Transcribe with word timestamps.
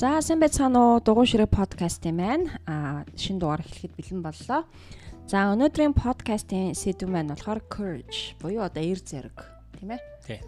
За 0.00 0.22
сайн 0.24 0.40
байцгаана 0.40 0.80
уу? 0.80 1.04
Дугуй 1.04 1.28
ширээ 1.28 1.44
подкаст 1.44 2.08
юм 2.08 2.24
байна. 2.24 2.56
Аа 2.64 3.04
шинэ 3.20 3.36
дугаар 3.36 3.60
эхлэхэд 3.60 3.92
бэлэн 4.00 4.24
боллоо. 4.24 4.64
За 5.28 5.52
өнөөдрийн 5.52 5.92
подкастын 5.92 6.72
сэдв 6.72 7.04
маань 7.04 7.28
болохоор 7.28 7.60
courage 7.68 8.32
буюу 8.40 8.64
одоо 8.64 8.80
эер 8.80 8.96
зэрэг 8.96 9.36
тийм 9.76 9.92
ээ. 9.92 10.00
Тий. 10.24 10.40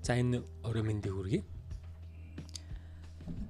За 0.00 0.16
энэ 0.16 0.40
өрөө 0.64 0.80
мэндийг 0.80 1.12
хүргэе 1.12 1.44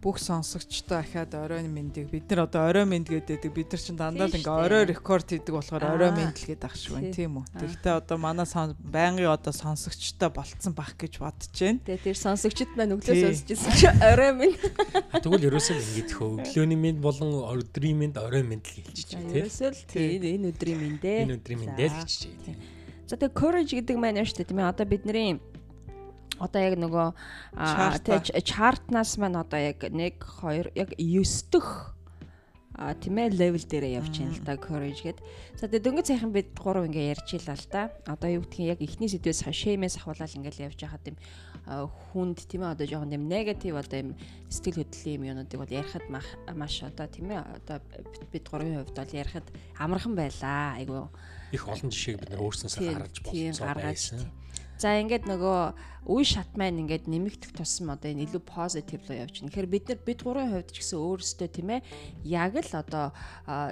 бүх 0.05 0.21
сонсогчтой 0.21 1.01
ахаад 1.01 1.33
оройн 1.33 1.73
мэндийг 1.73 2.13
бид 2.13 2.29
нар 2.29 2.45
одоо 2.45 2.69
орой 2.69 2.85
мэнд 2.85 3.09
гэдэг 3.09 3.49
бид 3.49 3.73
нар 3.73 3.81
чинь 3.81 3.97
дандаа 3.97 4.29
л 4.29 4.37
ингээ 4.37 4.53
орой 4.53 4.85
рекорд 4.85 5.33
хийдэг 5.33 5.57
болохоор 5.57 5.85
орой 5.97 6.13
мэнд 6.13 6.37
л 6.37 6.49
гэдэг 6.53 6.69
ах 6.69 6.77
шиг 6.77 6.93
байна 6.93 7.17
тийм 7.17 7.41
үү. 7.41 7.45
Тэгэхдээ 7.57 7.95
одоо 8.05 8.17
манай 8.21 8.45
байнгын 8.45 9.33
одоо 9.33 9.57
сонсогчтой 9.57 10.29
болцсон 10.29 10.77
бах 10.77 10.93
гэж 11.01 11.25
бодож 11.25 11.57
байна. 11.57 11.81
Тэгээ 11.89 12.05
тэр 12.05 12.19
сонсогчд 12.21 12.71
маань 12.77 12.93
өглөө 13.01 13.17
сонсож 13.17 13.49
ирсэн 13.49 13.73
чи 13.81 13.89
орой 14.05 14.33
мэнд. 14.37 14.61
Тэгвэл 15.25 15.49
ерөөсөө 15.49 15.77
ингэж 15.81 16.11
хөө 16.13 16.29
өглөөний 16.45 16.79
мэнд 16.85 16.99
болон 17.01 17.31
өдрийн 17.49 17.97
мэнд 17.97 18.21
орой 18.21 18.45
мэнд 18.45 18.61
л 18.69 18.77
хэлчихэж 18.77 19.09
байна 19.17 19.33
тийм. 19.33 19.41
Ерөөсөө 19.41 19.69
л 19.73 19.83
тийм 19.89 20.21
энэ 20.21 20.49
өдрийн 20.53 20.81
мэндээ. 20.85 21.19
Энэ 21.25 21.35
өдрийн 21.41 21.61
мэндээ 21.65 21.89
л 21.89 21.97
хэлчихэж 21.97 22.33
байна. 22.45 22.61
За 23.09 23.17
тэгээ 23.17 23.37
courage 23.41 23.73
гэдэг 23.73 23.97
маань 23.97 24.21
юу 24.21 24.29
шүү 24.29 24.37
дээ 24.45 24.49
тийм 24.53 24.61
ээ 24.61 24.69
одоо 24.69 24.85
бидний 24.85 25.41
одоо 26.45 26.61
яг 26.61 26.77
нөгөө 26.77 27.09
чартнаас 28.45 29.17
маань 29.17 29.41
одоо 29.41 29.61
яг 29.61 29.81
1 29.81 29.97
2 29.97 30.77
яг 30.77 30.91
9 30.97 31.51
дэх 31.53 31.95
а 32.75 32.91
тийм 32.99 33.23
ээ 33.23 33.39
левел 33.39 33.63
дээрээ 33.63 34.03
явж 34.03 34.19
байна 34.19 34.35
л 34.35 34.43
да 34.43 34.59
courage 34.59 35.07
гэд. 35.07 35.23
За 35.55 35.71
тэгээ 35.71 35.87
дөнгөж 35.87 36.07
сайхан 36.11 36.35
бид 36.35 36.51
гурав 36.59 36.83
ингээ 36.91 37.15
ярьж 37.15 37.39
илаа 37.39 37.55
л 37.55 37.69
да. 37.71 37.83
Одоо 38.03 38.29
юу 38.35 38.43
гэдгийг 38.43 38.75
яг 38.75 38.81
ихний 38.83 39.07
сэдвээс 39.07 39.47
шэймээс 39.47 40.03
ахуулаад 40.03 40.35
ингээл 40.35 40.75
явж 40.75 40.79
байхад 40.83 41.07
юм 41.07 41.17
хүнд 42.11 42.43
тийм 42.51 42.67
ээ 42.67 42.75
одоо 42.75 42.87
жоохон 42.91 43.15
юм 43.15 43.31
негатив 43.31 43.79
одоо 43.79 43.99
юм 44.03 44.11
сэтгэл 44.51 44.83
хөдлөлийн 44.83 45.23
юм 45.23 45.29
юунуудыг 45.31 45.59
бол 45.63 45.71
ярихад 45.71 46.07
маш 46.11 46.75
одоо 46.83 47.07
тийм 47.07 47.31
ээ 47.31 47.47
одоо 47.63 47.79
бид 48.35 48.45
гурвын 48.51 48.83
хувьд 48.83 48.99
бол 48.99 49.19
ярихад 49.23 49.47
амархан 49.79 50.15
байлаа. 50.19 50.75
Айгу 50.75 51.15
их 51.55 51.63
олон 51.71 51.95
жишээг 51.95 52.27
бид 52.27 52.31
нар 52.35 52.43
өөрснөөсөө 52.43 52.83
гаргаж 52.91 53.17
болсон 53.23 53.71
байсан. 53.79 54.19
За 54.79 54.99
ингээд 54.99 55.31
нөгөө 55.31 55.61
үе 56.11 56.25
шат 56.27 56.51
маань 56.59 56.83
ингээд 56.85 57.09
нэмэгдэх 57.09 57.57
тусам 57.57 57.95
одоо 57.95 58.13
энэ 58.13 58.29
илүү 58.29 58.43
позитив 58.45 59.07
руу 59.09 59.23
явчихна. 59.25 59.49
Тэгэхээр 59.49 59.73
бид 59.73 59.85
нар 59.89 60.01
бид 60.05 60.21
гурван 60.21 60.51
хувьд 60.53 60.69
ч 60.75 60.77
гэсэн 60.83 60.99
өөрсдөө 61.01 61.49
тийм 61.49 61.69
ээ 61.79 61.81
яг 62.29 62.53
л 62.61 62.73
одоо 62.77 63.07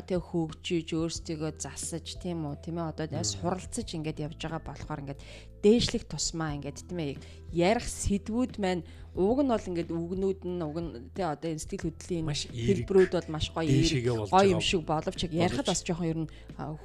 тэг 0.09 0.21
хөгжиж 0.33 0.89
өөрсдийгөө 0.97 1.53
засаж 1.61 2.07
тийм 2.23 2.49
үү 2.49 2.57
тийм 2.65 2.81
ээ 2.81 2.89
одоо 2.89 3.07
суралцаж 3.21 3.89
ингээд 3.93 4.25
явж 4.25 4.39
байгаа 4.41 4.63
болохоор 4.63 5.03
ингээд 5.05 5.21
дээшлэх 5.63 6.05
тусмаа 6.11 6.59
ингээд 6.59 6.91
тийм 6.91 6.99
ээ 6.99 7.15
ярих 7.55 7.87
сэдвүүд 7.87 8.59
маань 8.59 8.83
уг 9.15 9.45
нь 9.45 9.53
бол 9.53 9.69
ингээд 9.71 9.91
үгнүүд 9.93 10.41
нь 10.49 10.63
уг 10.65 10.77
нь 10.81 10.91
тий 11.15 11.23
одоо 11.23 11.49
энэ 11.53 11.63
сэтгэл 11.63 11.87
хөдлөлийн 11.93 12.27
хэлбэрүүд 12.27 13.13
бол 13.13 13.29
маш 13.31 13.47
гоё 13.53 13.69
гоё 14.27 14.49
юм 14.57 14.63
шиг 14.65 14.83
боловч 14.89 15.29
ярихад 15.29 15.69
бас 15.69 15.85
жоохон 15.85 16.09
ер 16.09 16.19
нь 16.25 16.31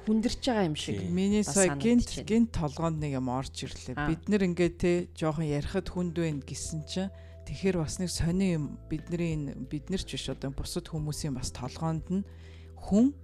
хүндэрч 0.04 0.42
байгаа 0.44 0.68
юм 0.68 0.76
шиг. 0.76 1.00
Миний 1.08 1.42
сая 1.42 1.72
гинт 1.74 2.06
гинт 2.22 2.52
толгоонд 2.52 3.00
нэг 3.00 3.16
юм 3.16 3.32
орж 3.32 3.64
ирлээ. 3.64 3.96
Бид 3.96 4.22
нэр 4.28 4.44
ингээд 4.44 4.76
тий 4.76 4.96
жоохон 5.16 5.48
ярихад 5.48 5.88
хүнд 5.88 6.20
байна 6.20 6.44
гэсэн 6.44 6.84
чинь 6.84 7.10
тэгэхээр 7.48 7.80
бас 7.80 7.96
нэг 7.96 8.12
сони 8.12 8.60
юм 8.60 8.76
бидний 8.92 9.32
энэ 9.32 9.56
бид 9.66 9.88
нар 9.88 10.04
ч 10.04 10.20
биш 10.20 10.28
одоо 10.28 10.52
бусад 10.52 10.84
хүмүүсийн 10.84 11.32
бас 11.32 11.48
толгоонд 11.50 12.06
нь 12.12 12.28
хүн 12.76 13.16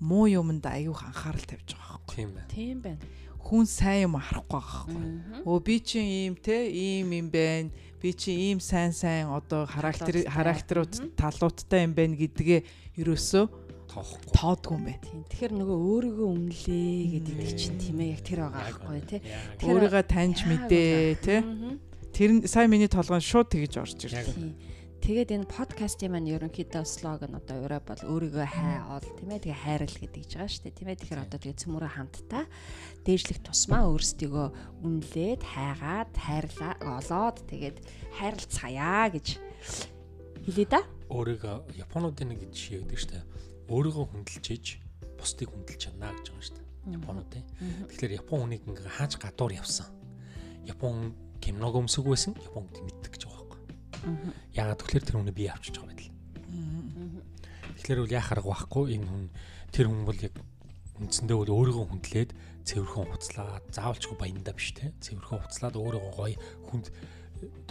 муу 0.00 0.24
юмд 0.24 0.64
аюух 0.64 1.04
анхаарал 1.04 1.44
тавьж 1.44 1.76
байгаа 1.76 2.00
байхгүй. 2.00 2.16
Тийм 2.16 2.32
байна. 2.32 2.48
Тийм 2.48 2.78
байна 2.80 3.00
хүн 3.42 3.66
сайн 3.66 4.06
юм 4.06 4.14
харахгүй 4.16 4.58
байхгүй. 4.58 5.06
Өө 5.44 5.58
би 5.66 5.76
чинь 5.82 6.08
ийм 6.08 6.34
те 6.38 6.70
ийм 6.70 7.12
юм 7.12 7.28
байна. 7.28 7.70
Би 8.00 8.14
чинь 8.14 8.38
ийм 8.38 8.58
сайн 8.62 8.94
сайн 8.94 9.28
одоо 9.30 9.66
характер 9.66 10.24
характерууд 10.26 11.14
талуудтай 11.18 11.84
юм 11.86 11.92
байна 11.94 12.16
гэдгээ 12.16 12.60
ерөөсөө 13.02 13.44
тоохгүй 13.92 14.32
тоодгүй 14.32 14.76
юм 14.78 14.84
байна. 14.88 15.24
Тэгэхээр 15.28 15.52
нөгөө 15.58 15.78
өөрийгөө 15.92 16.28
өмнөлээ 16.32 16.96
гэдэг 17.12 17.50
чинь 17.58 17.78
тийм 17.78 17.98
ээ 18.00 18.12
яг 18.16 18.22
тэр 18.24 18.40
байгаа 18.48 18.62
байхгүй 18.72 19.00
тий. 19.04 19.20
Өөрийгөө 19.68 20.04
таньж 20.08 20.38
мэдээ 20.48 21.20
тий. 21.20 21.40
Тэр 22.12 22.30
сайн 22.48 22.72
миний 22.72 22.88
толгойн 22.88 23.20
шууд 23.20 23.52
тэгж 23.52 23.74
орж 23.80 24.00
ирлээ. 24.08 24.71
Тэгээд 25.02 25.34
энэ 25.34 25.50
подкастын 25.50 26.14
маань 26.14 26.30
ерөнхийдөө 26.30 26.86
слоган 26.86 27.34
одоо 27.34 27.66
өрөө 27.66 27.82
бол 27.90 28.02
өөрийгөө 28.06 28.46
хай 28.46 28.78
ол 28.86 29.02
тийм 29.02 29.34
ээ 29.34 29.50
тэгээ 29.50 29.62
хайрал 29.66 29.96
гэдэг 29.98 30.22
жигаа 30.30 30.46
шүү 30.46 30.62
дээ 30.62 30.78
тийм 30.78 30.88
ээ 30.94 30.98
тэгэхээр 31.02 31.24
одоо 31.26 31.38
тэгээ 31.42 31.58
цөмөрөө 31.58 31.90
хамтдаа 31.90 32.44
дээшлэх 33.02 33.38
тусмаа 33.42 33.82
өөрсдийгөө 33.90 34.46
үнэлээд 34.86 35.42
хайгаад 35.42 36.12
хайрлаа 36.14 36.74
олоод 36.86 37.36
тэгээд 37.50 37.76
хайрлцгаая 38.14 39.06
гэж 39.10 39.26
хэлээ 40.46 40.68
да. 40.70 40.86
Өөрийгөө 41.10 41.82
японуудын 41.82 42.38
нэг 42.38 42.46
жишээ 42.54 42.86
өгдөг 42.86 42.98
шүү 43.02 43.10
дээ. 43.10 43.26
Өөрийгөө 43.74 44.06
хүндэлж 44.06 44.66
бусдыг 45.18 45.50
хүндэлж 45.50 45.80
чадна 45.82 46.14
гэж 46.14 46.30
байгаа 46.30 46.46
шүү 46.46 46.56
дээ. 46.62 46.94
Японуудын. 47.02 47.44
Тэгэхээр 47.90 48.18
япон 48.22 48.38
хүнийг 48.46 48.62
ингээ 48.70 48.86
хааж 48.86 49.18
гадуур 49.18 49.50
явсан. 49.50 49.90
Япон 50.62 51.18
киног 51.42 51.74
өмсөг 51.74 52.06
байсан. 52.06 52.38
Японд 52.38 52.78
мэддэг 52.86 53.18
гэж 53.18 53.22
Яагаад 54.52 54.80
тэгэхээр 54.82 55.06
тэр 55.06 55.16
хүнийг 55.18 55.36
бие 55.36 55.50
авчиж 55.52 55.74
байгаа 55.78 55.90
байдал. 55.94 56.10
Тэгэхээр 57.78 58.00
бол 58.02 58.16
яа 58.16 58.24
харах 58.24 58.46
байхгүй 58.46 58.84
энэ 58.98 59.06
хүн 59.06 59.24
тэр 59.70 59.86
хүн 59.88 60.02
бол 60.06 60.20
яг 60.20 60.34
үндсэндээ 61.02 61.36
бол 61.38 61.54
өөрийгөө 61.56 61.86
хүндлээд 61.88 62.30
цэвэрхэн 62.62 63.06
хуцлаад 63.10 63.64
заавалчгүй 63.74 64.16
баяндаа 64.18 64.54
биш 64.54 64.70
те 64.76 64.94
цэвэрхэн 65.02 65.42
хуцлаад 65.42 65.74
өөрийгөө 65.78 66.12
гоё 66.14 66.36
хүнд 66.70 66.86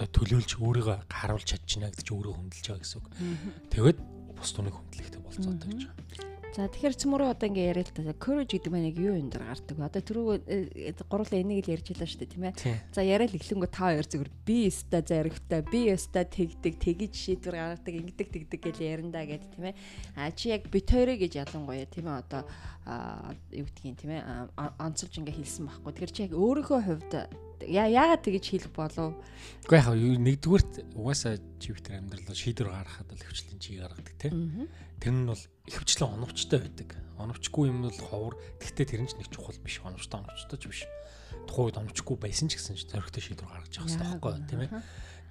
оо 0.02 0.08
төлөөлж 0.12 0.52
өөрийгөө 0.60 0.98
харуулж 1.08 1.48
чадчихна 1.48 1.94
гэж 1.96 2.08
өөрийгөө 2.12 2.36
хүндэлж 2.36 2.66
байгаа 2.68 2.84
гэсэн 2.84 3.00
үг. 3.00 3.08
Тэгээд 3.72 4.00
бус 4.36 4.52
туныг 4.52 4.76
хүндлэхтэй 4.76 5.22
болцоотой 5.24 5.70
гэж 5.72 5.84
байгаа. 5.88 6.31
За 6.52 6.68
тэгэхээр 6.68 6.96
цөмөрөө 7.00 7.30
одоо 7.32 7.48
ингээ 7.48 7.72
яриа 7.72 7.88
л 7.88 7.96
та. 7.96 8.04
Courage 8.20 8.60
гэдэг 8.60 8.72
маань 8.76 8.92
яг 8.92 9.00
юу 9.00 9.16
юм 9.16 9.32
дээр 9.32 9.48
гардаг 9.48 9.72
вэ? 9.72 9.88
Одоо 9.88 10.02
түрүү 10.04 10.28
э, 10.52 10.92
гурлаа 11.08 11.40
энийг 11.40 11.64
л 11.64 11.80
ярьж 11.80 11.96
байлаа 11.96 12.10
шүү 12.12 12.20
дээ, 12.20 12.34
тийм 12.36 12.44
ээ. 12.52 12.56
За 12.92 13.00
яриа 13.08 13.32
л 13.32 13.40
эхлэнгөө 13.40 13.72
та 13.72 13.88
хоёр 13.88 14.04
зүгээр 14.04 14.32
би 14.44 14.58
өста 14.68 15.00
заригтай, 15.00 15.64
би 15.64 15.82
өста 15.96 16.28
тэгдэг, 16.28 16.76
тэгж 16.76 17.14
шийдвэр 17.16 17.56
гаргадаг, 17.56 17.96
ингэдэг 18.04 18.28
тэгдэг 18.36 18.60
гэж 18.68 18.78
ярина 18.84 19.24
гэд 19.24 19.48
тийм 19.48 19.64
ээ. 19.72 19.80
А 20.20 20.28
чи 20.36 20.52
яг 20.52 20.68
бит 20.68 20.92
хоёроо 20.92 21.16
гэж 21.16 21.40
ялангуяа 21.40 21.88
тийм 21.88 22.12
ээ 22.12 22.20
одоо 22.20 22.44
юу 23.56 23.66
гэдгийг 23.72 23.96
тийм 23.96 24.12
ээ 24.12 24.24
онцолж 24.76 25.14
ингээ 25.24 25.40
хэлсэн 25.40 25.72
байхгүй. 25.72 25.92
Тэгэхээр 25.96 26.12
чи 26.12 26.22
яг 26.28 26.34
өөрийнхөө 26.36 26.82
хувьд 26.84 27.14
яагаад 27.64 28.26
тэгэж 28.28 28.46
хэлэх 28.52 28.74
болов? 28.76 29.16
Уу 29.70 29.76
яг 29.78 29.88
нэгдүгürt 29.96 31.00
угаасаа 31.00 31.38
живтер 31.62 32.02
амьдралаа 32.02 32.36
шийдвэр 32.36 32.74
гаргахад 32.74 33.14
л 33.14 33.24
хвчлэн 33.24 33.60
чи 33.62 33.78
гаргадаг 33.78 34.16
тийм. 34.18 34.68
Тэр 35.02 35.18
нь 35.18 35.26
бол 35.26 35.44
ихэвчлэн 35.66 36.14
оновчтой 36.14 36.62
байдаг. 36.62 36.94
Оновчгүй 37.18 37.74
юм 37.74 37.82
бол 37.82 37.98
ховор. 37.98 38.38
Гэхдээ 38.62 38.86
тэр 38.86 39.02
нь 39.02 39.10
ч 39.10 39.18
нэг 39.18 39.34
чухал 39.34 39.58
биш. 39.58 39.82
Оновчтой 39.82 40.22
оновчтой 40.22 40.58
ч 40.62 40.70
биш. 40.70 40.82
Тухайн 41.50 41.74
үед 41.74 41.82
оновчгүй 41.82 42.16
байсан 42.22 42.54
ч 42.54 42.62
гэсэн 42.62 42.78
зоригтой 42.78 43.18
шийдвэр 43.18 43.50
гаргаж 43.50 43.74
явах 43.82 43.90
хэрэгтэй 43.90 44.06
байхгүй 44.14 44.34
тийм 44.46 44.62
ээ. 44.62 44.72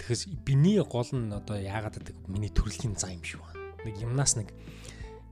Тэгэхээр 0.02 0.42
биний 0.42 0.82
гол 0.82 1.10
нь 1.14 1.30
одоо 1.30 1.54
яагаад 1.54 2.02
гэдэг 2.02 2.16
миний 2.26 2.50
төрөлхийн 2.50 2.98
зан 2.98 3.14
юм 3.14 3.22
шиг 3.22 3.46
байна. 3.46 3.62
Нэг 3.86 3.94
юмнаас 4.02 4.34
нэг 4.34 4.48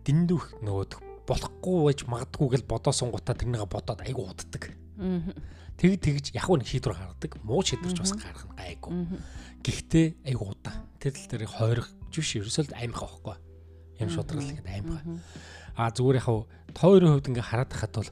дэндүүх 0.07 0.63
нөгөөдөх 0.63 1.01
болохгүй 1.27 1.79
байж 1.91 2.01
магадгүй 2.07 2.49
гэл 2.55 2.71
бодоо 2.71 2.95
сунгуудаа 2.95 3.35
тэрнийг 3.35 3.67
бодоод 3.67 4.07
айгу 4.07 4.23
уддаг. 4.23 4.71
Тэг 5.83 5.99
тэгж 5.99 6.31
яг 6.39 6.47
нэг 6.47 6.69
шийдвэр 6.71 6.95
гаргадаг. 6.95 7.43
Муу 7.43 7.67
шийдвэрч 7.67 7.99
бас 7.99 8.15
гаргах 8.15 8.47
нь 8.47 8.55
гайгүй. 8.55 8.93
Гэхдээ 9.67 10.07
айгу 10.31 10.55
удаа. 10.55 10.87
Тэр 11.03 11.11
тал 11.11 11.27
дээр 11.27 11.51
хойрох 11.51 11.91
биш 12.15 12.39
ерөөсөө 12.39 12.71
аймах 12.79 13.03
байхгүй 13.03 13.48
юм 13.99 14.11
шудрал 14.11 14.47
гэдэг 14.47 14.67
аймаг. 14.67 15.03
А 15.79 15.91
зүгээр 15.91 16.21
яхав 16.23 16.47
тойрын 16.75 17.13
хувьд 17.19 17.31
ингээ 17.31 17.47
хараад 17.47 17.73
хахад 17.73 17.95
бол 17.99 18.11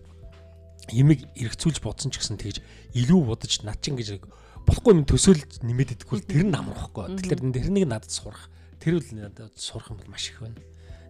имийг 0.93 1.27
эргцүүлж 1.35 1.83
бодсон 1.83 2.15
ч 2.15 2.23
гэсэн 2.23 2.39
тэгж 2.39 2.63
илүү 2.95 3.21
бодож 3.27 3.53
над 3.67 3.79
чин 3.83 3.99
гэж 3.99 4.23
болохгүй 4.67 4.93
юм 4.95 5.07
төсөөлж 5.07 5.63
нэмээд 5.67 5.95
идэггүй 5.99 6.27
тэр 6.27 6.47
нь 6.47 6.55
амрах 6.55 6.91
байхгүй. 6.95 7.19
Тэгэхээр 7.23 7.41
тэрнийг 7.55 7.87
надад 7.91 8.11
сурах. 8.11 8.51
Тэр 8.79 9.03
үл 9.03 9.09
надад 9.15 9.55
сурах 9.59 9.91
юм 9.91 9.99
бол 9.99 10.11
маш 10.15 10.31
их 10.31 10.43
байна. 10.43 10.59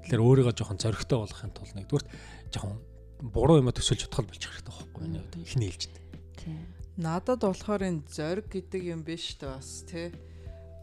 Тэгэхээр 0.05 0.25
өөрийгөө 0.25 0.55
жоохон 0.57 0.81
зөрөгтэй 0.81 1.19
болгохын 1.21 1.53
тулд 1.57 1.75
нэгдүгээр 1.77 2.05
жоохон 2.53 2.77
буруу 3.21 3.61
юм 3.61 3.73
төсөөлж 3.73 4.09
чадхал 4.09 4.29
болчих 4.29 4.53
хэрэгтэй 4.53 4.73
байхгүй 4.77 5.05
хувьд 5.09 5.35
ихний 5.41 5.71
хэлж 5.73 5.89
байна. 5.93 6.77
Надад 6.97 7.41
болохоор 7.45 7.83
энэ 7.85 8.09
зориг 8.09 8.49
гэдэг 8.53 8.83
юм 8.93 9.01
биш 9.05 9.37
та 9.41 9.57
бас 9.57 9.85
тий 9.89 10.13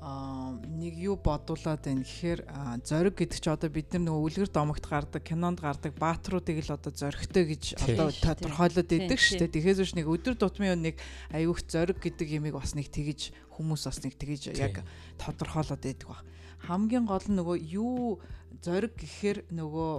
нэг 0.03 0.99
юу 0.99 1.15
бодуулаад 1.15 1.79
байна 1.87 2.03
гэхээр 2.03 2.43
зориг 2.83 3.15
гэдэг 3.15 3.39
чи 3.39 3.47
одоо 3.47 3.71
бид 3.71 3.95
нар 3.95 4.03
нөгөө 4.11 4.23
үлгэр 4.27 4.51
домогт 4.51 4.83
гардаг 4.83 5.23
кинонд 5.23 5.63
гардаг 5.63 5.95
баатруудыг 5.95 6.59
л 6.59 6.75
одоо 6.75 6.91
зоригтой 6.91 7.47
гэж 7.47 7.63
одоо 7.79 8.11
тодорхойлоод 8.11 8.91
идэг 8.91 9.15
шүү 9.15 9.47
дээ. 9.47 9.55
Тэгэхээс 9.55 9.79
биш 9.79 9.93
нэг 9.95 10.11
өдөр 10.11 10.35
тутмын 10.35 10.83
нэг 10.83 10.99
аюух 11.31 11.63
зориг 11.63 12.03
гэдэг 12.03 12.35
ямиг 12.35 12.59
бас 12.59 12.75
нэг 12.75 12.91
тэгэж 12.91 13.31
хүмүүс 13.55 13.87
бас 13.87 14.03
нэг 14.03 14.19
тэгэж 14.19 14.51
яг 14.59 14.83
тодорхойлоод 15.23 15.87
идэг 15.87 16.11
ба. 16.11 16.19
Хамгийн 16.67 17.07
гол 17.07 17.23
нь 17.23 17.39
нөгөө 17.39 17.57
юу 17.71 18.19
зориг 18.59 18.99
гэхээр 18.99 19.55
нөгөө 19.55 19.91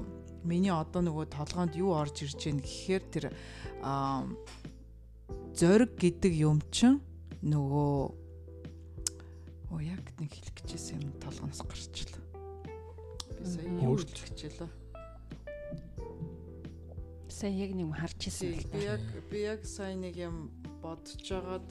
миний 0.45 0.73
одоо 0.73 1.01
нөгөө 1.01 1.33
толгоонд 1.33 1.81
юу 1.81 1.97
орж 1.97 2.29
ирж 2.29 2.45
байна 2.45 2.61
гэхээр 2.61 3.03
тэр 3.09 3.25
зориг 5.57 5.97
гэдэг 5.97 6.33
юм 6.45 6.61
чин 6.69 7.01
нөгөө 7.41 8.24
Оо 9.75 9.83
яг 9.83 10.07
нэг 10.23 10.31
хэлэх 10.31 10.55
гэжсэн 10.63 11.03
юм 11.03 11.13
толгоноос 11.19 11.61
гарчлаа. 11.67 12.23
Би 13.35 13.43
сая 13.43 13.67
юу 13.83 13.99
хэлэх 13.99 14.31
гэжэлээ. 14.31 14.71
Сая 17.29 17.51
яг 17.51 17.71
нэг 17.75 17.83
юм 17.91 17.93
харж 17.93 18.21
ирсэн 18.31 18.55
л 18.55 18.63
Би 18.71 18.79
да. 18.79 18.95
яг 18.95 19.03
би 19.31 19.39
яг 19.43 19.61
сая 19.67 19.99
нэг 19.99 20.15
юм 20.15 20.55
бодож 20.79 21.19
жагаад 21.19 21.67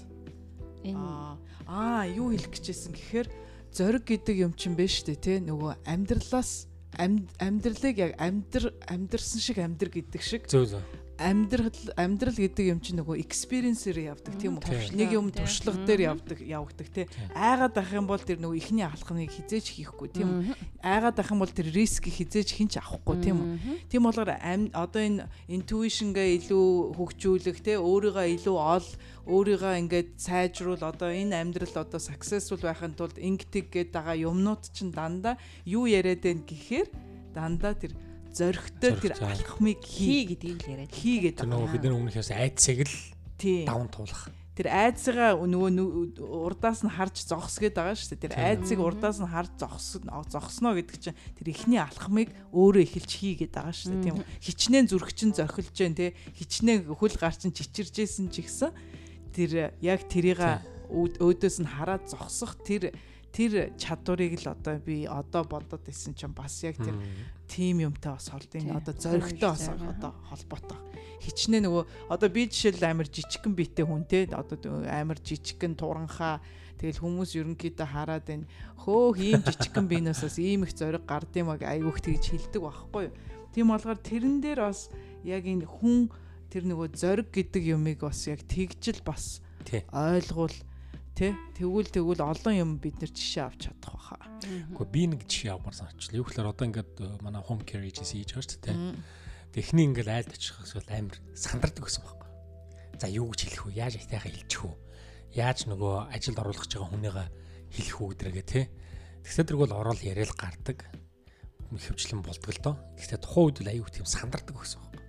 Энэ 0.84 1.00
аа 1.00 1.40
аа 1.64 2.04
юу 2.12 2.36
хэлэх 2.36 2.52
гэжсэн 2.52 2.92
гэхээр 2.92 3.28
зориг 3.72 4.04
гэдэг 4.04 4.36
юм 4.44 4.52
чинь 4.60 4.76
биш 4.76 5.00
үү 5.08 5.16
те 5.16 5.40
нөгөө 5.40 5.88
амьдралаас 5.88 6.68
ам- 7.00 7.32
амьдралыг 7.40 7.96
яг 7.96 8.12
амьдр 8.20 8.76
амьдрсан 8.92 9.40
шиг 9.40 9.58
амьдр 9.64 9.88
гэдэг 9.88 10.20
шиг 10.22 10.44
Зөө 10.52 10.76
зөө. 10.76 10.84
Амьдрал 11.18 11.77
амьдрал 11.94 12.33
гэдэг 12.33 12.65
юм 12.74 12.80
чинь 12.81 12.98
нөгөө 12.98 13.21
experience-ээр 13.21 14.18
явдаг 14.18 14.33
тийм 14.42 14.57
үү? 14.57 14.98
Нэг 14.98 15.10
юм 15.13 15.30
туршлага 15.30 15.86
дээр 15.86 16.18
явдаг 16.18 16.39
явагддаг 16.42 16.89
те 16.89 17.06
Тийм. 17.06 17.30
айгаад 17.38 17.77
ах 17.77 17.92
юм 17.94 18.07
бол 18.10 18.18
тэр 18.18 18.42
нөгөө 18.42 18.57
ихний 18.57 18.81
алхмыг 18.81 19.30
хизээж 19.30 19.65
хийхгүй 19.77 20.10
тийм 20.10 20.30
үү? 20.42 20.57
Айгаад 20.81 21.21
ах 21.21 21.30
юм 21.30 21.45
бол 21.45 21.54
тэр 21.54 21.69
риск 21.69 22.10
хизээж 22.10 22.50
хинч 22.57 22.74
авахгүй 22.81 23.18
тийм 23.21 23.38
үү. 23.39 23.50
Тийм 23.94 24.10
болохоор 24.10 24.33
одоо 24.74 25.01
энэ 25.06 25.30
intuition-гээ 25.54 26.30
илүү 26.42 26.98
хөгжүүлэх 26.98 27.62
те 27.62 27.77
өөрийгөө 27.77 28.27
илүү 28.42 28.57
ол 28.57 28.88
өөрийгөө 29.30 29.74
ингээд 29.86 30.09
сайжруул 30.18 30.83
одоо 30.83 31.13
энэ 31.13 31.38
амьдрал 31.39 31.86
одоо 31.86 32.01
successful 32.01 32.59
байхын 32.59 32.98
тулд 32.98 33.16
ингэдэг 33.16 33.71
гээд 33.71 33.89
байгаа 33.95 34.18
юмнууд 34.18 34.68
чинь 34.75 34.92
дандаа 34.92 35.39
юу 35.63 35.88
яриад 35.88 36.25
байна 36.25 36.44
гэхээр 36.44 36.88
дандаа 37.31 37.74
тэр 37.77 37.95
зоригтой 38.33 38.91
тэр 38.97 39.13
алхмыг 39.21 39.80
хий 39.85 40.13
хий 40.13 40.24
гэдгийг 40.35 40.59
л 40.63 40.71
яриад. 40.74 40.91
хийгээд 40.94 41.38
Тэр 41.38 41.47
байгаа. 41.47 41.53
нөгөө 41.53 41.71
бид 41.74 41.83
нар 41.83 41.95
өмнөхөөс 41.97 42.31
айдсаг 42.33 42.77
л 42.85 42.95
даван 43.65 43.89
туулах. 43.89 44.24
Тэр 44.53 44.69
айдсгаа 44.69 45.33
нөгөө 45.41 46.21
урдаас 46.21 46.85
нь 46.85 46.94
харж 46.94 47.25
зогсгээд 47.25 47.74
байгаа 47.74 47.97
шүү 47.97 48.09
дээ. 48.13 48.24
Тэр 48.30 48.38
айдсыг 48.38 48.80
урдаас 48.85 49.18
нь 49.18 49.25
харж 49.25 49.57
зогсно 49.57 50.21
зогсноо 50.30 50.77
гэдэг 50.77 50.97
чинь 51.01 51.18
тэр 51.41 51.47
ихний 51.50 51.81
алхмыг 51.81 52.30
өөрөө 52.53 52.85
эхэлж 52.85 53.12
хийгээд 53.18 53.50
байгаа 53.50 53.74
шүү 53.74 53.97
дээ. 53.97 54.06
Тийм 54.06 54.18
үү? 54.21 54.30
Хичнээн 54.45 54.88
зүрх 54.94 55.09
чинь 55.18 55.33
зохилж 55.33 55.74
जैन 55.74 55.97
те 55.97 56.13
хичнээн 56.38 56.85
хөл 56.85 57.18
гар 57.18 57.33
чинь 57.33 57.50
чичиржсэн 57.50 58.30
ч 58.30 58.45
ихсэн 58.45 58.69
тэр 59.33 59.74
яг 59.81 60.06
тэрийг 60.06 60.38
өөдөөс 60.94 61.57
нь 61.65 61.69
хараад 61.74 62.06
зогсох 62.06 62.53
тэр 62.62 62.94
тэр 63.33 63.74
чадварыг 63.81 64.38
л 64.38 64.53
одоо 64.53 64.77
би 64.77 65.09
одоо 65.09 65.41
бодоод 65.41 65.89
исэн 65.89 66.13
чинь 66.13 66.38
бас 66.38 66.62
яг 66.62 66.77
тэр 66.77 66.94
тим 67.50 67.81
юмтай 67.81 68.13
бас 68.13 68.30
холд 68.30 68.45
Тийм. 68.45 68.69
энэ 68.69 68.77
одоо 68.77 68.94
зоригтой 68.94 69.50
бас 69.50 69.65
одоо 69.74 70.13
холбоотой. 70.30 70.77
Хичнээн 71.18 71.65
нөгөө 71.65 71.83
одоо 72.13 72.30
би 72.30 72.45
жишээл 72.45 72.85
амар 72.85 73.09
жижигхэн 73.09 73.57
битэй 73.57 73.85
хүн 73.89 74.06
те. 74.06 74.30
Одоо 74.30 74.85
амар 74.85 75.18
жижигхэн 75.18 75.74
туранхаа. 75.74 76.45
Тэгэл 76.77 77.01
хүмүүс 77.01 77.33
ерөнхийдөө 77.41 77.88
хараад 77.89 78.27
энэ 78.30 78.45
хөөх 78.85 79.18
ийм 79.18 79.41
жижигхэн 79.41 79.88
биенээсээс 79.89 80.38
ийм 80.38 80.69
их 80.69 80.77
зориг 80.77 81.07
гардыг 81.09 81.47
маг 81.47 81.65
айгүйх 81.65 82.06
тэгж 82.06 82.38
хилдэг 82.38 82.62
байхгүй 82.62 83.09
юу. 83.09 83.15
Тийм 83.56 83.74
болгоор 83.74 83.97
тэрэн 83.97 84.41
дээр 84.45 84.68
бас 84.68 84.94
яг 85.24 85.47
энэ 85.47 85.65
хүн 85.65 86.12
тэр 86.53 86.69
нөгөө 86.69 86.94
зориг 86.94 87.33
гэдэг 87.33 87.63
юмыг 87.65 88.06
бас 88.06 88.27
яг 88.27 88.45
тэгжил 88.45 89.00
бас 89.01 89.41
ойлгуул 89.89 90.53
тэ 91.13 91.38
тэгвэл 91.57 91.89
тэгвэл 91.94 92.21
олон 92.25 92.54
юм 92.57 92.71
бид 92.81 92.98
нар 92.98 93.12
жишээ 93.13 93.45
авч 93.45 93.69
чадах 93.69 93.94
баха. 93.94 94.18
Гэхдээ 94.42 94.89
би 94.89 95.01
нэг 95.13 95.21
жишээ 95.30 95.54
авмаар 95.54 95.77
санаачлаа. 95.77 96.18
Юу 96.18 96.25
гэхээр 96.25 96.50
одоо 96.50 96.65
ингээд 96.65 96.94
э, 97.00 97.06
манай 97.21 97.42
home 97.45 97.62
care 97.62 97.86
agency 97.86 98.21
хийж 98.25 98.33
байгаа 98.33 98.50
ч 98.50 98.57
тийм. 98.57 98.98
Техний 99.54 99.86
ингээд 99.86 100.10
айлд 100.10 100.33
очихс 100.33 100.74
бол 100.74 100.89
амар 100.89 101.18
сандардаг 101.38 101.86
гэсэн 101.86 102.01
байхгүй. 102.01 102.30
За 102.98 103.07
юу 103.13 103.30
гэж 103.30 103.39
хэлэх 103.45 103.63
вэ? 103.69 103.77
Яаж 103.77 103.94
айтайхаа 104.01 104.33
хэлчих 104.33 104.62
вэ? 104.65 104.74
Яаж 105.38 105.60
нөгөө 105.69 105.94
ажилд 106.10 106.42
оруулах 106.42 106.65
гэж 106.65 106.74
байгаа 106.81 106.89
хүнийгээ 106.89 107.27
хэлэх 107.77 107.98
үү 108.01 108.09
гэдэргээ 108.13 108.45
тий. 108.50 108.66
Тэгсээ 109.21 109.45
тэрг 109.45 109.62
бол 109.62 109.74
орол 109.77 110.01
яриад 110.01 110.33
гардаг. 110.33 110.80
Хөвчлэн 111.69 112.21
болдог 112.25 112.50
л 112.54 112.62
доо. 112.62 112.75
Гэхдээ 112.98 113.21
тухайн 113.21 113.45
үед 113.50 113.57
л 113.62 113.69
аюу 113.69 113.89
тийм 113.89 114.06
сандардаг 114.09 114.57
гэсэн 114.57 114.81
байхгүй. 114.81 115.01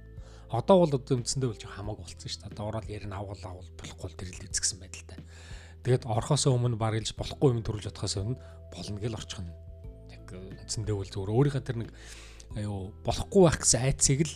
Одоо 0.55 0.77
бол 0.81 0.93
одоо 0.97 1.15
үндсэндээ 1.19 1.51
бол 1.51 1.61
жоо 1.61 1.73
хамаагүй 1.73 2.05
болцсон 2.05 2.31
шүү 2.31 2.41
дээ. 2.41 2.53
Одоо 2.53 2.65
орол 2.69 2.89
ярина 2.89 3.17
авал 3.21 3.43
авал 3.45 3.69
болохгүй 3.75 4.09
л 4.09 4.17
тэрэл 4.17 4.47
үзгсэн 4.49 4.79
байдалтай. 4.81 5.19
Тэгээд 5.85 6.09
орхосоо 6.09 6.57
өмнө 6.57 6.81
баг 6.81 6.97
илж 6.97 7.13
болохгүй 7.13 7.53
юм 7.53 7.61
төрүүлж 7.61 7.93
бодохоос 7.93 8.17
өмнө 8.25 8.41
болно 8.73 8.99
гэл 8.99 9.19
орчих 9.21 9.41
нь. 9.45 9.53
Яг 10.17 10.27
үндсэндээ 10.33 10.97
бол 10.97 11.13
зүгээр 11.13 11.35
өөрийнхөө 11.37 11.61
тэр 11.61 11.79
нэг 11.85 11.91
аюу 12.57 12.91
болохгүй 13.05 13.43
байх 13.45 13.59
гэсэн 13.61 13.81
айцыг 13.85 14.21
л 14.25 14.35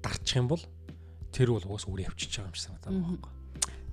дарчих 0.00 0.40
юм 0.40 0.48
бол 0.48 0.64
тэр 1.28 1.52
бол 1.52 1.66
уус 1.68 1.84
өөрөө 1.84 2.08
явчихж 2.08 2.40
байгаа 2.40 2.48
юм 2.48 2.56
шиг 2.56 2.64
санагдаад 2.64 2.88
байна 2.88 3.04
байхгүй. 3.04 3.32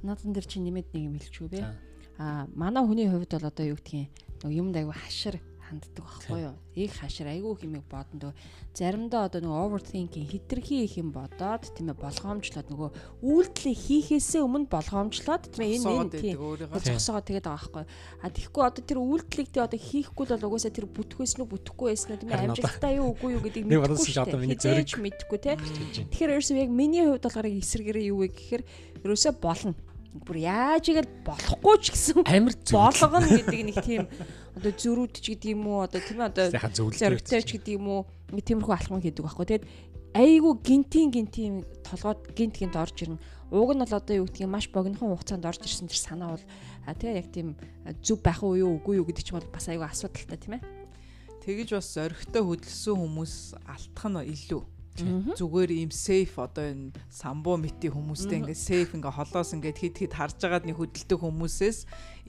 Наадхан 0.07 0.33
дээр 0.33 0.47
чи 0.47 0.57
нэмээд 0.63 0.88
нэг 0.95 1.03
юм 1.03 1.15
хэлчихв? 1.19 1.51
За. 1.51 1.75
Аа 2.15 2.47
манай 2.56 2.83
хүний 2.88 3.12
хувьд 3.12 3.31
бол 3.36 3.50
одоо 3.51 3.65
юу 3.68 3.75
гэдгийг 3.75 4.09
юмд 4.47 4.75
аягүй 4.80 4.95
хашир 4.95 5.36
ханддаг 5.75 6.04
байхгүй 6.07 6.39
юу? 6.48 6.56
Их 6.75 6.92
хашир 6.95 7.27
аягүй 7.27 7.51
их 7.56 7.63
юмыг 7.68 7.86
бодонд 7.92 8.31
заримдаа 8.75 9.27
одоо 9.27 9.39
нөгөө 9.44 9.63
overthinking 9.68 10.27
хитрхи 10.27 10.83
их 10.83 10.95
юм 11.00 11.12
бодоод 11.16 11.63
тийм 11.75 11.92
ээ 11.92 12.00
болгоомжлоод 12.00 12.68
нөгөө 12.72 12.89
үйлдэлээ 13.24 13.75
хийхээсээ 13.75 14.42
өмнө 14.44 14.68
болгоомжлоод 14.68 15.44
тийм 15.51 15.63
ээ 15.63 15.75
энэ 15.80 16.12
тийм 16.19 16.36
зогсоогоо 16.83 17.24
тэгээд 17.24 17.48
байгаа 17.48 17.63
байхгүй. 17.72 17.86
А 18.19 18.27
тэгэхгүй 18.31 18.63
одоо 18.68 18.83
тэр 18.83 19.00
үйлдэлийг 19.00 19.50
тий 19.51 19.63
одоо 19.63 19.80
хийхгүй 19.80 20.25
бол 20.36 20.48
угаасаа 20.51 20.72
тэр 20.75 20.88
бүтгээс 20.92 21.33
нь 21.39 21.48
бүтэхгүй 21.48 21.88
байсан 21.95 22.10
нь 22.16 22.19
тийм 22.19 22.31
ээ 22.36 22.44
амжилттай 22.51 22.94
юу 23.00 23.16
үгүй 23.16 23.30
юу 23.36 23.42
гэдгийг 23.44 23.66
Нэг 23.71 23.80
мэдэхгүй 23.80 24.19
одоо 24.19 24.39
миний 24.44 24.60
зориг- 24.60 25.00
мэдэхгүй 25.00 25.39
тий. 25.39 25.56
Тэгэхээр 26.12 26.33
ерөөсөө 26.36 26.60
яг 26.60 26.71
миний 26.75 27.04
хувьд 27.07 27.24
болохоор 27.24 27.48
эсрэгээрээ 27.48 28.10
юу 28.12 28.19
вэ 28.24 28.28
гэхээр 28.36 28.63
ерөөсөө 29.07 29.33
болно. 29.39 29.75
Бүр 30.16 30.38
яаж 30.48 30.88
игээл 30.88 31.12
болохгүй 31.28 31.75
ч 31.83 31.86
гэсэн 31.92 32.24
зөв. 32.63 32.80
болгоно 32.80 33.28
гэдэг 33.28 33.62
нэг 33.68 33.78
тийм 33.83 34.04
одоо 34.56 34.72
зөрүүд 34.72 35.13
ч 35.19 35.36
гэдэг 35.36 35.52
юм 35.52 35.68
уу 35.68 35.84
одоо 35.84 36.00
тийм 36.00 36.19
ээ 36.24 36.30
одоо 36.31 36.46
зоригтой 36.96 37.42
ч 37.44 37.50
гэдэг 37.60 37.75
юм 37.75 37.88
уу 37.92 38.02
тиймэрхүү 38.31 38.74
алхам 38.75 39.04
хийдэг 39.04 39.24
байхгүй. 39.24 39.46
Тэгэд 39.46 39.68
айгүй 40.16 40.54
гинтийн 40.63 41.10
гинтийн 41.12 41.56
толгойд 41.84 42.24
гинт 42.31 42.56
гинт 42.56 42.75
орж 42.80 42.96
ирнэ. 43.04 43.19
Уг 43.52 43.72
нь 43.75 43.84
бол 43.84 43.94
одоо 44.00 44.16
юу 44.16 44.25
гэдгийг 44.31 44.48
маш 44.48 44.72
богинохон 44.72 45.12
хугацаанд 45.12 45.44
орж 45.44 45.60
ирсэн 45.68 45.92
тэр 45.92 46.00
санаа 46.00 46.30
бол 46.40 46.46
а 46.88 46.96
тий 46.96 47.12
яг 47.19 47.28
тийм 47.36 47.60
зүв 48.00 48.24
байх 48.24 48.40
уу 48.40 48.56
юу 48.56 48.80
үгүй 48.80 49.04
юу 49.04 49.06
гэдэг 49.06 49.28
ч 49.28 49.30
бол 49.36 49.44
бас 49.52 49.68
айгүй 49.68 49.84
асуудалтай 49.84 50.40
тийм 50.40 50.56
ээ. 50.57 50.63
Тэгэж 51.44 51.69
бас 51.75 51.88
зоригтой 51.94 52.42
хөдөлсөн 52.42 52.96
хүмүүс 52.96 53.36
алдах 53.68 54.07
нь 54.07 54.24
илүү. 54.34 54.75
Зүгээр 54.95 55.71
ийм 55.75 55.92
сейф 55.92 56.39
одоо 56.39 56.71
энэ 56.71 56.95
самбуу 57.12 57.59
мити 57.59 57.92
хүмүүстэй 57.92 58.39
ингээд 58.39 58.62
сейф 58.63 58.95
ингээ 58.95 59.12
холоос 59.12 59.51
ингээд 59.51 59.77
хид 59.81 59.95
хид 60.00 60.13
харж 60.15 60.39
агаад 60.39 60.63
нэг 60.63 60.80
хөдөлдөг 60.80 61.19
хүмүүсээс 61.19 61.80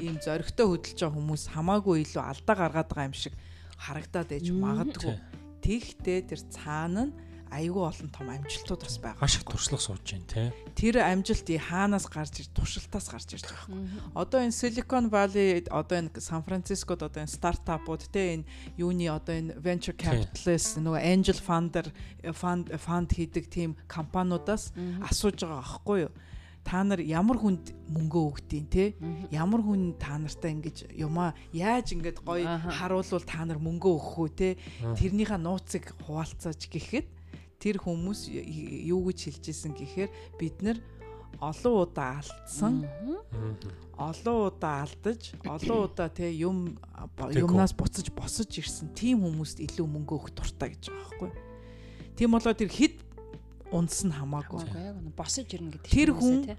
ийм 0.02 0.18
зоригтой 0.18 0.66
хөдөлж 0.66 0.99
байгаа 0.99 1.14
хүмүүс 1.14 1.42
хамаагүй 1.54 1.96
илүү 2.02 2.23
алдаа 2.26 2.56
гаргаад 2.58 2.90
байгаа 2.90 3.06
юм 3.06 3.14
шиг 3.14 3.35
харагдаад 3.78 4.30
ээж 4.35 4.46
магадгүй. 4.50 5.14
Тэгтээ 5.62 6.18
тэр 6.26 6.40
цаана 6.50 7.02
нь 7.06 7.14
айгүй 7.56 7.84
олон 7.88 8.10
том 8.12 8.28
амжилтууд 8.28 8.82
бас 8.84 8.98
байгаа. 9.00 9.20
Гаш 9.25 9.34
их 9.40 9.44
туршлага 9.48 9.82
сууж 9.82 10.04
байна 10.04 10.28
те. 10.28 10.52
Тэр 10.76 11.00
амжилт 11.00 11.48
хаанаас 11.48 12.06
гарч 12.06 12.44
ир 12.44 12.48
туршилтаас 12.52 13.08
гарч 13.08 13.28
ирж 13.34 13.48
байгаа 13.48 13.72
юм. 13.72 13.88
Одоо 14.14 14.44
энэ 14.44 14.52
Silicon 14.52 15.08
Valley 15.08 15.64
одоо 15.72 15.96
энэ 15.98 16.20
Сан 16.20 16.44
Францискод 16.44 17.02
одоо 17.02 17.25
энэ 17.25 17.32
стартапууд 17.32 18.12
те 18.12 18.36
энэ 18.36 18.44
юуны 18.76 19.08
одоо 19.08 19.34
энэ 19.34 19.56
venture 19.56 19.96
capitalist 19.96 20.76
нөгөө 20.76 21.00
angel 21.00 21.40
funder 21.40 21.86
fund 22.36 22.68
fund 22.76 23.08
хийдэг 23.10 23.48
тийм 23.48 23.76
компаниудаас 23.88 24.76
асууж 25.00 25.40
байгаа 25.40 25.64
аахгүй 25.64 25.98
юу? 26.06 26.12
Та 26.66 26.82
нар 26.82 26.98
ямар 26.98 27.38
хүнд 27.38 27.70
мөнгө 27.94 28.20
өгдیں 28.26 28.66
те? 28.66 28.98
Ямар 29.30 29.62
хүн 29.62 29.94
та 30.02 30.18
нартай 30.18 30.50
ингэж 30.50 30.90
юмаа 30.98 31.30
яаж 31.54 31.94
ингэж 31.94 32.26
гоё 32.26 32.42
харуулвал 32.42 33.22
та 33.22 33.46
нар 33.46 33.62
мөнгө 33.62 33.86
өгөх 33.86 34.18
үү 34.18 34.30
те? 34.34 34.48
Тэрнийхээ 34.82 35.38
нууцыг 35.38 35.94
хуваалцааж 36.02 36.66
гэхэд 36.66 37.06
тэр 37.66 37.82
хүмүүс 37.82 38.30
юу 38.30 39.11
гэж 39.11 39.18
хэлж 39.26 39.44
исэн 39.50 39.75
гэхээр 39.75 40.11
бид 40.38 40.62
нар 40.62 40.78
олон 41.42 41.82
удаа 41.82 42.23
алдсан 42.23 42.87
олон 43.99 44.38
удаа 44.46 44.87
алдаж 44.87 45.35
олон 45.42 45.78
удаа 45.90 46.08
те 46.14 46.30
юм 46.30 46.78
юмнаас 47.35 47.75
буцаж 47.75 48.06
босож 48.14 48.54
ирсэн 48.54 48.94
тийм 48.94 49.26
хүмүүст 49.26 49.58
илүү 49.66 49.82
мөнгө 49.82 50.14
өгөх 50.14 50.30
дуртай 50.38 50.78
гэж 50.78 50.94
байгаа 50.94 51.02
байхгүй. 51.11 51.30
Тийм 52.14 52.30
болоо 52.30 52.54
тэр 52.54 52.70
хэд 52.70 53.02
унс 53.75 54.06
нь 54.06 54.14
хамаагүй. 54.14 54.62
Босож 55.18 55.50
ирнэ 55.50 55.75
гэдэг 55.75 55.90
Тэр 55.90 56.14
хүн. 56.14 56.54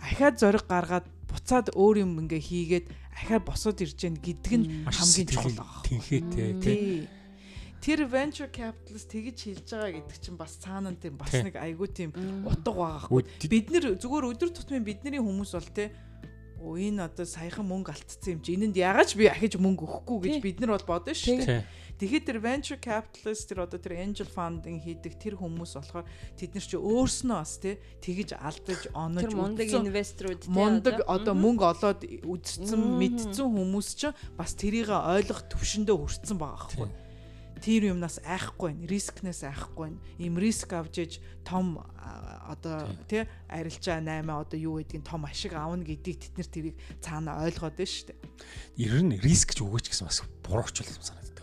Ахаад 0.00 0.40
зориг 0.40 0.64
гаргаад 0.64 1.06
буцаад 1.28 1.76
өөр 1.76 2.00
юм 2.00 2.16
ингээ 2.24 2.40
хийгээд 2.40 2.86
ахаа 3.12 3.40
босоод 3.44 3.84
ирж 3.84 3.98
гэн 3.98 4.16
гэдэг 4.16 4.54
нь 4.56 4.66
хамгийн 4.88 5.28
чухал 5.28 5.52
те. 5.84 6.56
Тий. 6.64 7.08
Тэр 7.86 8.02
venture 8.10 8.50
capitalist 8.50 9.06
тэгж 9.14 9.38
хэлж 9.46 9.68
байгаа 9.70 9.94
гэдэг 9.94 10.18
чинь 10.18 10.34
бас 10.34 10.58
цаана 10.58 10.90
нь 10.90 10.98
тийм 10.98 11.14
бас 11.14 11.30
нэг 11.38 11.54
айгүй 11.54 11.86
тийм 11.94 12.10
утга 12.42 12.74
байгаа 12.74 13.06
хгүй. 13.06 13.22
Үд- 13.22 13.46
Бид 13.46 13.70
нэр 13.70 13.84
зүгээр 13.94 14.26
өдөр 14.34 14.50
тутмын 14.50 14.82
бидний 14.82 15.22
хүмүүс 15.22 15.54
бол 15.54 15.70
те 15.70 15.94
оо 16.58 16.74
энэ 16.74 17.06
одоо 17.06 17.22
саяхан 17.22 17.62
мөнгө 17.68 17.94
алдсан 17.94 18.32
юм 18.34 18.40
чи 18.42 18.58
энэнд 18.58 18.74
яагаад 18.74 19.06
ч 19.06 19.14
би 19.14 19.30
ахиж 19.30 19.54
мөнгө 19.54 19.86
өгөхгүй 19.86 20.18
гэж 20.18 20.34
бид 20.42 20.58
нар 20.66 20.74
бол 20.74 20.98
бодно 20.98 21.14
шүү 21.14 21.46
дээ. 21.46 21.62
Тэгэхээр 21.96 22.24
тэр 22.26 22.38
venture 22.42 22.80
capitalist 22.82 23.46
тэр 23.48 23.64
одоо 23.64 23.78
тэр 23.78 23.94
angel 24.02 24.26
funding 24.28 24.82
хийдэг 24.82 25.14
тэр 25.16 25.38
хүмүүс 25.38 25.78
болохоор 25.78 26.04
тэд 26.36 26.58
нар 26.58 26.66
чи 26.66 26.76
өөрснөө 26.76 27.38
бас 27.38 27.54
тий 27.62 27.78
тэгж 28.02 28.34
алдаж 28.36 28.80
онож 28.92 29.22
тэр 29.24 29.36
мундаг 29.36 29.68
инвесторууд 29.70 30.40
тий 30.42 30.50
мундаг 30.50 30.96
одоо. 31.08 31.32
мөнгө 31.38 31.64
олоод 31.70 32.00
үдцсэн 32.04 32.80
мэдсэн 32.98 33.46
хүмүүс 33.48 33.88
ч 33.96 34.02
бас 34.36 34.52
тэрийг 34.58 34.90
ойлгох 34.92 35.46
төвшөндөө 35.48 35.96
хүрсэн 36.02 36.36
байгаа 36.36 36.68
байхгүй 36.68 36.88
тэр 37.60 37.92
юмнаас 37.92 38.20
айхгүй 38.24 38.72
байна 38.72 38.90
рискнээс 38.90 39.42
айхгүй 39.48 39.90
байна 39.90 39.98
им 40.18 40.34
риск 40.38 40.72
авч 40.72 40.96
иж 40.98 41.12
том 41.44 41.80
одоо 42.46 42.88
тий 43.08 43.24
арилжаа 43.48 44.00
8 44.00 44.28
одоо 44.28 44.58
юу 44.58 44.80
гэдгийг 44.80 45.04
том 45.04 45.24
ашиг 45.24 45.52
аавна 45.54 45.84
гэдгийг 45.84 46.18
тэд 46.20 46.34
нар 46.36 46.48
тэрийг 46.50 46.76
цаана 47.00 47.40
ойлгоод 47.44 47.76
байна 47.76 47.92
шүү 47.92 48.06
дээ 48.12 48.90
ер 48.90 49.02
нь 49.02 49.18
риск 49.20 49.54
ч 49.56 49.64
өгөөч 49.64 49.90
гэсэн 49.90 50.06
бас 50.08 50.22
буруу 50.44 50.68
ч 50.70 50.84
юм 50.84 51.02
санагдав 51.02 51.36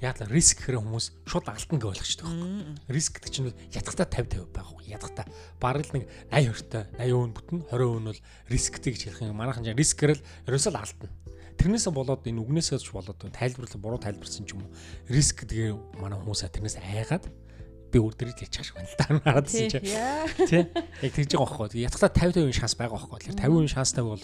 яагаад 0.00 0.30
риск 0.30 0.60
гэхээр 0.60 0.80
хүмүүс 0.80 1.06
шууд 1.24 1.48
алтан 1.48 1.80
гэж 1.80 1.88
ойлгочтой 1.88 2.24
байхгүй. 2.28 2.76
Риск 2.92 3.12
гэдэг 3.16 3.32
чинь 3.32 3.52
ядахтаа 3.72 4.06
50 4.06 4.44
50 4.44 4.52
байхгүй. 4.52 4.84
Ядахтаа 4.92 5.24
бараг 5.60 5.88
л 5.88 5.94
нэг 5.96 6.04
80 6.28 7.00
20 7.00 7.00
80% 7.00 7.32
бүтэн 7.32 7.58
20% 7.72 7.96
нь 7.96 8.08
бол 8.12 8.20
рисктэй 8.52 8.92
гэж 8.92 9.02
хэлэх 9.08 9.24
юм. 9.24 9.40
Манайхан 9.40 9.64
чинь 9.64 9.78
риск 9.78 9.96
гэвэл 9.96 10.20
ерөөсөө 10.44 10.72
л 10.72 10.80
алтан. 10.80 11.10
Тэрнээсээ 11.56 11.92
болоод 11.92 12.22
энэ 12.28 12.40
үгнээсээ 12.40 12.78
ч 12.78 12.92
болоод 12.92 13.18
тайлбарлал 13.32 13.80
буруу 13.80 14.00
тайлбарсан 14.00 14.44
ч 14.44 14.54
юм 14.54 14.68
уу. 14.68 14.72
Риск 15.08 15.44
гэдэг 15.44 15.76
манай 15.96 16.20
хүмүүс 16.20 16.46
тэрнээс 16.52 16.76
айгаад 16.78 17.24
би 17.96 18.00
үрдэрэж 18.04 18.38
ячих 18.44 18.68
шиг 18.68 18.76
байна 18.76 18.92
л 18.92 18.96
да 19.00 19.04
харадсан 19.24 19.72
чи. 19.72 19.80
Тий. 20.44 20.62
Яг 21.00 21.12
тэгж 21.16 21.32
байгаа 21.32 21.56
байхгүй. 21.64 21.80
Ятгалаа 21.80 22.12
50% 22.12 22.52
шанс 22.52 22.76
байгаа 22.76 23.00
байхгүй. 23.00 23.32
Тэгэхээр 23.32 23.40
50% 23.40 23.72
шанстай 23.72 24.04
бол 24.04 24.20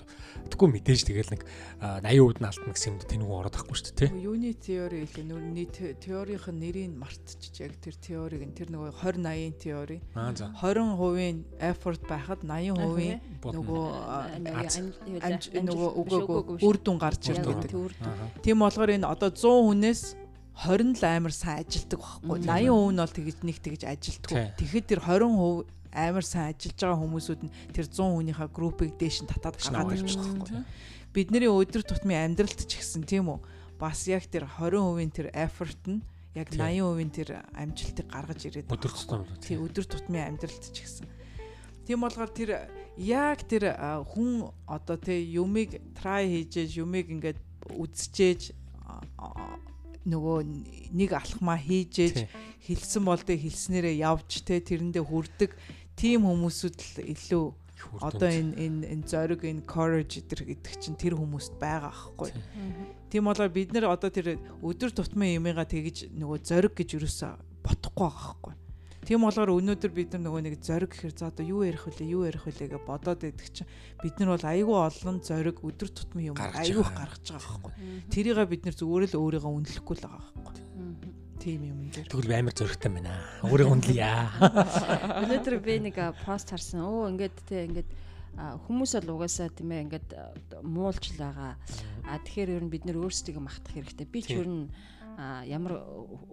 тэггүй 0.52 0.68
мэдээж 0.76 1.00
тэгэл 1.08 1.32
нэг 1.32 1.42
80% 1.80 2.36
нь 2.36 2.48
алтна 2.52 2.72
гэсэн 2.76 2.90
юмд 2.92 3.08
тэнэг 3.08 3.28
ороод 3.32 3.56
байхгүй 3.56 3.76
шүү 3.80 3.96
дээ. 3.96 4.10
Юуны 4.20 4.52
теори 4.60 5.08
хэлээ 5.08 5.24
нүр 5.24 5.44
нийт 5.56 5.76
теорийнх 6.04 6.46
нь 6.52 6.60
нэрийг 6.60 6.92
мартчих 6.92 7.56
яг 7.64 7.72
тэр 7.80 7.96
теориг 7.96 8.42
нь 8.44 8.52
тэр 8.52 8.68
нөгөө 8.68 8.92
20 9.00 9.22
80-ын 9.22 9.54
теори. 9.58 10.00
20% 10.14 11.44
effort 11.60 12.02
байхад 12.08 12.40
80% 12.42 13.20
нөгөө 13.42 13.64
нөгөө 15.68 15.90
үгүй 16.02 16.66
үр 16.66 16.76
дүн 16.82 16.98
гарч 16.98 17.30
ирдэг 17.32 17.56
гэдэг. 17.62 18.42
Тийм 18.42 18.58
болохоор 18.62 18.90
энэ 18.98 19.06
одоо 19.06 19.30
100 19.30 19.66
хүнээс 19.68 20.02
20 20.52 21.00
л 21.00 21.04
амар 21.08 21.32
сайн 21.32 21.64
ажилдаг 21.64 22.00
байхгүй. 22.00 22.38
80% 22.44 22.92
нь 22.92 23.00
бол 23.00 23.16
тэгж 23.16 23.38
нэг 23.42 23.58
тэгж 23.64 23.82
ажилтгүй. 23.88 24.36
Тэгэхэд 24.60 24.86
тэр 24.92 25.00
20% 25.00 25.66
амар 25.92 26.24
сайн 26.24 26.52
ажиллаж 26.52 26.76
байгаа 26.80 27.00
хүмүүсүүд 27.00 27.40
нь 27.44 27.54
тэр 27.72 27.86
100 27.88 28.16
хүнийхээ 28.16 28.48
группийг 28.52 28.92
дээш 28.96 29.24
нь 29.24 29.30
татаад 29.32 29.56
гаргаад 29.60 30.00
ирчих 30.00 30.24
байхгүй. 30.24 30.64
бидний 31.12 31.48
өдөр 31.48 31.84
тутмын 31.84 32.32
амьдралд 32.32 32.60
ч 32.64 32.80
гэсэн 32.80 33.04
тийм 33.04 33.28
үү? 33.28 33.40
Бас 33.76 34.08
яг 34.08 34.24
тэр 34.32 34.48
20%-ийн 34.48 35.12
тэр 35.12 35.28
effort 35.36 35.80
нь 35.84 36.00
яг 36.32 36.48
80%-ийн 36.48 37.10
тэр 37.12 37.28
амжилтыг 37.52 38.06
гаргаж 38.08 38.40
ирээд 38.48 38.72
өдөр 38.72 38.92
тутмын 38.92 39.28
тий 39.44 39.56
өдөр 39.60 39.84
тутмын 39.84 40.24
амьдралд 40.32 40.64
ч 40.72 40.76
гэсэн 40.80 41.06
тийм 41.84 42.00
болохоор 42.00 42.32
тэр 42.32 42.72
яг 42.96 43.44
тэр 43.44 43.76
хүн 44.08 44.48
одоо 44.64 44.96
тий 44.96 45.36
юмыг 45.36 45.76
try 45.92 46.24
хийж 46.24 46.72
юмыг 46.80 47.12
ингээд 47.12 47.38
үзчихээж 47.76 48.56
нөгөө 50.08 50.38
нэг 50.92 51.10
алхмаа 51.14 51.58
хийжээж 51.58 52.26
хэлсэн 52.66 53.02
болдөө 53.06 53.36
хэлснээрээ 53.38 54.02
явж 54.02 54.42
те 54.42 54.58
тэрэндээ 54.58 55.04
хүрдэг 55.04 55.50
тийм 55.94 56.26
хүмүүсүүд 56.26 56.76
л 56.78 56.94
илүү 57.14 57.44
одоо 58.00 58.30
энэ 58.30 58.54
энэ 58.58 58.86
энэ 58.94 59.06
зориг 59.06 59.42
энэ 59.42 59.66
courage 59.66 60.22
гэдэг 60.22 60.74
чинь 60.78 60.98
тэр 60.98 61.18
хүмүүст 61.18 61.58
байгаа 61.58 61.90
аахгүй. 61.90 62.30
Тийм 63.10 63.26
болоо 63.26 63.48
бид 63.50 63.74
нэр 63.74 63.90
одоо 63.90 64.10
тэр 64.10 64.38
өдөр 64.62 64.90
тутмын 64.94 65.38
юмыгаа 65.42 65.66
тэгж 65.66 66.14
нөгөө 66.14 66.38
зориг 66.46 66.74
гэж 66.78 66.98
юусаа 66.98 67.38
бодохгүй 67.66 68.06
байгаа 68.06 68.22
аахгүй. 68.22 68.54
Тийм 69.02 69.26
болохоор 69.26 69.50
өнөөдөр 69.58 69.90
бид 69.90 70.14
нар 70.14 70.22
нөгөө 70.22 70.42
нэг 70.46 70.54
зориг 70.62 70.94
гэхэр 70.94 71.14
за 71.18 71.34
одоо 71.34 71.42
юу 71.42 71.66
ярих 71.66 71.90
вүлээ 71.90 72.06
юу 72.06 72.22
ярих 72.22 72.46
вүлээ 72.46 72.70
гэж 72.70 72.82
бодоод 72.86 73.18
байдаг 73.26 73.48
чинь 73.50 73.66
бид 73.98 74.14
нар 74.22 74.30
бол 74.38 74.46
айгүй 74.46 74.78
олон 74.78 75.16
зориг 75.26 75.58
өдөр 75.58 75.90
тутмын 75.90 76.30
юм 76.30 76.36
айгүй 76.38 76.86
гаргаж 76.86 77.26
байгаа 77.34 77.58
байхгүй. 77.66 77.72
Тэрийг 78.14 78.46
бид 78.46 78.62
нар 78.62 78.76
зүгээр 78.78 79.10
л 79.10 79.18
өөрийгөө 79.18 79.52
үнэлэхгүй 79.58 79.96
л 79.98 80.04
байгаа 80.06 80.22
байхгүй. 80.22 80.54
Тийм 81.42 81.60
юм 81.66 81.90
дээр. 81.90 82.06
Тэгвэл 82.06 82.30
амар 82.38 82.54
зоригтой 82.54 82.90
байна. 82.94 83.18
Өөрийгөө 83.42 83.74
үнэлье. 83.74 84.10
Өнөөдөр 85.26 85.54
би 85.58 85.74
нэг 85.90 85.98
пост 86.22 86.54
харсан. 86.54 86.86
Өө 86.86 87.10
ингээд 87.18 87.36
те 87.50 87.66
ингээд 87.66 87.90
хүмүүс 88.38 88.94
бол 89.02 89.18
угаасаа 89.18 89.50
тийм 89.50 89.74
ээ 89.74 89.82
ингээд 89.90 90.08
муулж 90.62 91.02
л 91.10 91.18
байгаа. 91.18 91.58
А 92.06 92.22
тэгэхээр 92.22 92.54
ер 92.54 92.62
нь 92.62 92.70
бид 92.70 92.86
нөр 92.86 93.02
өөрсдөө 93.02 93.42
махтах 93.42 93.74
хэрэгтэй. 93.74 94.06
Би 94.06 94.22
ч 94.22 94.38
ер 94.38 94.46
нь 94.46 94.70
ямар 95.46 95.82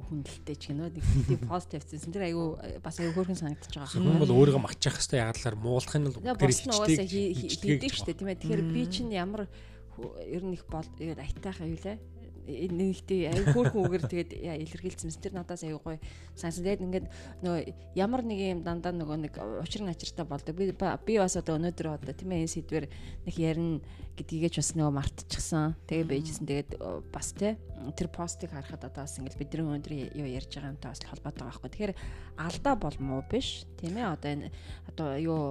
хүндэлтэй 0.09 0.55
ч 0.55 0.71
гинөө 0.71 0.89
тийм 0.95 1.41
пост 1.51 1.69
тавьчихсан. 1.71 2.13
Тэр 2.13 2.29
айгүй 2.29 2.79
бас 2.83 2.99
айгүй 2.99 3.13
хөөрхөн 3.15 3.39
санагдчихж 3.39 3.75
байгаа. 3.75 3.93
Хүн 3.99 4.21
бол 4.23 4.35
өөрийгөө 4.39 4.63
матчих 4.63 4.95
хэвээр 4.95 5.21
яагаад 5.23 5.39
талаар 5.39 5.57
муулахын 5.59 6.07
л 6.07 6.17
тэр 6.19 6.53
ихтэй 6.53 7.07
хийдэг 7.07 7.91
шүү 7.93 8.07
дээ 8.07 8.19
тийм 8.19 8.29
ээ. 8.29 8.39
Тэгэхээр 8.39 8.63
би 8.71 8.81
чинь 8.87 9.11
ямар 9.13 9.47
ер 10.23 10.43
нь 10.43 10.55
их 10.55 10.63
бол 10.71 10.87
айтайхаа 10.99 11.67
юу 11.67 11.79
лээ 11.79 11.97
нэгтэй 12.49 13.29
аяг 13.29 13.53
хөөрхөн 13.53 13.83
үгээр 13.85 14.03
тэгээд 14.09 14.31
илэрхийлсэн 14.41 15.13
тэр 15.21 15.37
надаас 15.37 15.63
аяг 15.63 15.79
гоё 15.85 16.01
сансан. 16.33 16.65
Тэгээд 16.65 16.85
ингээд 16.85 17.07
нөгөө 17.45 17.61
ямар 17.95 18.21
нэг 18.25 18.39
юм 18.39 18.61
дандаа 18.65 18.93
нөгөө 18.93 19.17
нэг 19.29 19.33
учир 19.61 19.85
начиртай 19.85 20.25
болдог. 20.25 20.57
Би 20.57 20.73
би 20.73 21.13
бас 21.21 21.37
одоо 21.37 21.61
өнөөдөр 21.61 21.87
одоо 21.95 22.13
тийм 22.13 22.33
ээ 22.33 22.43
энэ 22.43 22.53
сэдвэр 22.57 22.85
нэг 23.29 23.35
ярина 23.37 23.79
гэдгийгээ 24.19 24.51
ч 24.51 24.57
бас 24.59 24.71
нөгөө 24.75 24.93
мартчихсан. 24.97 25.77
Тэгээ 25.87 26.09
байжсэн. 26.09 26.45
Тэгээд 26.49 26.71
бас 27.13 27.31
тий 27.37 27.55
тэр 27.95 28.09
постыг 28.11 28.51
харахад 28.51 28.83
одоо 28.83 29.07
бас 29.07 29.15
ингээд 29.15 29.39
бидний 29.39 29.63
өнөөдөр 29.63 29.93
юу 30.19 30.27
ярьж 30.27 30.51
байгаа 30.51 30.75
юмтай 30.75 30.91
бас 30.91 31.03
холбоотой 31.07 31.47
байгаа 31.47 31.61
байхгүй. 31.63 31.71
Тэгэхээр 31.71 31.93
алдаа 32.39 32.75
бол 32.79 32.95
муу 33.03 33.21
биш. 33.27 33.67
Тийм 33.75 33.99
ээ 33.99 34.15
одоо 34.15 34.31
энэ 34.31 34.47
одоо 34.87 35.09
юу 35.19 35.41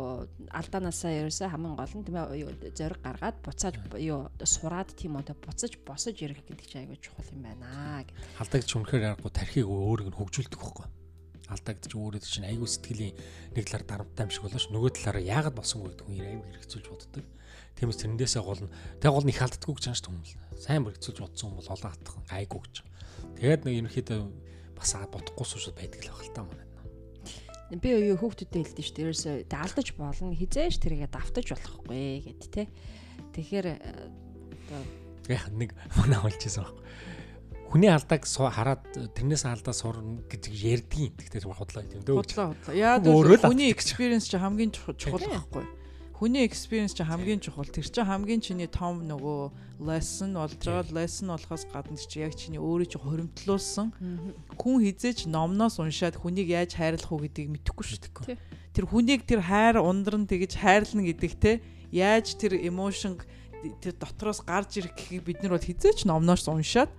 алдаанаасаа 0.48 1.12
ерөөсөө 1.28 1.48
хамгийн 1.52 1.76
гол 1.76 1.94
нь 2.00 2.06
тийм 2.08 2.16
ээ 2.16 2.72
зориг 2.72 3.00
гаргаад 3.04 3.36
буцааж 3.44 3.74
юу 4.00 4.32
сураад 4.40 4.90
тийм 4.96 5.20
одоо 5.20 5.36
буцаж 5.36 5.76
босож 5.84 6.16
ирэх 6.16 6.40
гэдэг 6.48 6.64
чинь 6.64 6.82
айгүй 6.88 6.96
чухал 6.96 7.28
юм 7.36 7.44
байна 7.44 8.02
гэдэг. 8.08 8.16
Алдагдчих 8.40 8.76
үнэхээр 8.80 9.04
аргагүй 9.12 9.32
тархийг 9.36 9.68
өөрийг 9.68 10.08
нь 10.08 10.16
хөгжүүлдэг 10.16 10.60
байхгүй 10.60 10.88
алдагдчих 11.48 11.96
өөрөө 11.96 12.20
чинь 12.20 12.48
айгүй 12.48 12.68
сэтгэлийн 12.68 13.16
нэг 13.56 13.64
талаар 13.64 13.84
дарамттай 13.88 14.24
юм 14.28 14.32
шиг 14.32 14.44
болоош 14.44 14.68
нөгөө 14.68 14.90
талаараа 15.00 15.24
яагаад 15.24 15.56
болсонгүй 15.56 15.90
гэдэг 15.96 16.04
хүн 16.04 16.20
айгүй 16.28 16.48
хэрэгцүүлж 16.52 16.86
боддог. 16.92 17.24
Тиймээс 17.72 18.00
тэрнээсээ 18.04 18.42
гол 18.44 18.62
нь 18.68 18.72
тэг 19.00 19.10
гол 19.16 19.24
нь 19.24 19.32
их 19.32 19.40
алддаггүй 19.40 19.74
гэж 19.80 19.84
шүү 19.96 20.12
дээ. 20.12 20.60
Сайн 20.60 20.84
хэрэгцүүлж 20.84 21.18
бодсон 21.24 21.56
бол 21.56 21.72
олон 21.72 21.88
хатах 21.88 22.16
гайгүй 22.28 22.60
гэж. 22.68 22.76
Тэгээд 23.40 23.62
нэг 23.64 23.74
ерөнхийдөө 23.80 24.20
бас 24.76 24.92
бодохгүй 25.08 25.46
суушд 25.48 25.72
байдаг 25.72 26.04
л 26.04 26.12
байх 26.12 26.20
л 26.28 26.36
та 26.36 26.44
манай. 26.44 26.67
Би 27.68 27.88
юу 27.92 28.16
хүүхдүүдэд 28.16 28.64
хэлдэг 28.64 28.84
шүү 28.84 28.96
дээ. 28.96 29.06
Ерөөсөө 29.12 29.34
алдаж 29.52 29.88
болно. 30.00 30.32
Хизээш 30.32 30.80
тэрийгээ 30.80 31.12
давтаж 31.12 31.46
болохгүй 31.52 32.24
гэд 32.24 32.42
тэ. 32.48 32.64
Тэгэхээр 33.36 33.66
яг 35.28 35.44
нэг 35.52 35.76
манай 35.96 36.18
олчихсан 36.24 36.64
байхгүй 36.64 36.86
хүний 37.68 37.90
алдааг 37.92 38.24
хараад 38.24 38.84
тэрнээс 39.12 39.44
алдаа 39.44 39.76
сурна 39.76 40.24
гэж 40.24 40.48
ярьдгийн. 40.48 41.12
Тэгтээ 41.20 41.52
худлаа 41.52 41.84
юм 41.84 42.00
дөө. 42.00 42.16
Худлаа 42.24 42.46
худлаа. 42.56 42.72
Яа 42.72 42.96
хүний 43.44 43.68
experience 43.68 44.32
чи 44.32 44.40
хамгийн 44.40 44.72
чухал 44.72 45.20
байхгүй. 45.20 45.64
Хүний 46.18 46.42
experience 46.42 46.98
чи 46.98 47.06
хамгийн 47.06 47.38
чухал. 47.38 47.70
Тэр 47.70 47.86
чинь 47.86 48.02
хамгийн 48.02 48.42
чиний 48.42 48.66
том 48.66 49.06
нөгөө 49.06 49.54
lesson 49.86 50.34
болж 50.34 50.58
байгаа. 50.58 50.90
Lesson 50.90 51.30
болохоос 51.30 51.62
гадна 51.70 51.94
чи 51.94 52.18
яг 52.26 52.34
чиний 52.34 52.58
өөрөө 52.58 52.90
чи 52.90 52.98
хоримтлуулсан. 52.98 53.94
Хүн 54.58 54.76
хизээч 54.82 55.30
номноос 55.30 55.78
уншаад 55.78 56.18
хүнийг 56.18 56.50
яаж 56.50 56.74
хайрлах 56.74 57.14
уу 57.14 57.22
гэдгийг 57.22 57.54
мэдэхгүй 57.62 57.84
шүү 57.86 57.98
дээ. 58.34 58.34
Тэр 58.74 58.84
хүнийг 58.90 59.30
тэр 59.30 59.46
хайр 59.46 59.78
ундран 59.78 60.26
тэгэж 60.26 60.58
хайрлна 60.58 61.06
гэдэг 61.06 61.32
те 61.38 61.62
яаж 61.94 62.34
тэр 62.34 62.58
emotion 62.66 63.14
тэр 63.78 63.94
дотроос 63.94 64.42
гарч 64.42 64.82
ирэх 64.82 64.98
гэхийг 64.98 65.22
бид 65.22 65.38
нар 65.42 65.54
бол 65.54 65.62
хизээч 65.62 66.02
номноос 66.02 66.50
уншаад 66.50 66.90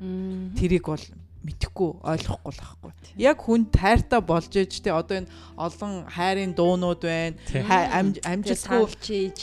тэрийг 0.56 0.88
бол 0.88 1.04
мэдхгүй 1.40 2.04
ойлгохгүй 2.04 2.52
л 2.52 2.60
байхгүй. 2.60 2.92
Яг 3.24 3.40
хүн 3.40 3.64
тайртай 3.72 4.20
болж 4.20 4.52
ээж 4.60 4.84
те 4.84 4.92
одоо 4.92 5.24
энэ 5.24 5.32
олон 5.56 6.04
хайрын 6.12 6.52
дуунууд 6.52 7.00
байна. 7.00 7.40
Амжилтгүй 8.28 8.84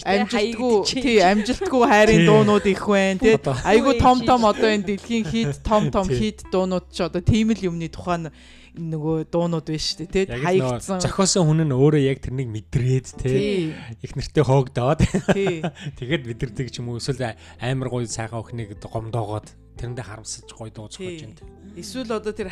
амжилтгүй 0.05 0.75
тий 0.93 1.25
амжилтгүй 1.25 1.83
хайрын 1.89 2.29
дуунууд 2.29 2.69
их 2.69 2.85
байна 2.85 3.17
те. 3.17 3.41
Айгу 3.65 3.97
том 3.97 4.21
том 4.29 4.45
одоо 4.45 4.69
энэ 4.69 4.93
дэлхийн 4.93 5.25
хит 5.25 5.65
том 5.65 5.89
том 5.89 6.05
хит 6.13 6.45
дуунууд 6.53 6.93
ч 6.93 7.01
одоо 7.01 7.25
тийм 7.25 7.57
л 7.57 7.65
юмны 7.65 7.89
тухайн 7.89 8.29
нөгөө 8.77 9.33
дуунууд 9.33 9.65
биш 9.73 9.97
шүү 9.97 10.05
дээ 10.05 10.29
тий 10.29 10.37
хаягдсан 10.37 11.01
зохиосон 11.01 11.49
хүн 11.49 11.65
нь 11.65 11.73
өөрөө 11.73 12.13
яг 12.13 12.21
тэрнийг 12.21 12.53
мэдрээд 12.53 13.09
тий. 13.25 13.73
Их 14.05 14.13
нэртэй 14.13 14.45
хоогдоод. 14.45 15.01
Тэгээд 15.33 16.29
бид 16.29 16.39
нар 16.45 16.53
тэг 16.53 16.69
ч 16.69 16.85
юм 16.85 16.93
уу 16.93 17.01
эсвэл 17.01 17.41
амар 17.57 17.89
гоё 17.89 18.05
сайхан 18.05 18.45
өхнийг 18.45 18.77
гомдоогоод 18.85 19.49
тэрэндээ 19.77 20.07
харамсаж 20.09 20.49
гой 20.57 20.71
дууцах 20.73 21.05
гэж 21.05 21.23
байна. 21.23 21.41
Эсвэл 21.77 22.17
одоо 22.17 22.33
тэр 22.33 22.49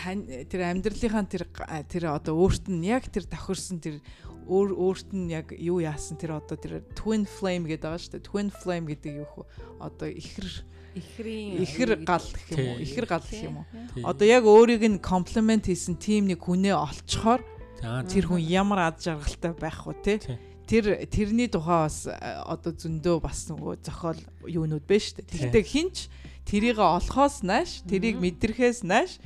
тэр 0.49 0.61
амьдралынхаа 0.69 1.25
тэр 1.25 1.45
тэр 1.89 2.05
одоо 2.13 2.37
өөрт 2.37 2.69
нь 2.69 2.85
яг 2.85 3.09
тэр 3.09 3.25
тохирсон 3.25 3.81
тэр 3.81 4.05
өөр 4.45 4.77
өөрт 4.77 5.11
нь 5.17 5.33
яг 5.33 5.57
юу 5.57 5.81
яасан 5.81 6.21
тэр 6.21 6.37
одоо 6.37 6.61
тэр 6.61 6.85
twin 6.93 7.25
flame 7.25 7.65
гэдэг 7.65 7.89
байгаа 7.89 8.01
шүү 8.01 8.13
дээ. 8.21 8.29
Twin 8.29 8.49
flame 8.53 8.87
гэдэг 8.93 9.13
юу 9.25 9.29
хөө 9.33 9.45
одоо 9.81 10.09
ихэр 10.13 10.49
ихрийн 10.95 11.65
ихэр 11.65 11.91
гал 12.05 12.23
гэх 12.23 12.49
юм 12.53 12.77
уу? 12.77 12.79
Ихэр 12.85 13.07
гал 13.09 13.25
гэх 13.25 13.45
юм 13.49 13.57
уу? 13.65 13.67
Одоо 14.05 14.27
яг 14.29 14.45
өөрийг 14.45 14.85
нь 14.85 15.01
комплимент 15.01 15.67
хийсэн 15.67 15.97
тим 15.97 16.29
нэг 16.29 16.45
хүнээ 16.45 16.77
олцохоор 16.77 17.43
тэр 17.81 18.25
хүн 18.29 18.41
ямар 18.45 18.93
ад 18.93 19.01
жаргалтай 19.01 19.53
байх 19.57 19.89
вэ 19.89 19.97
те? 20.05 20.39
Тэр 20.65 21.05
тэрний 21.09 21.49
тухай 21.49 21.89
бас 21.89 22.09
одоо 22.09 22.73
зөндөө 22.73 23.17
бас 23.21 23.49
нөгөө 23.49 23.81
зохиол 23.85 24.21
юунууд 24.49 24.85
байна 24.85 25.05
шүү 25.05 25.17
дээ. 25.21 25.51
Тэгтээ 25.51 25.65
хинч 25.65 25.97
тэрийг 26.45 26.79
олохоос 26.79 27.43
нааш 27.45 27.83
тэрийг 27.89 28.21
мэдрэхээс 28.21 28.85
нааш 28.85 29.19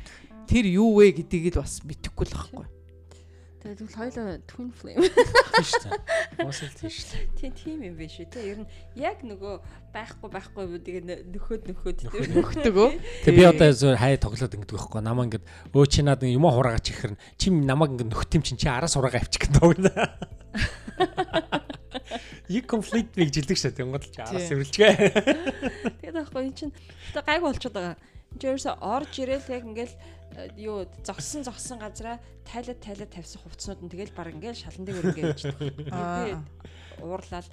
тэр 0.48 0.64
юу 0.70 0.96
вэ 0.96 1.20
гэдгийг 1.20 1.58
л 1.58 1.62
бас 1.62 1.84
мэдэхгүй 1.84 2.26
л 2.26 2.34
байхгүй. 2.34 2.66
Тэгээд 3.58 3.80
бол 3.84 3.98
хоёлоо 3.98 4.38
twin 4.46 4.70
flame. 4.70 5.02
Тийш 5.58 5.72
та. 5.82 5.90
Уусал 6.46 6.72
тийш. 6.78 7.10
Тийм 7.34 7.52
тийм 7.52 7.82
юм 7.82 7.98
биш 7.98 8.22
үү 8.22 8.30
те. 8.30 8.40
Ер 8.40 8.62
нь 8.62 8.70
яг 8.94 9.26
нөгөө 9.26 9.60
байхгүй 9.90 10.28
байхгүй 10.30 10.78
тэгээ 10.78 11.26
нөхөд 11.26 11.66
нөхөд 11.66 11.98
нөхдөг. 12.38 12.76
Тэг 13.26 13.34
би 13.34 13.42
одоо 13.42 13.74
зөв 13.74 13.98
хай 13.98 14.14
тоглоод 14.14 14.54
ингэдэг 14.54 14.78
байхгүй. 14.78 15.02
Намаа 15.02 15.26
ингээд 15.26 15.44
өө 15.74 15.86
чи 15.90 16.06
наад 16.06 16.22
юм 16.22 16.46
хураагач 16.46 16.86
ихэрн. 16.94 17.18
Чи 17.34 17.50
намайг 17.50 17.98
ингээд 17.98 18.14
нөхт 18.14 18.30
юм 18.38 18.46
чинь 18.46 18.62
чи 18.62 18.70
араас 18.70 18.94
хураагаа 18.94 19.26
авчих 19.26 19.50
гэдэг 19.50 19.60
байна. 19.60 20.14
Яг 22.48 22.64
конфликт 22.68 23.16
нэг 23.16 23.32
жилдэг 23.32 23.58
шээ. 23.58 23.76
Тэнгод 23.76 24.04
л 24.04 24.20
араас 24.22 24.48
сэрвэлчгээ. 24.48 24.92
Тэгээд 26.04 26.16
байхгүй 26.16 26.42
эн 26.48 26.54
чинь 26.54 26.74
гайг 27.14 27.42
болчиход 27.42 27.76
байгаа. 27.76 27.96
Энд 28.34 28.42
ерөөсө 28.44 28.72
орж 28.78 29.12
ирээл 29.18 29.52
яг 29.56 29.64
ингээл 29.64 29.96
э, 30.36 30.52
юу 30.60 30.84
зогсон 31.00 31.42
зогсон 31.48 31.80
газараа 31.80 32.20
тайлаад 32.44 32.80
тайлаад 32.84 33.12
тавьсан 33.12 33.40
хувцснууд 33.40 33.80
нь 33.84 33.92
тэгэл 33.92 34.12
баг 34.12 34.32
ингээл 34.36 34.62
шалан 34.68 34.84
дээр 34.84 35.04
ингээд 35.12 35.32
явчихдаг. 35.32 35.72
Би 35.76 35.88
уурлал 37.00 37.48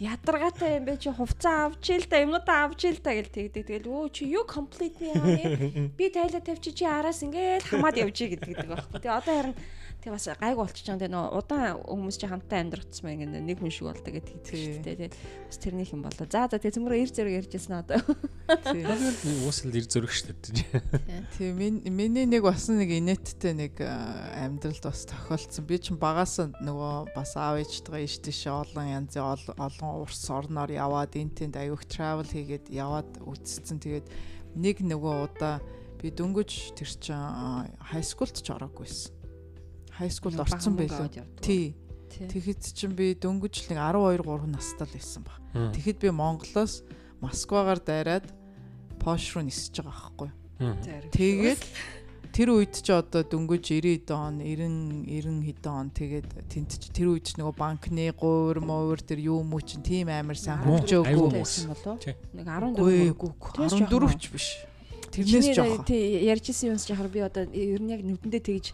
ядаргаатай 0.00 0.80
юм 0.80 0.84
бэ 0.88 0.96
чи 0.96 1.12
хувцас 1.12 1.72
авч 1.72 1.92
ийл 1.92 2.08
та 2.08 2.24
юмудаа 2.24 2.64
авч 2.64 2.88
ийл 2.88 3.00
та 3.04 3.12
гэл 3.12 3.28
тэгдэг. 3.28 3.64
Тэгэл 3.68 3.88
өө 3.88 4.08
чи 4.16 4.24
юу 4.32 4.48
комплит 4.48 4.96
юм 4.96 5.24
яа. 5.28 5.56
Би 5.92 6.08
тайлаад 6.08 6.44
тавьчих 6.48 6.72
чи 6.72 6.84
араас 6.88 7.20
ингээл 7.20 7.68
хамаад 7.68 8.00
явж 8.00 8.16
гэдэг 8.16 8.64
байхгүй. 8.64 8.96
Тэгээ 8.96 9.12
одоо 9.12 9.34
харин 9.36 9.56
Тэгээ 10.00 10.16
бас 10.16 10.32
гайг 10.40 10.56
болчих 10.56 10.80
чам 10.88 10.96
тэгээ 10.96 11.12
нөө 11.12 11.36
удаан 11.36 11.76
хүмүүс 11.84 12.16
чи 12.16 12.24
хамтаа 12.24 12.64
амьдрахсан 12.64 13.04
мэн 13.04 13.36
ингэ 13.36 13.44
нэг 13.44 13.60
хүн 13.60 13.68
шиг 13.68 13.84
бол 13.84 14.00
тэгээд 14.00 14.32
хийдэг 14.32 14.56
шүү 14.56 14.80
дээ. 14.80 14.96
Тэгээ 14.96 15.12
бас 15.12 15.58
тэрнийх 15.60 15.92
юм 15.92 16.00
болоо. 16.00 16.24
За 16.24 16.48
за 16.48 16.56
тэгээ 16.56 16.76
цөмрөө 16.80 17.04
ир 17.04 17.12
зэрэг 17.12 17.36
ярьжсэн 17.44 17.84
одоо. 17.84 18.00
Тийм. 18.64 18.88
Уусал 19.44 19.76
ир 19.76 19.84
зэрэг 19.84 20.08
шүү 20.08 20.32
дээ. 20.40 21.28
Тийм. 21.36 21.84
Миний 21.84 22.24
нэг 22.24 22.48
бас 22.48 22.72
нэг 22.72 22.88
инээдтэй 22.96 23.52
нэг 23.52 23.76
амьдралд 23.76 24.88
бас 24.88 25.04
тохиолдсон. 25.04 25.68
Би 25.68 25.76
ч 25.76 25.92
багаас 25.92 26.48
нөгөө 26.48 27.12
бас 27.12 27.36
аав 27.36 27.60
ээжтэйгээ 27.60 28.08
иш 28.08 28.24
тийшээ 28.24 28.56
олон 28.56 29.04
янзын 29.04 29.52
олон 29.60 30.00
урс 30.00 30.24
орноор 30.32 30.72
яваад 30.72 31.12
энтэнд 31.12 31.60
аюух 31.60 31.84
travel 31.84 32.24
хийгээд 32.24 32.72
яваад 32.72 33.20
үтцсэн. 33.20 33.76
Тэгээд 33.76 34.08
нэг 34.56 34.80
нөгөө 34.80 35.14
удаа 35.28 35.60
би 36.00 36.08
дөнгөж 36.08 36.72
тэр 36.72 36.88
чинь 36.88 37.68
high 37.92 38.00
school-д 38.00 38.40
ч 38.40 38.48
ороагүйсэн 38.48 39.19
хай 40.00 40.08
скулд 40.08 40.40
орсон 40.40 40.80
байлоо. 40.80 41.12
Тий. 41.44 41.76
Тэгэхэд 42.10 42.60
чинь 42.72 42.96
би 42.96 43.12
дөнгөж 43.14 43.68
л 43.68 43.76
12 43.76 44.24
3 44.24 44.48
настай 44.48 44.88
л 44.88 44.96
байсан 44.96 45.22
баг. 45.22 45.38
Тэгэхэд 45.76 45.98
би 46.00 46.08
Монголоос 46.10 46.82
Москвагаар 47.20 47.78
дайраад 47.84 48.26
Пош 49.00 49.36
руу 49.36 49.44
нисэж 49.44 49.84
байгаа 49.84 49.92
байхгүй. 49.92 50.30
Тэгээд 51.12 51.60
тэр 52.32 52.48
үед 52.54 52.74
ч 52.80 52.88
одоо 52.94 53.24
дөнгөж 53.26 53.64
90 53.80 54.12
он 54.14 54.38
90 54.44 55.08
90 55.08 55.44
хэдэн 55.48 55.72
он 55.72 55.88
тэгээд 55.90 56.28
тент 56.46 56.72
ч 56.78 56.92
тэр 56.94 57.16
үед 57.16 57.24
ч 57.26 57.40
нөгөө 57.40 57.54
банкны 57.58 58.12
гуур 58.14 58.62
муур 58.62 59.00
тэр 59.02 59.18
юу 59.24 59.42
мүү 59.42 59.62
чин 59.66 59.82
тийм 59.82 60.12
амар 60.12 60.38
сайн 60.38 60.62
хөгжөөгүй 60.62 61.42
нэг 62.36 62.46
14 62.46 63.16
14 63.18 64.20
ч 64.20 64.24
биш 64.30 64.46
Тэрнээс 65.10 65.58
жоох. 65.58 65.82
Тий 65.86 66.22
ярьжсэн 66.22 66.70
юмс 66.70 66.86
жахаар 66.86 67.10
би 67.10 67.20
одоо 67.26 67.42
ер 67.50 67.82
нь 67.82 67.90
яг 67.90 68.06
нүдэндээ 68.06 68.42
тэгж 68.46 68.66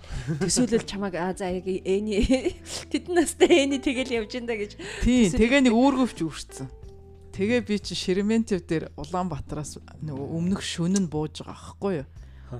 төсөөлөл 0.45 0.85
чамаг 0.85 1.16
аа 1.16 1.33
за 1.33 1.49
яг 1.49 1.64
эний 1.64 2.52
тэдэн 2.93 3.16
настай 3.16 3.64
эний 3.64 3.81
тэгэл 3.81 4.21
явж 4.21 4.37
инда 4.37 4.52
гэж. 4.52 4.76
Тий 5.00 5.33
тэгээ 5.33 5.64
нэг 5.64 5.73
үүргөвч 5.73 6.21
үрцэн. 6.21 6.69
Тэгээ 7.33 7.61
би 7.64 7.76
чи 7.81 7.97
Шереметьев 7.97 8.64
дээр 8.69 8.93
Улаанбаатараас 8.97 9.81
нөгөө 10.05 10.26
өмнөх 10.37 10.61
шүн 10.61 10.97
нь 11.00 11.09
бууж 11.09 11.40
байгаа 11.40 11.57
аахгүй 11.57 11.93
юу? 12.00 12.09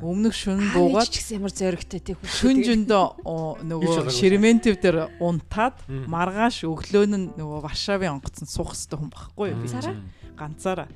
Өмнөх 0.05 0.35
шүн 0.37 0.61
буугаад 0.73 1.09
ч 1.09 1.21
гэсэн 1.21 1.41
ямар 1.41 1.53
зоригтой 1.53 2.01
тий 2.01 2.17
шүн 2.17 2.61
жөндөө 2.61 3.65
нөгөө 3.65 4.13
Шереметьев 4.13 4.77
дээр 4.81 5.17
унтаад 5.21 5.81
маргааш 5.89 6.69
өглөө 6.69 7.05
нь 7.09 7.33
нөгөө 7.41 7.65
Варшавын 7.65 8.21
онгоцонд 8.21 8.53
суух 8.53 8.77
хэрэгтэй 8.77 9.01
хүн 9.01 9.13
байхгүй 9.13 9.47
юу? 9.53 9.61
Ганцаараа. 9.65 9.97
Ганцаараа 10.37 10.89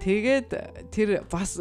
Тэгээд 0.00 0.48
тэр 0.90 1.08
бас 1.28 1.60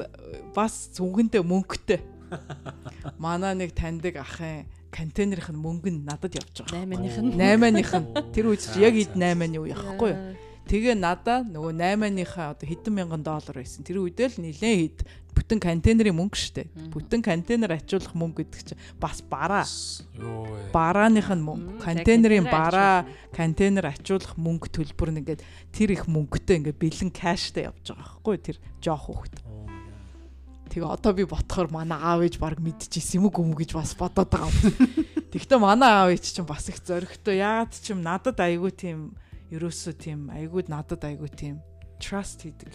бас 0.56 0.89
зүгэнтэй 0.95 1.43
мөнгөтэй. 1.43 1.99
Манай 3.23 3.54
нэг 3.60 3.75
таньдаг 3.75 4.23
ахын 4.23 4.65
контейнерийнх 4.89 5.52
нь 5.52 5.60
мөнгө 5.60 5.89
нь 5.91 6.06
надад 6.08 6.39
явж 6.39 6.63
байгаа. 6.65 6.88
8-ных 6.88 7.17
нь 7.19 7.36
8-ных 7.36 7.91
нь 7.99 8.08
тэр 8.34 8.45
үед 8.49 8.63
яг 8.80 8.95
ид 8.95 9.13
8-ны 9.13 9.58
үе 9.60 9.75
яахгүй 9.75 10.12
юу? 10.15 10.48
Тэгээ 10.69 10.93
надаа 11.01 11.41
нөгөө 11.49 11.73
8-ныхаа 11.82 12.53
одоо 12.53 12.67
хэдэн 12.69 12.93
мянган 12.93 13.25
доллар 13.25 13.58
байсан. 13.58 13.82
Тэр 13.82 14.05
үедээ 14.05 14.38
л 14.38 14.45
нилээн 14.45 14.77
хэд 14.86 14.99
бүтэн 15.34 15.58
контейнерын 15.58 16.13
мөнгө 16.13 16.38
штэ. 16.38 16.69
Бүтэн 16.93 17.25
контейнер 17.25 17.73
ачуулах 17.73 18.13
мөнгө 18.13 18.45
гэдэг 18.45 18.62
чинь 18.62 18.82
бас 19.01 19.25
бараа. 19.25 19.65
Барааных 20.69 21.34
нь 21.34 21.41
мөнгө. 21.41 21.82
Контейнерын 21.82 22.45
бараа, 22.45 23.10
контейнер 23.34 23.89
ачуулах 23.89 24.38
мөнгө 24.38 24.69
төлбөр 24.69 25.10
нь 25.10 25.25
ингээд 25.25 25.41
тэр 25.73 25.89
их 25.97 26.05
мөнгөтэй 26.05 26.62
ингээд 26.62 26.77
бэлэн 26.77 27.12
кэштэй 27.17 27.65
явж 27.65 27.89
байгаа 27.89 28.05
байхгүй 28.05 28.38
тэр 28.38 28.58
жоох 28.77 29.10
хөхт. 29.10 29.41
Тэгээ 30.69 30.86
одоо 30.86 31.17
би 31.17 31.25
ботхоор 31.25 31.73
манай 31.73 31.97
аав 31.97 32.21
ээж 32.21 32.38
баг 32.38 32.62
мэдчихсэн 32.62 33.17
юм 33.17 33.34
уу 33.34 33.58
гэж 33.58 33.73
бас 33.73 33.97
бодоод 33.97 34.29
байгаа 34.29 34.53
юм. 34.53 34.93
Тэгвэл 35.34 35.65
манай 35.65 35.89
аав 35.89 36.13
ээж 36.13 36.38
чинь 36.38 36.45
бас 36.45 36.69
их 36.69 36.77
зөрөгтэй. 36.86 37.41
Яагаад 37.41 37.73
ч 37.73 37.89
юм 37.89 38.05
надад 38.05 38.38
айгүй 38.38 38.69
тийм 38.69 39.17
ерөөсөө 39.53 39.93
тийм 39.97 40.29
айгууд 40.33 40.69
надад 40.69 41.03
айгуу 41.05 41.29
тийм 41.29 41.59
trust 41.99 42.45
хийдэг. 42.45 42.73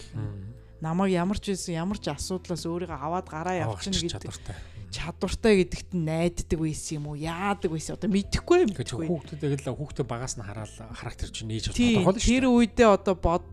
Намайг 0.84 1.14
ямар 1.14 1.38
ч 1.40 1.54
байсан 1.54 1.74
ямар 1.74 1.98
ч 1.98 2.12
асуудлаас 2.12 2.66
өөрийгөө 2.68 2.98
аваад 2.98 3.26
гараа 3.30 3.56
явчихна 3.64 4.00
гэдэг 4.04 4.32
чадвартай 4.94 5.64
гэдэгт 5.64 5.90
найддаг 5.96 6.58
байсан 6.60 7.02
юм 7.02 7.06
уу? 7.10 7.18
Яадаг 7.18 7.70
байсан? 7.74 7.98
Одоо 7.98 8.10
мэдэхгүй 8.14 8.58
юм. 8.62 8.70
Гэж 8.78 8.90
хүүхдүүдээ 8.94 9.66
л 9.66 9.74
хүүхдээ 9.74 10.06
багаас 10.06 10.38
нь 10.38 10.46
хараад 10.46 10.70
характер 10.94 11.28
чинь 11.34 11.50
нээж 11.50 11.74
тодорхойлно 11.74 12.20
шүү. 12.22 12.30
Тэр 12.30 12.44
үедээ 12.46 12.88
одоо 12.94 13.14
бод 13.18 13.48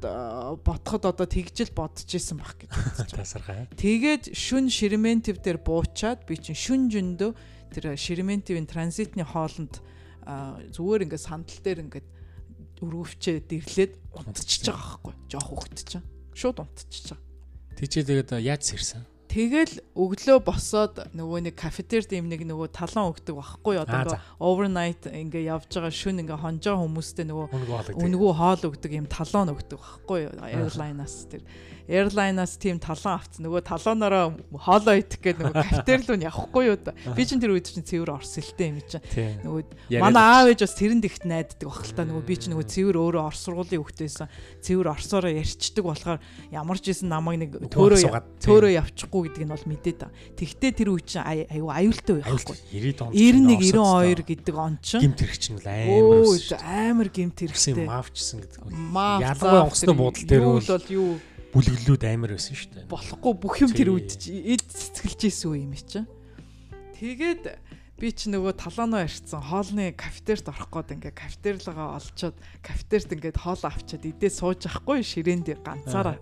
бодоход 0.62 1.04
одоо 1.10 1.26
тэгжэл 1.26 1.74
бодож 1.74 2.06
исэн 2.06 2.38
баг 2.38 2.62
гэж 2.62 3.10
тасархаа. 3.10 3.66
Тэгээд 3.74 4.38
шүн 4.38 4.70
Шереметьев 4.70 5.42
дээр 5.42 5.58
буучаад 5.66 6.30
би 6.30 6.38
чинь 6.38 6.58
шүн 6.58 6.94
жөндөө 6.94 7.32
тэр 7.74 7.98
Шереметьевийн 7.98 8.70
транзитны 8.70 9.26
хоолнд 9.26 9.82
зүгээр 10.22 11.10
ингээд 11.10 11.26
сандал 11.26 11.60
дээр 11.66 11.90
ингээд 11.90 12.08
өргөвчээд 12.82 13.48
ирлээд 13.54 13.94
унтчихж 14.18 14.66
байгаа 14.70 14.82
байхгүй. 14.82 15.14
Жохо 15.30 15.50
хөвгт 15.54 15.80
чинь. 15.86 16.06
Шууд 16.34 16.58
унтчихж 16.66 17.14
байгаа. 17.14 17.26
Тийчээ 17.78 18.04
тэгээд 18.10 18.30
яаж 18.42 18.62
сэрсэн? 18.66 19.11
Тэгэл 19.32 19.80
өглөө 19.96 20.40
босоод 20.44 20.98
нөгөө 21.16 21.40
нэг 21.48 21.56
кафетерд 21.56 22.12
юм 22.12 22.28
нэг 22.28 22.44
нөгөө 22.44 22.68
талан 22.76 23.16
өгдөг 23.16 23.40
байхгүй 23.40 23.80
одоо 23.80 24.04
ингээ 24.04 24.20
overnight 24.44 25.08
ингээ 25.08 25.48
явж 25.48 25.72
байгаа 25.72 25.94
шүн 25.96 26.20
ингээ 26.28 26.44
хонжоо 26.44 26.76
хүмүүстэй 26.84 27.26
нөгөө 27.32 27.48
үнгүү 27.96 28.32
хоол 28.36 28.68
өгдөг 28.68 28.92
юм 28.92 29.08
талан 29.08 29.56
өгдөг 29.56 29.80
байхгүй 29.80 30.28
airline-аас 30.36 31.16
тэр 31.32 31.48
airline-аас 31.92 32.56
тийм 32.58 32.80
талан 32.80 33.20
авцсан. 33.20 33.46
Нөгөө 33.46 33.64
талаанаараа 33.68 34.32
хоолоо 34.64 34.96
идэх 35.00 35.20
гээд 35.20 35.42
нөгөө 35.42 35.56
кафетер 35.60 36.04
руу 36.08 36.18
явахгүй 36.22 36.64
юу. 36.70 36.78
Би 37.16 37.26
чинь 37.28 37.42
тэр 37.42 37.54
үед 37.56 37.68
чинь 37.68 37.86
цэвэр 37.86 38.16
орсэлтэй 38.16 38.72
юм 38.72 38.80
чинь. 38.86 39.04
Нөгөө 39.44 40.00
манай 40.00 40.24
аав 40.24 40.52
ээж 40.52 40.64
бас 40.64 40.76
тэрэнд 40.80 41.06
ихт 41.08 41.26
найддаг 41.28 41.68
баг 41.68 41.84
л 41.84 41.96
та. 41.96 42.06
Нөгөө 42.08 42.24
би 42.24 42.36
чинь 42.40 42.54
нөгөө 42.56 42.68
цэвэр 42.72 42.98
өөрөө 43.02 43.24
орс 43.28 43.44
сургуулийн 43.44 43.82
хүүхдээсэн. 43.84 44.32
Цэвэр 44.64 44.88
орсоороо 44.94 45.32
ярьцдаг 45.36 45.84
болохоор 45.84 46.20
ямар 46.54 46.78
ч 46.80 46.96
исэн 46.96 47.12
намайг 47.12 47.40
нэг 47.44 47.52
төөрөө 47.68 48.40
төөрөө 48.40 48.72
явчихгүй 48.80 49.21
гэдгийг 49.28 49.46
нь 49.46 49.54
бол 49.54 49.68
мэдээд 49.70 49.98
та. 50.02 50.10
Тэгтээ 50.40 50.72
тэр 50.74 50.90
үе 50.96 51.04
чинь 51.06 51.22
аюу 51.22 51.70
аюултай 51.70 52.22
байхгүй. 52.22 52.58
90 52.72 53.06
он 53.06 53.12
91 53.14 54.22
92 54.22 54.26
гэдэг 54.26 54.56
он 54.56 54.74
чинь 54.82 55.02
гимт 55.06 55.20
хэрэг 55.22 55.38
чинь 55.38 55.60
амар 55.62 56.58
амар 56.66 57.08
гимт 57.10 57.38
хэрэгтэй. 57.42 57.86
Маавчсан 57.86 58.38
гэдэг. 58.42 58.60
Ялангуяа 58.70 59.64
онгоцны 59.68 59.94
буудал 59.94 60.26
дээр 60.26 60.44
бол 60.46 60.88
юу 60.90 61.10
бүлэглүүд 61.52 62.04
амар 62.08 62.32
байсан 62.40 62.56
шүү 62.56 62.72
дээ. 62.72 62.88
Болохгүй 62.88 63.34
бүх 63.36 63.56
юм 63.60 63.72
тэр 63.76 63.90
үед 63.92 64.16
эд 64.16 64.64
цэцгэлж 64.64 65.22
исэн 65.28 65.48
үе 65.52 65.60
юм 65.68 65.76
чинь. 65.76 66.08
Тэгээд 66.96 67.44
би 68.00 68.10
ч 68.16 68.32
нөгөө 68.32 68.56
талаанаа 68.56 69.06
ирцэн 69.06 69.44
хоолны 69.46 69.92
кафетерт 69.94 70.48
орох 70.48 70.72
гээд 70.72 70.96
ингээ 70.98 71.14
кафетерлогоо 71.14 72.00
олцоод 72.00 72.34
кафетерт 72.64 73.14
ингээд 73.14 73.38
хоол 73.38 73.62
авчаад 73.62 74.04
идээ 74.08 74.32
сууж 74.32 74.66
ахгүй 74.66 75.04
ширээн 75.06 75.46
дээр 75.46 75.62
ганцаараа. 75.62 76.18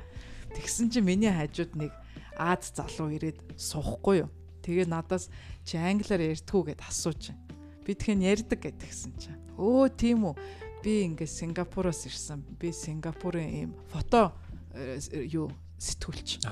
Тэгсэн 0.58 0.90
чинь 0.90 1.06
миний 1.06 1.32
хажууд 1.32 1.78
нэг 1.78 1.94
Аз 2.40 2.72
залуу 2.72 3.12
ирээд 3.12 3.60
суухгүй 3.60 4.24
юу. 4.24 4.32
Тэгээ 4.64 4.88
надаас 4.88 5.28
чи 5.68 5.76
англиар 5.76 6.24
ярьдгүү 6.24 6.72
гэд 6.72 6.82
асууж. 6.88 7.36
Би 7.84 7.92
тэгэхээр 7.92 8.40
ярьдаг 8.40 8.60
гэдгсэн 8.64 9.14
чинь. 9.20 9.40
Өө 9.60 9.92
тийм 9.92 10.32
үү. 10.32 10.36
Би 10.80 11.04
ингээд 11.12 11.28
Сингапуроос 11.28 12.08
ирсэн. 12.08 12.40
Би 12.56 12.72
Сингапурын 12.72 13.52
ийм 13.52 13.72
фото 13.92 14.32
э, 14.72 15.04
юу 15.28 15.52
сэтгүүлч. 15.80 16.44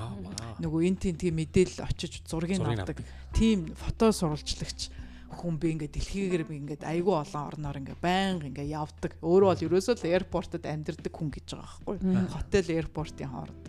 Нөгөө 0.60 0.80
энэ 0.88 1.00
тийм 1.00 1.16
тийм 1.16 1.34
мэдээлэл 1.40 1.84
очиж 1.84 2.24
зургийг 2.24 2.64
авдаг. 2.64 3.00
Тийм 3.32 3.72
фото 3.76 4.12
сурвалжлагч 4.12 4.92
хүн 5.28 5.60
би 5.60 5.76
ингээд 5.76 5.92
дэлхийгээр 5.92 6.44
би 6.48 6.54
ингээд 6.64 6.82
айгүй 6.88 7.12
олон 7.12 7.44
орноор 7.52 7.76
ингээд 7.84 8.00
байнга 8.00 8.48
ингээд 8.48 8.72
явдаг. 8.72 9.12
Өөрөө 9.20 9.48
бол 9.52 9.64
ерөөсөө 9.68 9.94
л 10.00 10.08
аэропортод 10.08 10.64
амьдардаг 10.64 11.12
хүн 11.12 11.28
гэж 11.28 11.46
байгаа 11.52 11.80
байхгүй. 11.84 11.96
Хотел 12.32 12.68
аэропортын 12.72 13.28
хооронд. 13.28 13.64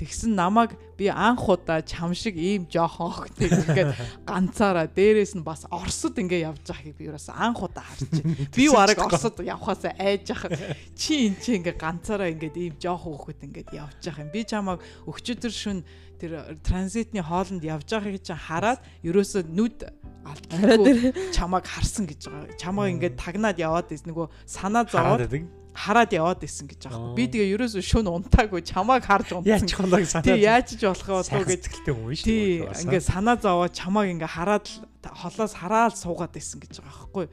Тэгсэн 0.00 0.32
намайг 0.32 0.80
би 0.96 1.12
анх 1.12 1.44
удаа 1.44 1.84
чам 1.84 2.16
шиг 2.16 2.40
ийм 2.40 2.64
жоохон 2.72 3.12
охтой 3.12 3.52
ингээд 3.52 3.92
ганцаараа 4.24 4.88
дээрээс 4.88 5.36
нь 5.36 5.44
бас 5.44 5.68
Оросд 5.68 6.16
ингээд 6.16 6.48
явж 6.48 6.64
байгааг 6.64 6.96
би 6.96 7.04
ерөөсөө 7.12 7.36
анх 7.36 7.60
удаа 7.60 7.84
харчих. 7.84 8.24
Би 8.56 8.72
бараг 8.72 8.96
Оросд 8.96 9.44
явхаас 9.44 9.84
айж 9.92 10.32
яхад 10.32 10.56
чи 10.96 11.28
эн 11.28 11.36
чи 11.36 11.60
ингээд 11.60 11.76
ганцаараа 11.76 12.32
ингээд 12.32 12.56
ийм 12.56 12.74
жоохон 12.80 13.12
хөхөд 13.12 13.44
ингээд 13.44 13.76
явж 13.76 14.00
байгаа 14.00 14.24
юм. 14.24 14.32
Би 14.32 14.40
чамайг 14.48 14.80
өчигдөр 15.04 15.52
шүн 15.52 15.84
тэр 16.16 16.56
транзитны 16.64 17.20
хоолнд 17.20 17.60
явж 17.60 17.92
байгааг 17.92 18.24
чи 18.24 18.32
хараад 18.32 18.80
ерөөсөө 19.04 19.52
нүд 19.52 19.84
алдчихгүй 20.24 21.12
чамайг 21.36 21.64
харсан 21.68 22.08
гэж 22.08 22.20
байгаа. 22.24 22.56
Чамайг 22.56 22.96
ингээд 22.96 23.20
тагнаад 23.20 23.60
яваад 23.60 23.92
байсан 23.92 24.08
нөгөө 24.08 24.26
санаа 24.48 24.88
зовоод 24.88 25.59
хараад 25.74 26.10
яваад 26.12 26.42
исэн 26.42 26.66
гэж 26.66 26.90
аахгүй. 26.90 27.14
Би 27.14 27.24
тэгээ 27.30 27.54
ерөөсөө 27.54 27.82
шүн 27.84 28.06
унтаагүй 28.10 28.62
чамааг 28.66 29.02
харж 29.06 29.28
унтсан. 29.38 29.50
Яаж 29.50 29.64
чамааг 29.70 30.04
санаа. 30.06 30.26
Тий 30.26 30.38
яаж 30.42 30.68
ч 30.74 30.82
болох 30.82 31.08
болов 31.10 31.46
гэж 31.46 31.60
згэлтэй 31.70 31.94
хүн 31.94 32.14
шүү. 32.18 32.26
Тий 32.26 32.66
ингээ 32.66 33.02
санаа 33.02 33.36
зовоод 33.38 33.74
чамааг 33.74 34.08
ингээ 34.10 34.30
хараад 34.34 34.66
холоос 35.06 35.54
хараад 35.54 35.94
суугаад 35.94 36.34
исэн 36.34 36.58
гэж 36.58 36.82
байгаа 36.82 36.90
аахгүй. 36.90 37.26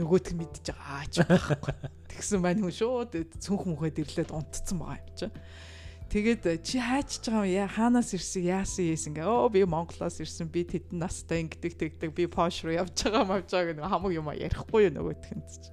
Нөгөөт 0.00 0.26
нь 0.32 0.38
мэдчихэж 0.40 0.66
байгаа 0.72 0.96
аач 0.96 1.14
байхгүй. 1.22 1.74
Тэгсэн 2.14 2.40
байна 2.40 2.60
хүн 2.64 2.74
шууд 2.74 3.12
цүнх 3.36 3.62
мөхөд 3.68 4.00
ирлээд 4.00 4.30
унтцсан 4.32 4.76
байгаа 4.80 4.98
юм 5.02 5.14
чинь. 5.18 5.34
Тэгээд 6.08 6.64
чи 6.64 6.80
хайчж 6.80 7.28
байгаа 7.28 7.68
юм? 7.68 7.68
Хаанаас 7.68 8.16
ирсэн? 8.16 8.48
Яасан 8.48 8.88
ийс 8.88 9.04
ингээ 9.12 9.28
оо 9.28 9.52
би 9.52 9.68
Монголоос 9.68 10.24
ирсэн. 10.24 10.48
Би 10.48 10.64
тэдэн 10.64 11.04
настай 11.04 11.44
ингэдэг 11.44 11.76
тэгдэг. 11.76 12.16
Би 12.16 12.24
пош 12.24 12.64
руу 12.64 12.72
явж 12.72 13.04
байгаа 13.04 13.28
мавж 13.28 13.52
байгаа 13.52 13.76
гэх 13.76 13.84
хамаг 13.84 14.12
юм 14.16 14.32
ярихгүй 14.32 14.88
юу 14.88 14.92
нөгөөтгөнд 14.96 15.44
чи 15.52 15.68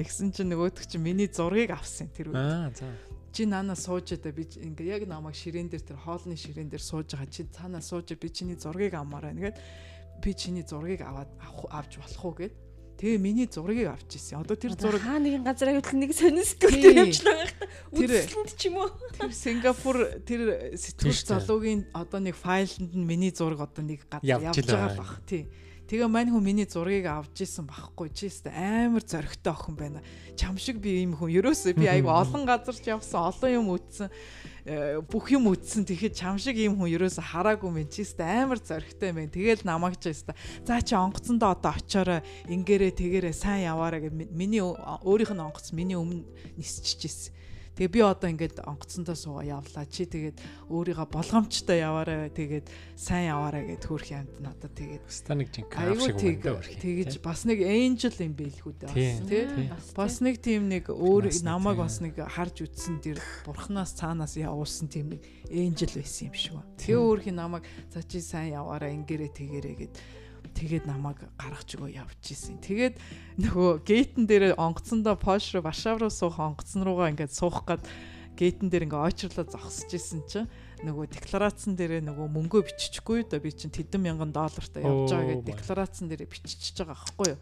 тэгсэн 0.00 0.32
чинь 0.32 0.56
нөгөөтг 0.56 0.88
чи 0.88 0.96
миний 0.96 1.28
зургийг 1.28 1.76
авсан 1.76 2.08
тэр 2.08 2.32
үед. 2.32 2.40
Аа 2.40 2.72
за. 2.72 2.88
Чи 3.36 3.44
наана 3.44 3.76
сууж 3.76 4.08
одоо 4.16 4.32
би 4.32 4.48
ингээ 4.48 4.88
яг 4.88 5.02
намайг 5.04 5.36
ширээн 5.36 5.68
дээр 5.68 5.84
тэр 5.84 6.00
хоолны 6.00 6.32
ширээн 6.32 6.72
дээр 6.72 6.80
сууж 6.80 7.12
байгаа. 7.12 7.28
Чи 7.28 7.44
цаанаа 7.52 7.84
сууж 7.84 8.08
би 8.16 8.28
чиний 8.32 8.56
зургийг 8.56 8.96
авмаар 8.96 9.36
байна 9.36 9.52
гэд 9.52 9.60
би 10.24 10.30
чиний 10.32 10.64
зургийг 10.64 11.04
аваад 11.04 11.28
авч 11.68 12.00
болох 12.00 12.24
уу 12.24 12.32
гэд 12.40 12.56
Тэгээ 12.94 13.18
миний 13.18 13.48
зургийг 13.50 13.90
авч 13.90 14.16
ирсэн. 14.16 14.40
Одоо 14.40 14.54
тэр 14.54 14.78
зураг 14.78 15.02
хаа 15.02 15.18
нэгэн 15.18 15.42
газар 15.42 15.74
аягүй 15.74 15.98
нэг 15.98 16.14
сонин 16.14 16.46
сэтгүүлтэй 16.46 16.94
явчлаа 16.94 17.36
байх 17.42 17.52
та. 17.58 17.66
Үзлэнд 17.90 18.52
ч 18.54 18.62
юм 18.70 18.76
уу. 18.78 18.90
Тэр 19.18 19.32
Сингапур 19.34 19.96
тэр 20.22 20.40
сэтгүүл 20.78 21.20
залуугийн 21.26 21.80
одоо 21.90 22.20
нэг 22.22 22.38
файланд 22.38 22.94
нь 22.94 23.02
миний 23.02 23.34
зураг 23.34 23.66
одоо 23.66 23.82
нэг 23.82 24.06
газар 24.06 24.46
явж 24.46 24.62
байгаа 24.62 24.94
бах. 24.94 25.18
Тий. 25.26 25.50
Тэгээ 25.84 26.08
мань 26.08 26.32
хүн 26.32 26.40
миний 26.40 26.64
зургийг 26.64 27.04
авч 27.10 27.44
исэн 27.44 27.68
байхгүй 27.68 28.08
чи 28.08 28.32
өстө 28.32 28.48
амар 28.48 29.04
зоригтой 29.04 29.52
охин 29.52 29.76
байна. 29.76 30.00
Чам 30.32 30.56
шиг 30.56 30.80
би 30.80 31.04
ийм 31.04 31.12
хүн. 31.12 31.28
Ерөөсөө 31.28 31.76
би 31.76 31.90
айгу 31.92 32.08
олон 32.08 32.48
газар 32.48 32.72
ч 32.72 32.88
явсан, 32.88 33.28
олон 33.28 33.52
юм 33.52 33.68
үтсэн 33.76 34.08
бүх 34.64 35.28
юм 35.28 35.52
үдсэн. 35.52 35.84
Тэгэхэд 35.84 36.16
чам 36.16 36.40
шиг 36.40 36.56
ийм 36.56 36.80
хүн 36.80 36.88
ерөөсө 36.96 37.20
хараагүй 37.20 37.68
мэн 37.68 37.88
чи 37.92 38.00
өстө 38.00 38.24
амар 38.24 38.56
зоригтой 38.64 39.12
байна. 39.12 39.28
Тэгэл 39.28 39.60
намайг 39.68 40.00
ч 40.00 40.08
өстө 40.08 40.32
за 40.64 40.80
чи 40.80 40.96
онгоцондоо 40.96 41.52
одоо 41.52 41.76
очоорой. 41.76 42.24
Ингээрээ 42.48 42.96
тэгээрээ 42.96 43.34
сайн 43.36 43.68
яваарай 43.68 44.08
гэж 44.08 44.12
миний 44.32 44.64
өөрийнх 44.64 45.36
нь 45.36 45.44
онгоц. 45.44 45.68
Миний 45.76 46.00
өмнө 46.00 46.24
нисчихжээ 46.56 47.43
Тэгээ 47.74 47.90
би 47.90 48.00
одоо 48.06 48.30
ингээд 48.30 48.62
онгоцсондоо 48.62 49.18
суугаа 49.18 49.58
явлаа. 49.58 49.82
Чи 49.90 50.06
тэгээд 50.06 50.38
өөрийгөө 50.70 51.10
болгоомжтой 51.10 51.82
яваарай. 51.82 52.30
Тэгээд 52.30 52.70
сайн 52.94 53.34
яваарай 53.34 53.74
гэд 53.74 53.82
хөрх 53.82 54.08
юмд 54.14 54.30
надад 54.38 54.78
тэгээд 54.78 55.02
станик 55.10 55.50
жин 55.50 55.66
кап 55.66 55.98
шиг 55.98 56.14
үнэндээ 56.14 56.78
тэгэж 56.78 57.12
бас 57.18 57.42
нэг 57.42 57.58
энжел 57.66 58.14
юм 58.22 58.34
бэлхүү 58.38 58.72
дээ 58.78 58.94
бас 58.94 59.18
тий. 59.26 59.42
Бас 59.98 60.14
нэг 60.22 60.38
тийм 60.38 60.70
нэг 60.70 60.86
өөр 60.86 61.34
намайг 61.42 61.82
бас 61.82 61.98
нэг 61.98 62.14
харж 62.14 62.62
үтсэн 62.62 63.02
тэр 63.02 63.18
бурхнаас 63.42 63.98
цаанаас 63.98 64.38
явуулсан 64.38 64.86
тийм 64.86 65.18
нэг 65.18 65.26
энжел 65.50 65.98
байсан 65.98 66.30
юм 66.30 66.34
шиг 66.38 66.54
ба. 66.54 66.62
Тэгээ 66.78 67.02
өөрхийн 67.02 67.38
намайг 67.42 67.66
за 67.90 68.06
чи 68.06 68.22
сайн 68.22 68.54
яваарай 68.54 68.94
ингэрээ 68.94 69.34
тэгэрээ 69.34 69.76
гэд 69.82 69.94
тэгээд 70.54 70.86
намайг 70.86 71.20
гаргаж 71.36 71.68
өгөө 71.74 71.90
явж 71.98 72.22
исэн. 72.30 72.62
Тэгээд 72.62 72.96
нөгөө 73.42 73.82
гейтэн 73.84 74.24
дээр 74.24 74.44
онгоцондоо 74.54 75.18
Пош 75.18 75.52
руу 75.52 75.66
Варшав 75.66 75.98
руу 75.98 76.10
суух 76.10 76.38
онгоцон 76.38 76.86
руугаа 76.86 77.10
ингээд 77.10 77.34
суух 77.34 77.66
гад 77.66 77.82
гейтэн 78.38 78.70
дээр 78.70 78.86
ингээ 78.86 79.02
очрлоо 79.02 79.46
зогсож 79.46 79.90
исэн 79.90 80.22
чинь 80.26 80.50
нөгөө 80.86 81.10
декларацсан 81.10 81.78
дээрээ 81.78 82.02
нөгөө 82.06 82.26
мөнгөө 82.34 82.62
биччихгүй 82.70 83.26
да 83.30 83.38
би 83.38 83.50
чинь 83.54 83.74
тэдэн 83.74 84.02
мянган 84.02 84.34
доллартай 84.34 84.82
явж 84.82 85.10
байгаа 85.10 85.28
гэдэг 85.38 85.50
декларацсан 85.54 86.06
дээрээ 86.10 86.30
биччихэж 86.30 86.76
байгаа 86.82 86.98
аахгүй 86.98 87.28
юу. 87.34 87.40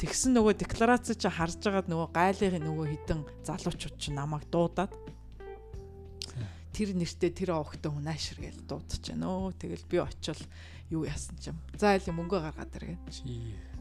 Тэгсэн 0.00 0.32
нөгөө 0.32 0.54
декларац 0.64 1.12
чи 1.12 1.28
харж 1.28 1.60
байгаад 1.60 1.92
нөгөө 1.92 2.08
гайлын 2.14 2.64
нөгөө 2.64 2.86
хідэн 2.94 3.20
залуучууд 3.44 3.96
чи 4.00 4.08
намайг 4.16 4.48
дуудаад 4.48 4.94
тэр 6.72 6.96
нэртээ 6.96 7.36
тэр 7.36 7.60
овогтой 7.60 7.92
хүн 7.92 8.08
аашир 8.08 8.40
гэж 8.40 8.64
дуудаж 8.64 9.02
байна 9.04 9.28
өө. 9.28 9.52
Тэгэл 9.60 9.84
би 9.84 10.00
очил 10.00 10.40
юу 10.90 11.06
яасан 11.06 11.38
ч 11.38 11.54
юм. 11.54 11.58
За 11.78 11.94
айл 11.94 12.04
мөнгө 12.10 12.42
гаргаад 12.42 12.74
иргэн. 12.76 12.98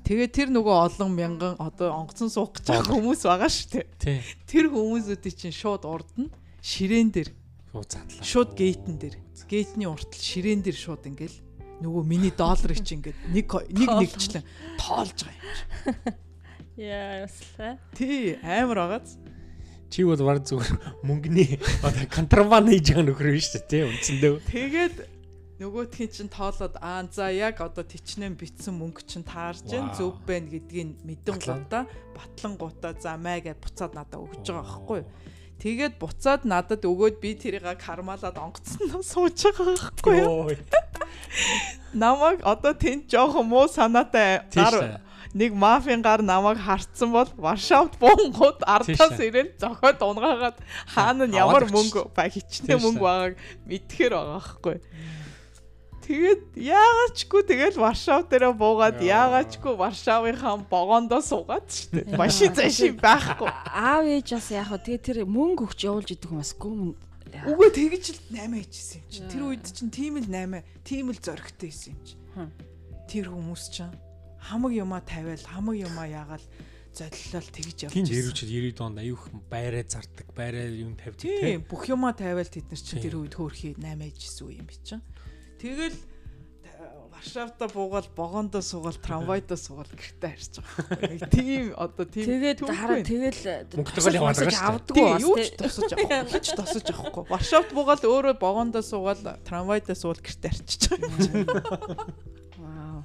Тэгээ 0.05 0.29
тэр 0.29 0.49
нөгөө 0.53 0.75
олон 0.89 1.11
мянган 1.13 1.53
одоо 1.61 1.93
онгоцон 1.93 2.29
суух 2.33 2.53
гэж 2.57 2.69
байгаа 2.69 2.93
хүмүүс 2.97 3.21
байгаа 3.25 3.49
шүү 3.49 3.85
дээ. 4.01 4.21
Тэр 4.49 4.65
хүмүүсүүдийн 4.73 5.37
чинь 5.37 5.53
шууд 5.53 5.85
урд 5.85 6.09
нь 6.17 6.33
ширээн 6.61 7.09
дээр 7.13 7.29
шууд 8.25 8.57
гейтэн 8.57 8.97
дээр 8.97 9.15
гейтний 9.45 9.85
уртл 9.85 10.17
ширээн 10.17 10.65
дээр 10.65 10.77
шууд 10.77 11.05
ингээл 11.05 11.37
нөгөө 11.85 12.03
миний 12.05 12.33
долларыг 12.33 12.81
чи 12.81 12.97
ингээд 12.97 13.19
нэг 13.29 13.47
нэг 13.69 13.89
нэгчлэн 14.01 14.43
тоолж 14.81 15.17
байгаа 15.23 15.37
юм 15.37 15.53
чи. 15.53 16.13
Яа 16.79 17.27
яслаа. 17.27 17.77
Тий 17.93 18.39
амар 18.41 18.79
байгааз. 18.87 19.17
Чи 19.89 20.03
бол 20.05 20.21
баг 20.21 20.41
зүгээр 20.45 21.05
мөнгөний 21.05 21.59
одоо 21.85 22.05
контрабанд 22.09 22.73
хийж 22.73 22.93
байгаа 22.93 23.05
нөхөр 23.09 23.29
биш 23.33 23.53
үү 23.55 23.63
тий 23.69 23.83
үндсэндээ. 23.85 24.31
Тэгээд 24.49 24.95
нөгөөтхийн 25.59 26.11
чинь 26.15 26.31
тоолоод 26.31 26.79
аа 26.79 27.03
за 27.11 27.27
яг 27.35 27.59
одоо 27.59 27.83
тичнээн 27.83 28.39
битсэн 28.39 28.79
мөнгө 28.79 29.03
чинь 29.03 29.27
таарж 29.27 29.67
гэн 29.67 29.91
зөв 29.91 30.15
байна 30.23 30.47
гэдгийг 30.47 31.03
мэдэн 31.03 31.35
гутаа 31.35 31.83
батлан 32.15 32.53
гутаа 32.55 32.95
за 32.95 33.19
маа 33.19 33.43
гэд 33.43 33.59
буцаад 33.59 33.91
надад 33.91 34.23
өгж 34.23 34.47
байгаа 34.47 34.63
байхгүй 34.63 35.01
Тэгээд 35.59 35.99
буцаад 35.99 36.47
надад 36.47 36.87
өгөөд 36.87 37.19
би 37.19 37.35
тэрийг 37.35 37.67
кармалаад 37.83 38.39
онгоцсон 38.39 39.03
сууж 39.03 39.35
байгаа 39.43 39.75
байхгүй. 39.75 40.55
Намайг 41.91 42.39
одоо 42.47 42.71
тэнд 42.71 43.11
жоохон 43.11 43.43
муу 43.43 43.67
санаатай 43.67 44.47
гар 44.55 45.03
нэг 45.35 45.51
мафийн 45.51 45.99
гар 45.99 46.23
намайг 46.23 46.63
харцсан 46.63 47.11
бол 47.11 47.27
Варшавд 47.35 47.99
буунгууд 47.99 48.63
ардаас 48.63 49.19
ирээд 49.19 49.59
зохиод 49.59 49.99
унгаагаад 49.99 50.57
хаана 50.95 51.27
нь 51.27 51.35
ямар 51.35 51.67
мөнгө 51.67 52.07
ба 52.15 52.31
хичнээн 52.31 52.79
мөнгө 52.79 53.03
байгааг 53.03 53.35
мэдхээр 53.67 54.13
байгаа 54.15 54.39
байхгүй 54.39 54.77
Тэгээд 56.09 56.57
яагаачгүй 56.57 57.41
тэгэл 57.45 57.77
Варшав 57.77 58.25
дээр 58.25 58.57
буугаад 58.57 58.97
яагаачгүй 58.97 59.77
Варшавынхаа 59.77 60.65
богоондоо 60.65 61.21
суугаад 61.21 61.69
штэ. 61.69 62.17
Машин 62.17 62.49
цаашаа 62.57 62.97
байхгүй. 62.97 63.45
Аав 63.45 64.09
ээж 64.09 64.33
бас 64.33 64.49
яг 64.49 64.73
хөө 64.73 64.81
тэгээ 64.89 65.05
тэр 65.05 65.17
мөнгө 65.29 65.69
өгч 65.69 65.85
явуулж 65.85 66.09
идэх 66.09 66.33
хүмүүс 66.33 66.53
гүм 66.57 66.97
Үгүй 67.29 67.69
тэгэж 67.77 68.03
л 68.09 68.19
8 68.41 68.57
хийжсэн 68.57 69.05
юм 69.05 69.09
чи. 69.13 69.19
Тэр 69.29 69.43
үед 69.53 69.65
чинь 69.69 69.93
тийм 69.93 70.17
л 70.17 70.25
8, 70.25 70.65
тийм 70.81 71.13
л 71.13 71.21
зоригтой 71.21 71.69
байсан 71.69 71.93
юм 71.93 72.01
чи. 72.01 72.17
Тэр 73.05 73.29
хүмүүс 73.29 73.63
чинь 73.69 73.93
хамаг 74.49 74.73
юмаа 74.73 75.05
тавиал, 75.05 75.45
хамаг 75.45 75.77
юмаа 75.77 76.09
яагаал 76.09 76.41
золиолол 76.89 77.49
тэгж 77.53 77.85
явж 77.85 77.93
байна. 77.93 78.01
Тийм 78.01 78.09
дэрвчд 78.09 78.49
90 78.49 78.81
донд 78.81 78.97
аюух 78.97 79.29
байраа 79.45 79.85
зардаг, 79.85 80.25
байраа 80.33 80.73
юм 80.73 80.97
тавьдаг 80.97 81.21
тийм. 81.21 81.61
бүх 81.69 81.85
юмаа 81.85 82.17
тавиал 82.17 82.49
тэд 82.49 82.65
нар 82.65 82.81
чинь 82.81 82.97
тэр 82.97 83.21
үед 83.21 83.37
хөөрхий 83.37 83.77
8 83.77 84.09
хийжсэн 84.09 84.49
үе 84.49 84.57
юм 84.57 84.65
би 84.65 84.75
чинь. 84.81 85.05
Тэгэл 85.59 85.97
Варшавта 87.19 87.67
буугаал 87.67 88.07
богоондоо 88.15 88.61
суугаал 88.63 88.95
трамвайдаа 88.95 89.59
суугаал 89.59 89.91
гэртээ 89.91 90.31
харж 90.39 90.53
байгаа. 90.63 91.27
Тийм 91.27 91.75
одоо 91.75 92.05
тийм 92.07 92.25
тэгээд 92.31 92.59
хараа 92.63 93.03
тэгэл 93.03 93.39
мөнгөтэйг 93.75 94.15
яваад 94.15 94.39
байгаа 94.39 94.55
шүү 94.55 94.79
дээ. 94.87 94.95
Тийм 94.95 95.19
юу 95.27 95.35
ч 95.35 95.51
тосож 95.59 95.91
авахгүй. 95.91 96.31
Хич 96.31 96.47
тосож 96.55 96.87
авахгүй. 96.87 97.23
Варшавт 97.27 97.69
буугаал 97.75 98.03
өөрөө 98.07 98.35
богоондоо 98.39 98.83
суугаал 98.87 99.35
трамвайдаа 99.43 99.99
суугаал 99.99 100.23
гэртээ 100.23 100.51
харчиж 100.55 100.83
байгаа. 100.95 102.07
Вау. 102.55 103.03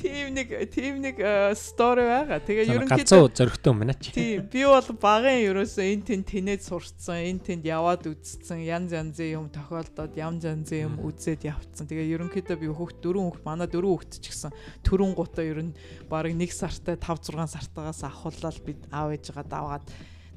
Тийм 0.00 0.32
нэг 0.32 0.48
тийм 0.72 1.00
нэг 1.04 1.20
стори 1.60 2.04
байгаа. 2.08 2.40
Тэгээ 2.40 2.72
Ерөнхийдөө 2.72 3.04
ерөнхийдөө 3.04 3.36
зөрөгтэй 3.36 3.70
өмнө 3.70 3.94
чи. 4.00 4.12
Тийм 4.16 4.48
би 4.48 4.64
бол 4.64 4.88
багын 4.96 5.44
ерөөсөө 5.44 5.84
эн 5.92 6.02
тэн 6.08 6.22
тэнэд 6.24 6.62
сурцсан, 6.64 7.20
эн 7.20 7.38
тэнд 7.44 7.68
яваад 7.68 8.08
үзсэн, 8.08 8.64
янз 8.64 8.96
янзын 8.96 9.28
юм 9.36 9.46
тохиолдоод 9.52 10.16
янз 10.16 10.48
янзын 10.48 10.88
юм 10.88 10.94
үзээд 11.04 11.44
явцсан. 11.52 11.84
Тэгээ 11.84 12.16
ерөнхийдөө 12.16 12.56
би 12.64 12.72
хүүхд 12.72 13.04
дөрөв 13.04 13.24
хүүхд 13.28 13.44
манай 13.44 13.68
дөрөв 13.68 14.08
хүүхд 14.08 14.12
ч 14.24 14.32
гэсэн 14.32 14.56
төрөн 14.88 15.12
гутаа 15.12 15.44
ер 15.44 15.68
нь 15.68 15.76
баг 16.08 16.32
нэг 16.32 16.48
сартай 16.56 16.96
5 16.96 17.36
6 17.36 17.60
сартаагаас 17.60 18.00
авахлал 18.08 18.60
бид 18.64 18.80
аав 18.88 19.12
ээжигээ 19.12 19.44
даваад 19.44 19.84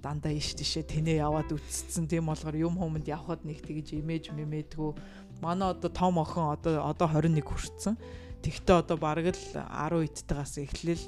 дандаа 0.04 0.36
иш 0.36 0.52
тишээ 0.60 0.84
тэнэ 0.84 1.24
яваад 1.24 1.56
үтцсэн. 1.56 2.12
Тийм 2.12 2.28
болгоор 2.28 2.60
юм 2.60 2.76
хүмүүнд 2.76 3.08
явхад 3.08 3.48
нэг 3.48 3.64
тэгж 3.64 3.96
имиж 3.96 4.36
мэмэдгүү. 4.36 4.92
Манай 5.40 5.72
одоо 5.72 5.88
том 5.88 6.20
охин 6.20 6.52
одоо 6.52 6.84
одоо 6.92 7.08
21 7.08 7.40
хүрсэн. 7.40 7.96
Тэгтээ 8.44 8.76
одоо 8.84 8.98
бараг 9.00 9.32
л 9.32 9.40
10 9.56 10.04
идтайгаас 10.04 10.60
эхлээл 10.60 11.04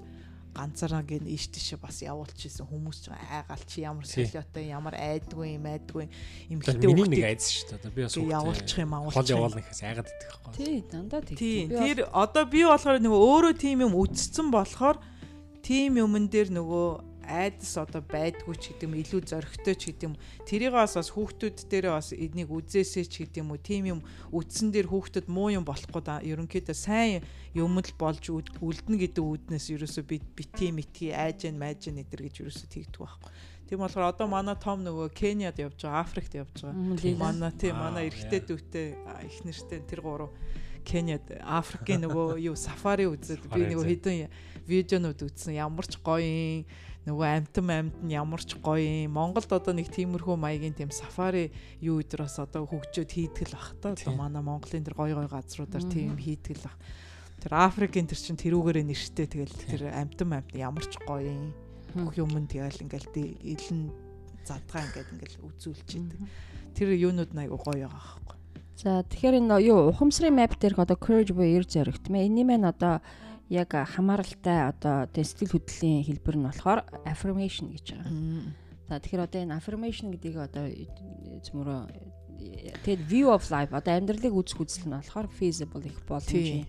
ганцаараа 0.56 1.04
гин 1.04 1.28
иш 1.28 1.52
тишээ 1.52 1.80
бас 1.84 2.00
явуулчихсан 2.00 2.63
хүмүүс 2.63 2.98
ч 3.04 3.12
айгаал 3.12 3.63
чи 3.67 3.84
ямар 3.84 4.08
солиотой 4.08 4.71
ямар 4.71 4.95
айдгүй 4.95 5.60
юм 5.60 5.67
айдгүй 5.67 6.08
эмхтэй 6.48 6.88
миний 6.88 7.12
нэг 7.12 7.28
айдс 7.36 7.52
шүү 7.52 7.76
дээ. 7.76 7.91
Би 7.91 8.02
бас 8.08 8.15
явуулчих 8.15 8.80
юм 8.80 8.95
авуулчих. 8.95 9.19
Хол 9.19 9.34
явуулна 9.36 9.60
гэхээс 9.60 9.84
айгаад 9.84 10.08
идэх 10.08 10.32
байхгүй. 10.32 10.56
Тий, 10.56 10.76
дандаа 10.88 11.21
тэг. 11.28 11.36
Тэр 11.36 11.98
одоо 12.08 12.43
би 12.48 12.63
болохоор 12.63 13.04
нөгөө 13.04 13.19
өөрөө 13.19 13.54
тийм 13.60 13.84
юм 13.84 13.93
үтцсэн 14.00 14.48
болохоор 14.56 14.98
тийм 15.60 16.00
юмн 16.00 16.32
дээр 16.32 16.56
нөгөө 16.56 16.88
айдас 17.26 17.74
одоо 17.82 18.02
байдгүй 18.06 18.56
ч 18.56 18.72
гэдэг 18.72 18.86
юм 18.88 18.96
илүү 19.02 19.22
зөрөгтэй 19.26 19.76
ч 19.76 19.84
гэдэг 19.92 20.06
юм 20.10 20.16
тэрийг 20.48 20.74
бас 20.78 20.96
бас 20.96 21.10
хүүхдүүд 21.12 21.58
дээрээ 21.68 21.94
бас 21.94 22.10
эднийг 22.14 22.50
үзээсэй 22.54 23.06
ч 23.10 23.26
гэдэг 23.26 23.42
юм 23.44 23.52
уу 23.52 23.60
тийм 23.60 23.84
юм 23.90 24.00
үдсэн 24.32 24.70
дээр 24.72 24.88
хүүхдэд 24.88 25.28
муу 25.28 25.50
юм 25.52 25.66
болохгүй 25.66 26.02
да 26.06 26.22
ерөнхийдөө 26.24 26.78
сайн 26.78 27.26
юм 27.58 27.76
л 27.76 27.94
болж 28.00 28.24
үлдэнэ 28.30 28.98
гэдэг 29.10 29.24
үүднээс 29.24 29.68
ерөөсөө 29.74 30.04
би 30.06 30.22
бити 30.36 30.70
мити 30.72 31.12
айжэн 31.12 31.58
майжэн 31.58 32.02
эдэр 32.06 32.30
гэж 32.30 32.46
ерөөсөө 32.46 32.68
тэгдэг 32.72 33.02
байхгүй. 33.02 33.32
Тийм 33.66 33.82
болохоор 33.82 34.14
одоо 34.14 34.28
манай 34.30 34.54
том 34.62 34.86
нөгөө 34.86 35.10
Кениад 35.10 35.58
явж 35.58 35.82
байгаа, 35.82 36.06
Африкт 36.06 36.38
явж 36.38 36.54
байгаа. 36.62 37.18
Манай 37.18 37.52
тийм 37.58 37.76
манай 37.82 38.14
эрэгтэй 38.14 38.42
дүүтэй 38.46 38.88
их 39.26 39.42
нэртэй 39.42 39.82
тэр 39.90 40.06
гурав 40.06 40.30
Кениад 40.86 41.26
Африкийн 41.42 42.06
нөгөө 42.06 42.38
юу 42.46 42.54
сафари 42.54 43.10
үзээд 43.10 43.50
би 43.50 43.66
нөгөө 43.66 43.90
хэдэн 43.90 44.30
видеонууд 44.70 45.18
үзсэн. 45.26 45.58
Ямар 45.58 45.90
ч 45.90 45.98
гоё 45.98 46.22
юм 46.22 46.70
нөгөө 47.06 47.28
амтан 47.38 47.70
амт 47.70 47.98
нь 48.02 48.18
ямар 48.18 48.41
ч 48.41 48.58
гоё 48.58 49.06
юм. 49.06 49.13
Монголд 49.13 49.50
одоо 49.54 49.74
нэг 49.78 49.94
тиймэрхүү 49.94 50.36
маягийн 50.41 50.74
тийм 50.74 50.89
сафари 50.89 51.54
юу 51.78 52.02
өдр 52.02 52.26
бас 52.26 52.41
одоо 52.41 52.65
хөгжөөд 52.65 53.12
хийдэг 53.13 53.54
л 53.54 53.58
бах 53.58 53.78
та. 53.78 53.94
Одоо 53.94 54.18
манай 54.18 54.41
Монголын 54.41 54.82
тэр 54.82 54.98
гоё 54.98 55.13
гоё 55.13 55.30
газруудаар 55.30 55.86
тийм 55.86 56.18
хийдэг 56.18 56.58
л 56.58 56.65
бах. 56.65 56.78
Тэр 57.46 57.54
Африкийн 57.62 58.10
тэр 58.10 58.18
чин 58.18 58.41
тэрүүгээрээ 58.41 58.86
нэрштэй 58.89 59.28
тэгэл 59.30 59.54
тэр 59.54 59.82
амтан 59.94 60.34
амт 60.34 60.50
ямар 60.58 60.86
ч 60.89 60.98
гоё 61.06 61.30
юм. 61.30 61.54
Бүх 61.94 62.18
юмд 62.18 62.50
тэгэл 62.50 62.82
ингээл 62.82 63.13
илэн 63.54 63.94
задгаа 64.41 64.89
ингээд 64.89 65.13
ингээл 65.13 65.46
үзүүлж 65.46 65.89
идэг. 65.94 66.22
Тэр 66.74 66.89
юунууд 66.98 67.38
айгу 67.38 67.62
гоё 67.62 67.86
байгаа 67.86 68.02
байхгүй. 68.02 68.38
За 68.76 69.06
тэгэхээр 69.08 69.39
энэ 69.46 69.62
юу 69.72 69.94
ухамсарын 69.94 70.36
map 70.36 70.58
дээрх 70.60 70.82
одоо 70.82 70.98
courage 71.00 71.32
буюу 71.32 71.62
эр 71.62 71.65
зоригт 71.70 72.12
мэ 72.12 72.28
энэ 72.28 72.44
мэн 72.44 72.65
одоо 72.68 73.00
яг 73.50 73.72
хамааралтай 73.74 74.70
одоо 74.70 75.06
тэ 75.10 75.22
сэтгэл 75.22 75.54
хөдлөлийн 75.60 76.06
хэлбэр 76.06 76.36
нь 76.38 76.48
болохоор 76.50 76.80
affirmation 77.06 77.70
гэж 77.70 77.86
байгаа. 77.94 78.12
За 78.90 79.02
тэгэхээр 79.02 79.26
одоо 79.26 79.40
энэ 79.46 79.58
affirmation 79.58 80.10
гэдгийг 80.14 80.38
одоо 80.42 80.66
зөмөрөө 81.46 81.82
тэгэд 82.86 83.02
view 83.06 83.30
of 83.30 83.46
life 83.54 83.72
одоо 83.74 83.94
амьдралыг 83.94 84.34
үзэх 84.34 84.62
үзэл 84.62 84.90
нь 84.90 84.98
болохоор 84.98 85.28
feasible 85.30 85.86
их 85.86 85.98
боломжтой 86.10 86.66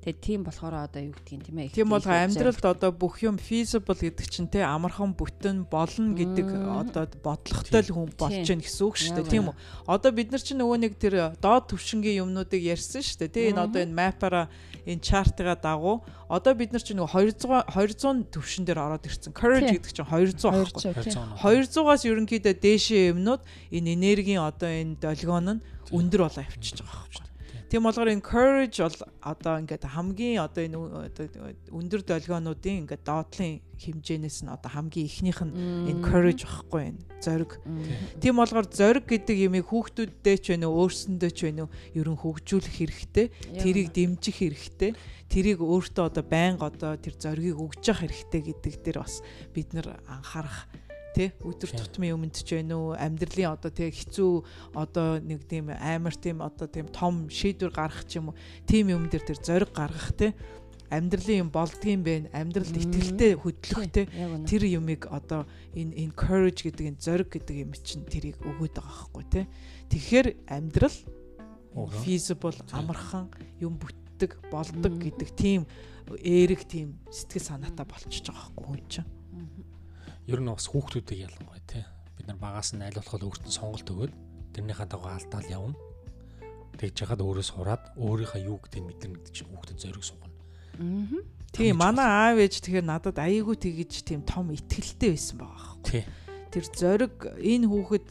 Тэгээ 0.00 0.16
тийм 0.24 0.40
болохоор 0.48 0.88
одоо 0.88 1.12
юу 1.12 1.12
гэдгийг 1.12 1.44
тийм 1.44 1.58
ээ. 1.60 1.76
Тийм 1.76 1.92
бол 1.92 2.00
амьдралд 2.00 2.64
одоо 2.64 2.88
бүх 2.88 3.20
юм 3.20 3.36
feasible 3.36 3.92
гэдэг 3.92 4.26
чинь 4.32 4.48
те 4.48 4.64
амархан 4.64 5.12
бүтэн 5.12 5.68
болно 5.68 6.16
гэдэг 6.16 6.48
одоо 6.56 7.04
бодлоготой 7.20 7.84
л 7.84 7.92
хүн 7.92 8.08
болж 8.16 8.48
гэн 8.48 8.64
гэсэн 8.64 8.80
үг 8.88 8.96
шүү 8.96 9.20
дээ. 9.20 9.28
Тийм 9.28 9.52
үү? 9.52 9.56
Одоо 9.84 10.10
бид 10.16 10.32
нар 10.32 10.40
чинь 10.40 10.56
нөгөө 10.56 10.78
нэг 10.80 10.96
тэр 10.96 11.36
доод 11.36 11.68
түвшингийн 11.68 12.24
юмнуудыг 12.24 12.64
ярьсан 12.64 13.04
шүү 13.04 13.28
дээ. 13.28 13.28
Тэ 13.28 13.48
энэ 13.52 13.60
одоо 13.60 13.80
энэ 13.84 13.92
map-аараа 13.92 14.48
энэ 14.86 15.00
чартыга 15.04 15.56
дагуу 15.56 16.02
одоо 16.28 16.54
бид 16.54 16.72
нар 16.72 16.82
чинь 16.82 16.98
нөгөө 17.00 17.36
200 17.38 17.68
200 17.70 18.30
төвшин 18.32 18.64
дээр 18.64 18.80
ороод 18.80 19.06
ирсэн. 19.06 19.32
Courage 19.34 19.70
гэдэг 19.76 19.92
чинь 19.92 20.08
200 20.08 20.44
аахгүй. 20.46 20.92
200-аас 21.40 22.02
ерөнхийдөө 22.06 22.54
дээшээ 22.58 23.10
юмнууд 23.14 23.42
энэ 23.72 23.92
энергийн 23.94 24.42
одоо 24.44 24.70
энэ 24.70 25.00
долгион 25.02 25.60
нь 25.60 25.62
өндөр 25.90 26.26
болоо 26.26 26.44
явчихж 26.44 26.82
байгаа 26.82 27.06
байхгүй. 27.06 27.29
Тийм 27.70 27.86
болохоор 27.86 28.10
энэ 28.10 28.26
courage 28.26 28.82
бол 28.82 28.98
одоо 29.22 29.62
ингээд 29.62 29.86
хамгийн 29.86 30.42
одоо 30.42 30.66
энэ 30.66 30.74
өндөр 31.70 32.02
долгионуудын 32.02 32.82
ингээд 32.82 33.06
доотлын 33.06 33.62
хэмжээнээс 33.78 34.42
нь 34.42 34.50
одоо 34.50 34.70
хамгийн 34.74 35.06
ихнийх 35.06 35.38
нь 35.46 35.54
энэ 35.86 36.02
courage 36.02 36.42
байхгүй 36.50 36.82
энэ 36.90 37.00
зориг. 37.22 37.62
Тийм 38.18 38.42
болохоор 38.42 38.66
зориг 38.66 39.06
гэдэг 39.06 39.36
ямиг 39.46 39.70
хүүхдүүддээ 39.70 40.36
ч 40.42 40.46
вэ 40.50 40.66
нөө 40.66 40.72
өөрсөндөө 40.82 41.30
ч 41.30 41.38
вэ 41.46 41.50
нөө 41.62 41.68
ерөн 41.94 42.18
хөгжүүлэх 42.18 42.74
хэрэгтэй. 42.74 43.26
Тэрийг 43.62 43.94
дэмжих 43.94 44.34
хэрэгтэй. 44.42 44.90
Тэрийг 45.30 45.62
өөртөө 45.62 46.10
одоо 46.10 46.24
байнга 46.26 46.74
одоо 46.74 46.98
тэр 46.98 47.14
зоригийг 47.22 47.54
өгж 47.54 47.86
явах 47.86 48.02
хэрэгтэй 48.02 48.40
гэдэг 48.50 48.74
дээр 48.82 48.98
бас 48.98 49.22
бид 49.54 49.70
нар 49.78 50.02
анхаарах 50.10 50.66
тий 51.14 51.28
өдөр 51.42 51.70
тутмын 51.74 52.14
өмнөд 52.16 52.36
ч 52.40 52.58
байна 52.58 52.76
уу? 52.78 52.94
Амьдралын 52.94 53.54
одоо 53.54 53.70
тий 53.70 53.90
хэцүү 53.90 54.32
одоо 54.74 55.18
нэг 55.20 55.44
тийм 55.48 55.70
амар 55.74 56.14
тийм 56.14 56.40
одоо 56.40 56.66
тийм 56.66 56.88
том 56.90 57.28
шийдвэр 57.30 57.72
гаргах 57.74 58.06
ч 58.06 58.18
юм 58.18 58.30
уу? 58.30 58.38
Тийм 58.66 58.94
юм 58.94 59.06
дээр 59.10 59.24
тэр 59.24 59.38
зориг 59.42 59.70
гаргах 59.74 60.14
тий 60.14 60.32
амьдралын 60.90 61.46
юм 61.46 61.50
болдгийм 61.54 62.02
бэ? 62.02 62.30
Амьдралд 62.34 62.74
итгэлтэй 62.74 63.38
хөдлөхтэй 63.38 64.06
тэр 64.46 64.62
юмыг 64.66 65.06
одоо 65.06 65.46
энэ 65.74 65.94
encourage 66.10 66.66
гэдэг 66.66 66.86
энэ 66.94 67.02
зориг 67.02 67.28
гэдэг 67.30 67.56
юм 67.62 67.72
чинь 67.78 68.04
тэрийг 68.04 68.42
өгөөд 68.42 68.74
байгаа 68.74 69.06
байхгүй 69.14 69.24
тий 69.30 69.44
тэгэхээр 69.90 70.28
амьдрал 70.50 70.96
feasible 72.02 72.58
амархан 72.74 73.30
юм 73.62 73.78
бүтдэг 73.78 74.50
болдог 74.50 74.98
гэдэг 74.98 75.30
тийм 75.38 75.66
эерэг 76.18 76.66
тийм 76.66 76.98
сэтгэл 77.10 77.54
санаатай 77.54 77.86
болчихж 77.86 78.26
байгаа 78.26 78.50
байхгүй 78.50 78.66
хүн 78.66 78.82
чинь 78.90 79.19
ер 80.30 80.40
нь 80.40 80.50
бас 80.50 80.70
хүүхдүүдийг 80.70 81.26
ялангуяа 81.26 81.62
тий 81.66 81.84
бид 82.20 82.26
нар 82.30 82.38
багаас 82.38 82.70
нь 82.76 82.84
аль 82.86 82.94
болох 82.94 83.18
өөртөө 83.18 83.50
сонголт 83.50 83.88
өгөөд 83.90 84.12
тэрнийхээ 84.54 84.88
дагуу 84.92 85.10
алдаал 85.10 85.48
явна. 85.48 85.76
Тэгж 86.76 86.96
яхад 87.04 87.20
өөрөө 87.24 87.44
сураад 87.44 87.84
өөрийнхөө 87.96 88.40
юу 88.44 88.58
гэдгийг 88.62 88.84
мэдэрнэ 88.86 89.14
гэдэг 89.20 89.34
чинь 89.34 89.50
хүүхдэд 89.50 89.78
зориг 89.80 90.04
сугна. 90.04 90.28
Аа. 90.80 91.20
Тийм 91.52 91.76
манай 91.80 92.06
аав 92.06 92.38
ээж 92.38 92.62
тэгэхээр 92.62 92.86
надад 92.86 93.18
аяйгуу 93.18 93.56
тэгэж 93.56 94.06
тийм 94.06 94.22
том 94.22 94.52
ихтгэлтэй 94.54 95.10
байсан 95.16 95.36
байгаа. 95.40 95.74
Тий. 95.82 96.04
Тэр 96.52 96.64
зориг 96.70 97.16
энэ 97.40 97.66
хүүхэд 97.66 98.06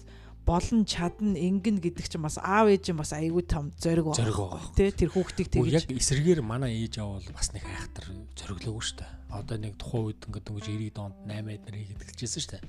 болон 0.50 0.82
чадна 0.90 1.38
ингэн 1.38 1.78
гэдэг 1.78 2.10
чинь 2.10 2.26
бас 2.26 2.42
аав 2.42 2.74
ээж 2.74 2.98
бас 2.98 3.14
аяйгуу 3.14 3.46
том 3.46 3.70
зориг 3.78 4.10
байгаа. 4.10 4.74
Тий 4.74 4.90
тэр 4.90 5.14
хүүхдийг 5.14 5.54
тэгэж. 5.54 5.86
Яг 5.86 5.94
эсрэгээр 5.94 6.42
манай 6.42 6.74
ээж 6.82 6.98
аав 7.06 7.22
бол 7.22 7.38
бас 7.38 7.54
нэг 7.54 7.62
айхтар 7.70 8.10
зориглоогүй 8.34 8.82
шүү 8.82 8.98
дээ 9.06 9.20
одоо 9.30 9.58
нэг 9.62 9.78
тухайн 9.78 10.10
үед 10.10 10.26
ингээд 10.26 10.46
дөнгөж 10.50 10.66
90 10.66 10.98
донд 10.98 11.16
8 11.30 11.54
эднэр 11.54 11.76
хийгээд 11.78 12.02
эхэлжсэн 12.02 12.42
шүү 12.42 12.54
дээ. 12.58 12.64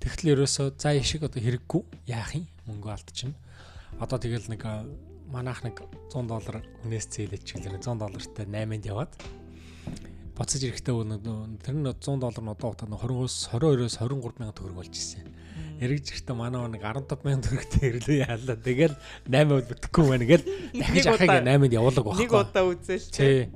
Тэгтэл 0.00 0.32
ерөөсөө 0.32 0.66
за 0.80 0.90
ишиг 0.96 1.22
одоо 1.28 1.40
хэрэггүй 1.44 1.82
яах 2.08 2.32
юм 2.32 2.48
мөнгө 2.64 2.88
алдчихна. 2.88 3.36
Одоо 4.00 4.16
тэгэл 4.16 4.48
нэг 4.48 4.64
манайх 5.28 5.60
нэг 5.60 5.84
100 6.08 6.32
доллар 6.32 6.64
хүнээс 6.80 7.06
зээлэж 7.12 7.44
чиглэр 7.44 7.76
100 7.76 8.00
доллартай 8.00 8.48
8-нд 8.48 8.88
яваад 8.88 9.12
буцаж 10.32 10.60
ирэхдээ 10.64 10.96
тэр 11.60 11.76
нь 11.76 11.84
100 11.84 12.24
доллар 12.24 12.40
нь 12.40 12.52
одоо 12.56 12.68
утаа 12.72 12.88
20-оос 12.88 13.52
22-оос 13.52 14.00
23 14.00 14.40
сая 14.40 14.56
төгрөг 14.56 14.76
болж 14.80 14.92
ирсэн. 14.96 15.28
Эргэж 15.82 16.06
ирэхдээ 16.14 16.36
манай 16.38 16.62
нэг 16.70 16.82
15 16.86 17.10
сая 17.10 17.42
төгрөгтэй 17.42 17.86
ирлээ 17.90 18.18
яалаа. 18.22 18.56
Тэгэл 18.62 18.94
8 19.26 19.50
бол 19.50 19.66
бүтэхгүй 19.66 20.04
байна 20.06 20.26
гэл 20.30 20.44
дахиж 20.78 21.06
ахыг 21.10 21.30
8-нд 21.42 21.74
явуулаг 21.74 22.04
байхгүй. 22.06 22.22
Нэг 22.22 22.30
удаа 22.30 22.64
үзээл. 22.70 23.10
Тий. 23.10 23.50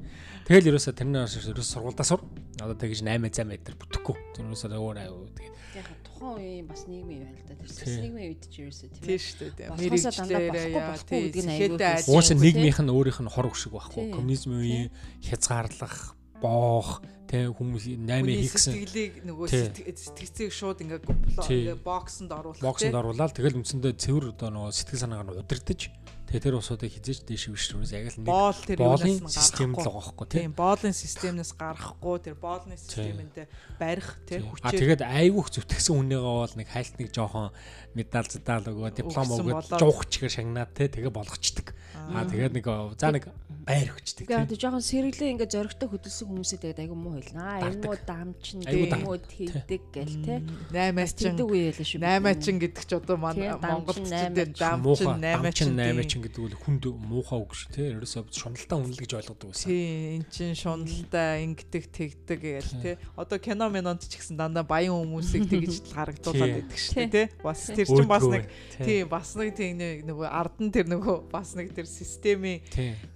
Тэгэл 0.47 0.71
ерөөсө 0.75 0.95
тэрнээс 0.95 1.39
ерөөсө 1.39 1.71
сургуульдаа 1.71 2.07
сур. 2.07 2.23
Одоо 2.59 2.75
тэгж 2.75 3.07
8 3.07 3.31
цай 3.31 3.47
метр 3.47 3.79
бүтэхгүй. 3.79 4.17
Тэрнээсээ 4.35 4.75
өөр 4.75 4.99
аюу 5.07 5.31
тэгээд. 5.39 5.55
Яг 5.77 5.89
тухайн 6.07 6.35
үеийн 6.41 6.67
бас 6.67 6.83
нийгмийн 6.89 7.27
юм 7.27 7.35
л 7.37 7.45
да. 7.47 7.55
Тэр 7.61 7.99
нийгмийн 8.01 8.27
үед 8.33 8.43
ч 8.49 8.55
ерөөсө 8.65 8.87
тийм. 8.91 9.03
Тийм 9.05 9.21
шүү 9.21 9.51
дээ. 9.55 9.69
Мэрэгчлэрээ 9.77 10.71
яа 10.73 10.97
тийм. 11.03 12.11
Уус 12.11 12.29
нийгмийнх 12.33 12.81
нь 12.81 12.91
өөрийнх 12.91 13.21
нь 13.23 13.31
хор 13.31 13.51
өшиг 13.53 13.77
байхгүй. 13.77 14.15
Коммунизмын 14.15 14.63
үеийн 14.63 14.89
хязгаарлах, 15.21 16.16
боох 16.43 17.03
тэ 17.27 17.51
хүмүүс 17.51 17.85
8 17.99 18.23
хийгсэн 18.23 18.73
сэтгэлийг 18.73 19.13
нөгөө 19.27 19.47
сэтгцийг 19.51 20.51
шууд 20.55 20.79
ингээ 20.85 21.03
ингээ 21.03 21.83
боксонд 21.83 22.31
оруулах 22.31 22.63
боксонд 22.63 22.95
оруулаад 22.95 23.35
тэгэл 23.35 23.59
үндсэндээ 23.61 23.95
цэвэр 23.99 24.31
одоо 24.37 24.49
нөгөө 24.55 24.73
сэтгэл 24.73 25.03
санаагаар 25.03 25.27
нь 25.27 25.41
удирдах. 25.43 25.67
Тэ 25.67 25.91
Тэгээ 26.27 26.43
тэр 26.43 26.59
усуудыг 26.59 26.91
хизээж 26.91 27.23
дээш 27.23 27.45
вишрүүс 27.55 27.95
яг 27.95 28.11
л 28.11 28.19
нэг 28.19 28.27
боол 28.27 28.59
тэр 28.59 28.83
юунаас 28.83 29.07
нь 29.07 29.31
систем 29.31 29.79
л 29.79 29.79
байгаа 29.79 30.11
байхгүй 30.11 30.27
тийм. 30.27 30.59
Боолын 30.59 30.91
системнээс 30.91 31.53
гарахгүй 31.55 32.17
тэр 32.19 32.35
боолны 32.35 32.75
системэнд 32.75 33.47
барих 33.79 34.19
тийм. 34.27 34.51
А 34.59 34.75
тэгээд 34.75 35.07
айгүйх 35.07 35.55
зүтгэсэн 35.55 35.95
хүнээгээ 35.95 36.35
бол 36.43 36.55
нэг 36.59 36.67
хайлт 36.67 36.95
нэг 36.99 37.09
жоохон 37.15 37.55
медаль 37.95 38.27
зэдаал 38.27 38.67
өгөө 38.67 38.91
диплом 38.99 39.31
өгөө 39.39 39.79
жуухчгээр 39.79 40.35
шагнаад 40.35 40.75
те 40.75 40.91
тэгээ 40.91 41.15
болгочдөг. 41.15 41.71
А 42.13 42.25
тэгээд 42.27 42.53
нэг 42.55 42.67
за 42.99 43.11
нэг 43.11 43.25
байр 43.67 43.91
өгчдөг. 43.91 44.31
Тэгээд 44.31 44.63
жоохон 44.63 44.85
сэргэлээ 44.85 45.31
ингээ 45.35 45.51
зөрөгтэй 45.51 45.89
хөдөлсөн 45.91 46.27
хүмүүсээ 46.31 46.59
тэгээд 46.63 46.83
айгүй 46.87 46.95
муу 46.95 47.19
хэлнэ. 47.19 47.43
Аа 47.43 47.67
энэ 47.67 47.83
муу 47.83 47.99
дамчин 47.99 48.63
муу 49.03 49.19
хийдэг 49.27 49.83
гэл 49.91 50.17
те. 50.23 50.35
8-аас 50.71 51.13
чин 51.19 51.35
тэгдэг 51.35 51.51
үе 51.51 51.75
ялаа 51.75 51.83
шүү. 51.83 51.99
8-аачин 51.99 52.57
гэдэг 52.63 52.85
ч 52.87 52.93
одоо 52.95 53.17
манай 53.19 53.51
Монголд 53.59 54.07
ч 54.07 54.11
дамчин 54.55 55.19
8-аачин 55.19 55.75
8-аачин 55.75 56.21
гэдэг 56.23 56.41
бол 56.47 56.57
хүнд 56.63 56.85
муухай 56.95 57.39
үг 57.43 57.53
шүү 57.59 57.71
те. 57.75 57.83
Ерөөсөө 57.91 58.23
шуналтай 58.31 58.79
үнэл 58.79 59.03
гэж 59.03 59.11
ойлгодог 59.19 59.51
байсан. 59.51 59.67
Тий, 59.67 60.15
эн 60.15 60.25
чин 60.31 60.55
шуналтай 60.55 61.43
ингэдэг 61.51 61.85
тэгдэг 61.91 62.39
гээл 62.39 62.75
те. 62.87 62.91
Одоо 63.19 63.43
кино 63.43 63.67
минонд 63.67 64.07
ч 64.07 64.15
гэсэн 64.15 64.39
дандаа 64.39 64.63
баян 64.63 64.95
хүмүүсийг 64.95 65.51
тэгж 65.51 65.91
харагдуулаад 65.99 66.71
байдаг 66.71 66.79
шүү 66.79 67.11
те. 67.11 67.27
Бас 67.43 67.67
тэр 67.67 67.91
чин 67.91 68.07
бас 68.07 68.23
нэг 68.31 68.47
тий 68.79 69.03
бас 69.03 69.35
нэг 69.35 69.59
тийм 69.59 69.83
нөгөө 70.07 70.29
ардан 70.31 70.71
тэр 70.71 70.87
нөгөө 70.87 71.35
бас 71.35 71.59
нэг 71.59 71.75
тэр 71.75 71.91
системийн 71.97 72.61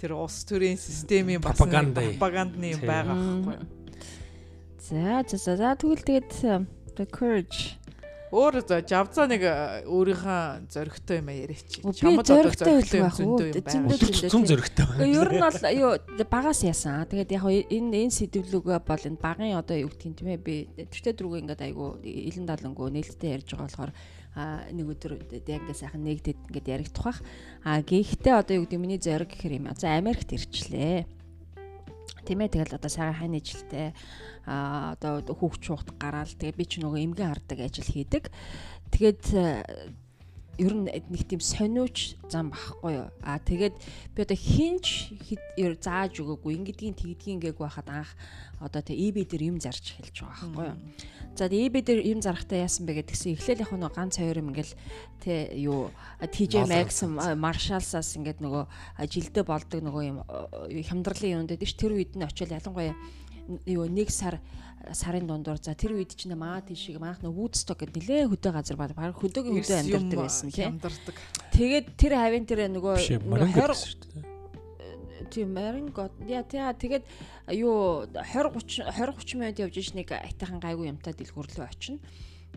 тэр 0.01 0.17
ус 0.17 0.41
төрийн 0.49 0.81
системийн 0.81 1.45
бас 1.45 1.61
пропагандны 1.61 2.17
байгаа 2.81 3.15
байхгүй 3.15 3.55
юу. 3.61 3.69
За 4.81 5.23
за 5.29 5.57
за 5.57 5.77
тэгвэл 5.77 6.03
тэгээд 6.09 6.33
The 6.97 7.07
Courage 7.07 7.81
Өөр 8.31 8.63
жавзаа 8.63 9.27
нэг 9.27 9.43
өөрийнхөө 9.91 10.71
зөрөгтэй 10.71 11.19
юм 11.19 11.31
яриач. 11.35 11.83
Чамд 11.83 12.23
одоо 12.23 12.47
зөрөгтэй 12.47 13.03
байх 13.03 13.19
уу? 13.19 13.43
Зүүн 13.43 14.47
зөрөгтэй 14.47 14.87
байна. 14.87 15.09
Ер 15.11 15.31
нь 15.35 15.43
бол 15.43 15.59
юу 15.75 15.91
багаас 16.31 16.63
яасан. 16.63 17.11
Тэгээд 17.11 17.35
яг 17.35 17.43
энэ 17.51 18.07
энэ 18.07 18.15
сэдвлүүгээ 18.15 18.87
бол 18.87 19.03
энэ 19.03 19.19
багын 19.19 19.59
одоо 19.59 19.83
юу 19.83 19.91
гэх 19.91 20.07
юм 20.07 20.15
те 20.15 20.39
би 20.39 20.71
тэртээ 20.79 21.19
дөрөв 21.19 21.43
ингээд 21.43 21.67
айгу 21.67 21.99
илэн 22.07 22.47
далангуу 22.47 22.87
нээлттэй 22.95 23.35
ярьж 23.35 23.51
байгаа 23.51 23.67
болохоор 23.67 23.93
нэг 24.37 24.87
өдөр 24.95 25.19
яг 25.19 25.63
ингээ 25.67 25.75
сайхан 25.75 26.03
нэгдэд 26.07 26.39
ингээд 26.51 26.71
яригдах 26.71 27.05
бах. 27.05 27.19
А 27.67 27.83
гэхдээ 27.83 28.35
одоо 28.35 28.55
юу 28.59 28.65
гэдэг 28.67 28.79
миний 28.79 29.01
зориг 29.03 29.35
гэхэр 29.35 29.59
юм. 29.59 29.71
За 29.75 29.99
Америкт 29.99 30.31
ирчлээ. 30.31 31.07
Тийм 32.25 32.39
ээ 32.45 32.55
тэгэл 32.55 32.79
одоо 32.79 32.91
сайхан 32.91 33.17
хань 33.17 33.39
ижилтэй 33.41 33.91
а 34.47 34.95
одоо 34.95 35.25
хүүхд 35.35 35.61
чухт 35.61 35.89
гараал 35.99 36.31
тэгээ 36.31 36.59
би 36.59 36.65
ч 36.69 36.79
нөгөө 36.79 37.01
эмгэн 37.11 37.31
хардаг 37.33 37.59
ажил 37.59 37.91
хийдэг. 37.91 38.31
Тэгээд 38.95 39.25
ер 40.61 40.75
нь 40.77 40.85
нэг 40.85 41.25
тийм 41.25 41.41
сониуч 41.41 42.21
зам 42.29 42.53
байхгүй 42.53 42.93
юу. 43.01 43.09
А 43.25 43.41
тэгээд 43.41 43.75
би 44.13 44.19
одоо 44.21 44.37
хинч 44.37 45.17
зааж 45.81 46.21
өгөөгүй 46.21 46.53
ингэдгийн 46.61 46.97
тэгдгийн 47.01 47.41
гээгүй 47.41 47.65
байхад 47.65 47.89
анх 47.89 48.13
одоо 48.61 48.85
тэг 48.85 49.01
eBay 49.01 49.25
дээр 49.25 49.49
юм 49.49 49.57
зарж 49.57 49.97
эхэлж 49.97 50.21
байгаа 50.21 50.37
байхгүй 50.53 50.67
юу. 50.69 50.77
За 51.33 51.49
eBay 51.49 51.81
дээр 51.81 52.01
юм 52.05 52.21
зарахтаа 52.21 52.61
яасан 52.61 52.85
бэ 52.85 53.01
гэдгсэн 53.01 53.33
эхлээл 53.41 53.65
яг 53.65 53.73
нэг 53.73 53.95
ганц 53.97 54.21
хоёр 54.21 54.37
юм 54.45 54.53
ингээл 54.53 54.75
тэ 55.25 55.57
юу 55.57 55.89
TJ 56.21 56.69
Maxx 56.69 57.09
Marshalls-аас 57.41 58.21
ингээд 58.21 58.45
нөгөө 58.45 58.65
жилдээ 59.09 59.45
болдог 59.49 59.81
нөгөө 59.81 60.03
юм 60.13 60.19
хямдралын 60.85 61.33
юм 61.41 61.49
дээр 61.49 61.65
ш 61.65 61.73
тэр 61.81 61.97
үед 61.97 62.21
нь 62.21 62.27
очил 62.29 62.53
ялангуяа 62.53 62.93
юу 63.67 63.87
нэг 63.91 64.11
сар 64.15 64.39
сарын 64.93 65.27
дундуур. 65.29 65.61
За 65.61 65.75
тэр 65.75 65.99
үед 65.99 66.17
чинь 66.17 66.33
маа 66.35 66.65
тийшээ 66.65 66.97
маах 66.97 67.21
нөө 67.21 67.37
Woodstock 67.37 67.85
гэдэг 67.85 68.01
нэлээ 68.01 68.31
хөдөө 68.33 68.53
газар 68.53 68.77
баг 68.81 68.97
баг 68.97 69.13
хөдөөгийн 69.19 69.61
хөдөө 69.61 69.79
амьдардаг 69.85 70.19
байсан 70.25 70.49
тийм. 70.49 70.81
Тэгээд 71.53 71.87
тэр 72.01 72.13
хавийн 72.17 72.47
тэр 72.49 72.71
нөгөө 72.73 72.97
20 72.97 74.31
тийм 75.31 75.55
Марингот 75.55 76.13
яа 76.27 76.43
тэгээд 76.75 77.05
юу 77.55 78.09
20 78.09 78.51
30 78.57 78.89
20 78.89 79.15
30 79.15 79.39
минут 79.39 79.61
явж 79.63 79.75
иш 79.79 79.95
нэг 79.95 80.11
айтайхан 80.11 80.59
гайгүй 80.59 80.91
юмтай 80.91 81.15
дэлгүүрлөө 81.15 81.67
очино. 81.71 82.03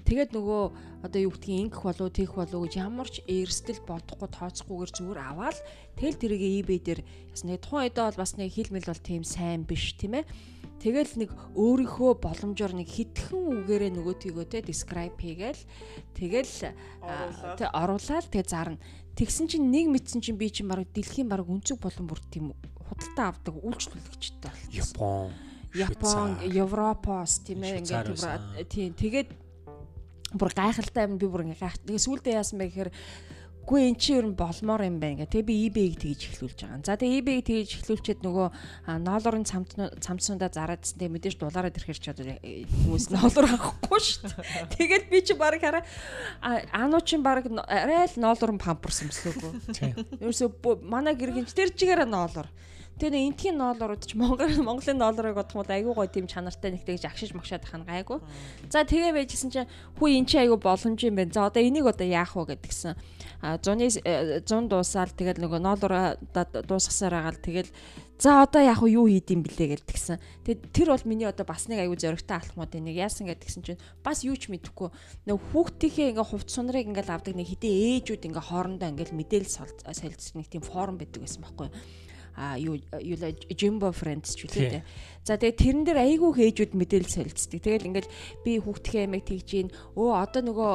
Тэгээд 0.03 0.33
нөгөө 0.33 0.63
одоо 1.05 1.19
юу 1.21 1.31
гэдгийг 1.31 1.69
ингэх 1.69 1.83
болов 1.85 2.09
тийх 2.17 2.33
болов 2.33 2.65
гэж 2.65 2.73
ямар 2.81 3.07
ч 3.07 3.21
эрсдэл 3.29 3.85
бодохгүй 3.85 4.29
тооцохгүйгээр 4.35 4.91
зүгээр 4.99 5.19
аваад 5.21 5.57
тэгэл 5.95 6.17
тэрийг 6.17 6.43
eBay 6.65 6.79
дээр 6.81 7.01
ясна. 7.29 7.61
Тухайн 7.61 7.87
үедээ 7.87 8.03
бол 8.09 8.19
бас 8.19 8.33
нэг 8.35 8.51
хилмэл 8.51 8.89
бол 8.89 9.03
тийм 9.05 9.23
сайн 9.23 9.63
биш 9.63 9.93
тийм 9.95 10.17
ээ 10.19 10.25
Тэгэл 10.83 11.15
нэг 11.15 11.31
өөрийнхөө 11.55 12.11
боломжоор 12.19 12.75
нэг 12.75 12.91
хитгэн 12.91 13.63
үгээрээ 13.63 13.91
нөгөөтгийгөө 13.95 14.45
те 14.51 14.59
describe 14.59 15.15
хийгээл 15.15 15.63
тэгэл 16.11 16.75
тэ 17.55 17.71
оруулаад 17.71 18.27
тэгээ 18.27 18.51
зарна. 18.51 18.83
Тэгсэн 19.15 19.47
чинь 19.47 19.71
нэг 19.71 19.87
мэдсэн 19.87 20.19
чинь 20.19 20.35
би 20.35 20.51
чинь 20.51 20.67
баг 20.67 20.83
дэлхийн 20.91 21.31
баг 21.31 21.47
өнцөг 21.47 21.79
болон 21.79 22.03
бүр 22.03 22.19
тийм 22.27 22.51
худалдаа 22.83 23.31
авдаг 23.31 23.55
үйлчлүүлэгчтэй 23.63 24.51
болсон. 24.75 25.31
Япон, 25.31 25.31
Япон, 25.71 26.29
Европоос 26.51 27.47
тийм 27.47 27.63
ээ 27.63 27.79
ингээд 27.79 28.19
тийм 28.67 28.91
тэгээд 28.91 29.29
бүр 30.35 30.51
гайхалтай 30.51 31.07
юм 31.07 31.15
би 31.15 31.31
бүр 31.31 31.47
ингээ 31.47 31.63
гайх. 31.63 31.79
Тэгээ 31.79 32.03
сүулдэ 32.03 32.35
яасан 32.35 32.59
бэ 32.59 32.67
гэхээр 32.67 32.91
Гүй 33.63 33.87
эн 33.87 33.95
чинь 33.95 34.19
ер 34.19 34.27
нь 34.27 34.35
болмоор 34.35 34.83
юм 34.83 34.99
байна 34.99 35.23
гэх. 35.23 35.31
Тэгээ 35.31 35.47
би 35.47 35.55
eBay-г 35.71 35.95
тэгж 36.03 36.21
эхлүүлж 36.35 36.59
байгаа. 36.67 36.83
За 36.83 36.99
тэгээ 36.99 37.19
eBay-г 37.23 37.43
тэгж 37.47 37.69
эхлүүлчихэд 37.79 38.21
нөгөө 38.27 38.47
ноолорын 39.07 39.47
цамт 39.47 39.71
цамцсундаа 40.03 40.51
зараадсан 40.51 40.99
тэгээ 40.99 41.15
мэдээж 41.15 41.35
дулаараад 41.39 41.79
ирэхэр 41.79 41.99
ч 41.99 42.11
одоо 42.11 42.35
хүмүүс 42.43 43.05
ноолор 43.15 43.47
авахгүй 43.47 43.99
шүү 44.03 44.35
дээ. 44.35 44.67
Тэгээд 44.75 45.03
би 45.07 45.19
чи 45.23 45.33
баг 45.39 45.63
хараа 45.63 45.87
аануу 46.75 46.99
чин 47.07 47.23
баг 47.23 47.47
арай 47.47 48.03
л 48.03 48.19
ноолорын 48.19 48.59
памперс 48.59 49.07
өмслөөгөө. 49.07 50.19
Ерөөсө 50.19 50.51
манай 50.83 51.15
гэргинч 51.15 51.55
тэр 51.55 51.71
чигээр 51.71 52.03
ноолор. 52.03 52.51
Тэгээ 53.01 53.25
энтхийн 53.33 53.57
ноолорууд 53.57 54.05
ч 54.05 54.13
Монгол 54.13 54.53
Монголын 54.61 55.01
ноолорыг 55.01 55.33
бодох 55.33 55.57
юм 55.57 55.61
бол 55.65 55.73
айгүй 55.73 55.93
гой 55.97 56.09
тийм 56.13 56.29
чанартай 56.29 56.69
нэг 56.77 56.85
тэгж 56.85 57.09
агшиж 57.09 57.33
магшаад 57.33 57.65
хана 57.65 57.89
гайгүй. 57.89 58.21
За 58.69 58.85
тэгээ 58.85 59.17
байжсэн 59.17 59.49
чинь 59.49 59.71
хүү 59.97 60.21
эн 60.21 60.25
чи 60.29 60.37
айгүй 60.37 60.61
боломж 60.61 61.01
юм 61.01 61.17
байна. 61.17 61.33
За 61.33 61.49
одоо 61.49 61.65
энийг 61.65 61.89
одоо 61.89 62.05
яах 62.05 62.37
вэ 62.37 62.53
гэдгсэн. 62.53 62.93
А 63.41 63.57
100-ы 63.57 64.45
100 64.45 64.69
дуусаал 64.69 65.09
тэгэл 65.09 65.41
нөгөө 65.41 65.59
ноолороо 65.65 66.21
дуусгасаар 66.69 67.17
агаал 67.17 67.41
тэгэл 67.41 67.73
За 68.21 68.45
одоо 68.45 68.61
яг 68.61 68.79
юу 68.87 69.09
хийд 69.09 69.35
юм 69.35 69.43
блэ 69.43 69.73
гэлтгсэн. 69.73 70.21
Тэгээд 70.47 70.61
тэр 70.71 70.87
бол 70.95 71.03
миний 71.03 71.27
одоо 71.27 71.43
бас 71.43 71.67
нэг 71.67 71.83
аюу 71.83 71.97
зөрөгтэй 71.97 72.39
алхмууд 72.39 72.71
нэг 72.71 72.95
яасан 72.95 73.27
гэдгсэн 73.27 73.65
чинь 73.67 73.81
бас 73.99 74.23
юу 74.23 74.37
ч 74.39 74.47
мэдэхгүй. 74.47 74.93
Нэг 75.27 75.41
хүүхдийнхээ 75.51 76.15
ингээ 76.15 76.31
хувц 76.31 76.55
сунрыг 76.55 76.87
ингээл 76.87 77.19
авдаг 77.19 77.35
нэг 77.35 77.51
хитэ 77.51 77.67
ээжүүд 77.67 78.23
ингээ 78.31 78.47
хоорондоо 78.47 78.95
ингээл 78.95 79.17
мэдээлэл 79.17 79.75
солилцох 79.91 80.39
нэг 80.39 80.47
тийм 80.47 80.63
форум 80.63 81.01
байдаг 81.01 81.19
байсан 81.19 81.43
байхгүй 81.43 81.67
юу 81.67 81.75
юу 82.57 82.81
юу 82.81 83.17
Jimbo 83.53 83.93
Friends 83.93 84.33
ч 84.33 84.49
үлээ 84.49 84.81
тэ. 84.81 84.85
За 85.21 85.37
тэгээ 85.37 85.55
тэрэн 85.55 85.83
дээр 85.85 85.99
айгүй 86.01 86.31
хээжүүд 86.33 86.73
мэдээлэл 86.73 87.13
солилцдог. 87.13 87.61
Тэгэл 87.61 87.87
ингээл 87.93 88.13
би 88.41 88.51
хүүхдийнхээ 88.57 89.05
ямиг 89.05 89.23
тэгж 89.29 89.47
гин 89.47 89.69
өө 89.93 90.09
одоо 90.17 90.41
нөгөө 90.41 90.73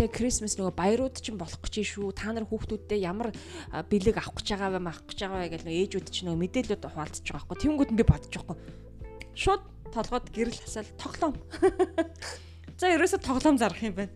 тэгээ 0.00 0.16
Christmas 0.16 0.56
нөгөө 0.56 0.74
баярууд 0.74 1.16
ч 1.20 1.30
болох 1.36 1.60
гэж 1.60 1.74
шүү. 1.84 2.16
Та 2.16 2.32
нар 2.32 2.48
хүүхдүүдтэй 2.48 3.04
ямар 3.04 3.36
бэлэг 3.70 4.16
авах 4.16 4.40
гэж 4.40 4.48
байгаа 4.56 4.70
вэ, 4.72 4.80
авах 4.80 5.04
гэж 5.04 5.18
байгаа 5.20 5.40
вэ 5.44 5.52
гэл 5.52 5.66
нөгөө 5.68 5.82
ээжүүд 5.84 6.06
ч 6.08 6.16
нөгөө 6.24 6.40
мэдээлэлүүд 6.40 6.84
хуваалцаж 6.88 7.26
байгаа 7.28 7.46
байхгүй. 7.52 7.60
Тэнгүүд 7.60 7.90
би 7.92 8.04
бодож 8.08 8.32
байхгүй. 8.32 8.56
Шууд 9.36 9.62
толгойд 9.92 10.26
гэрэл 10.32 10.58
хасаал 10.64 10.90
тоглоом. 10.98 11.34
За 12.80 12.90
ерөөсө 12.90 13.20
тоглоом 13.22 13.60
зарах 13.60 13.84
юм 13.84 13.94
байна. 13.94 14.14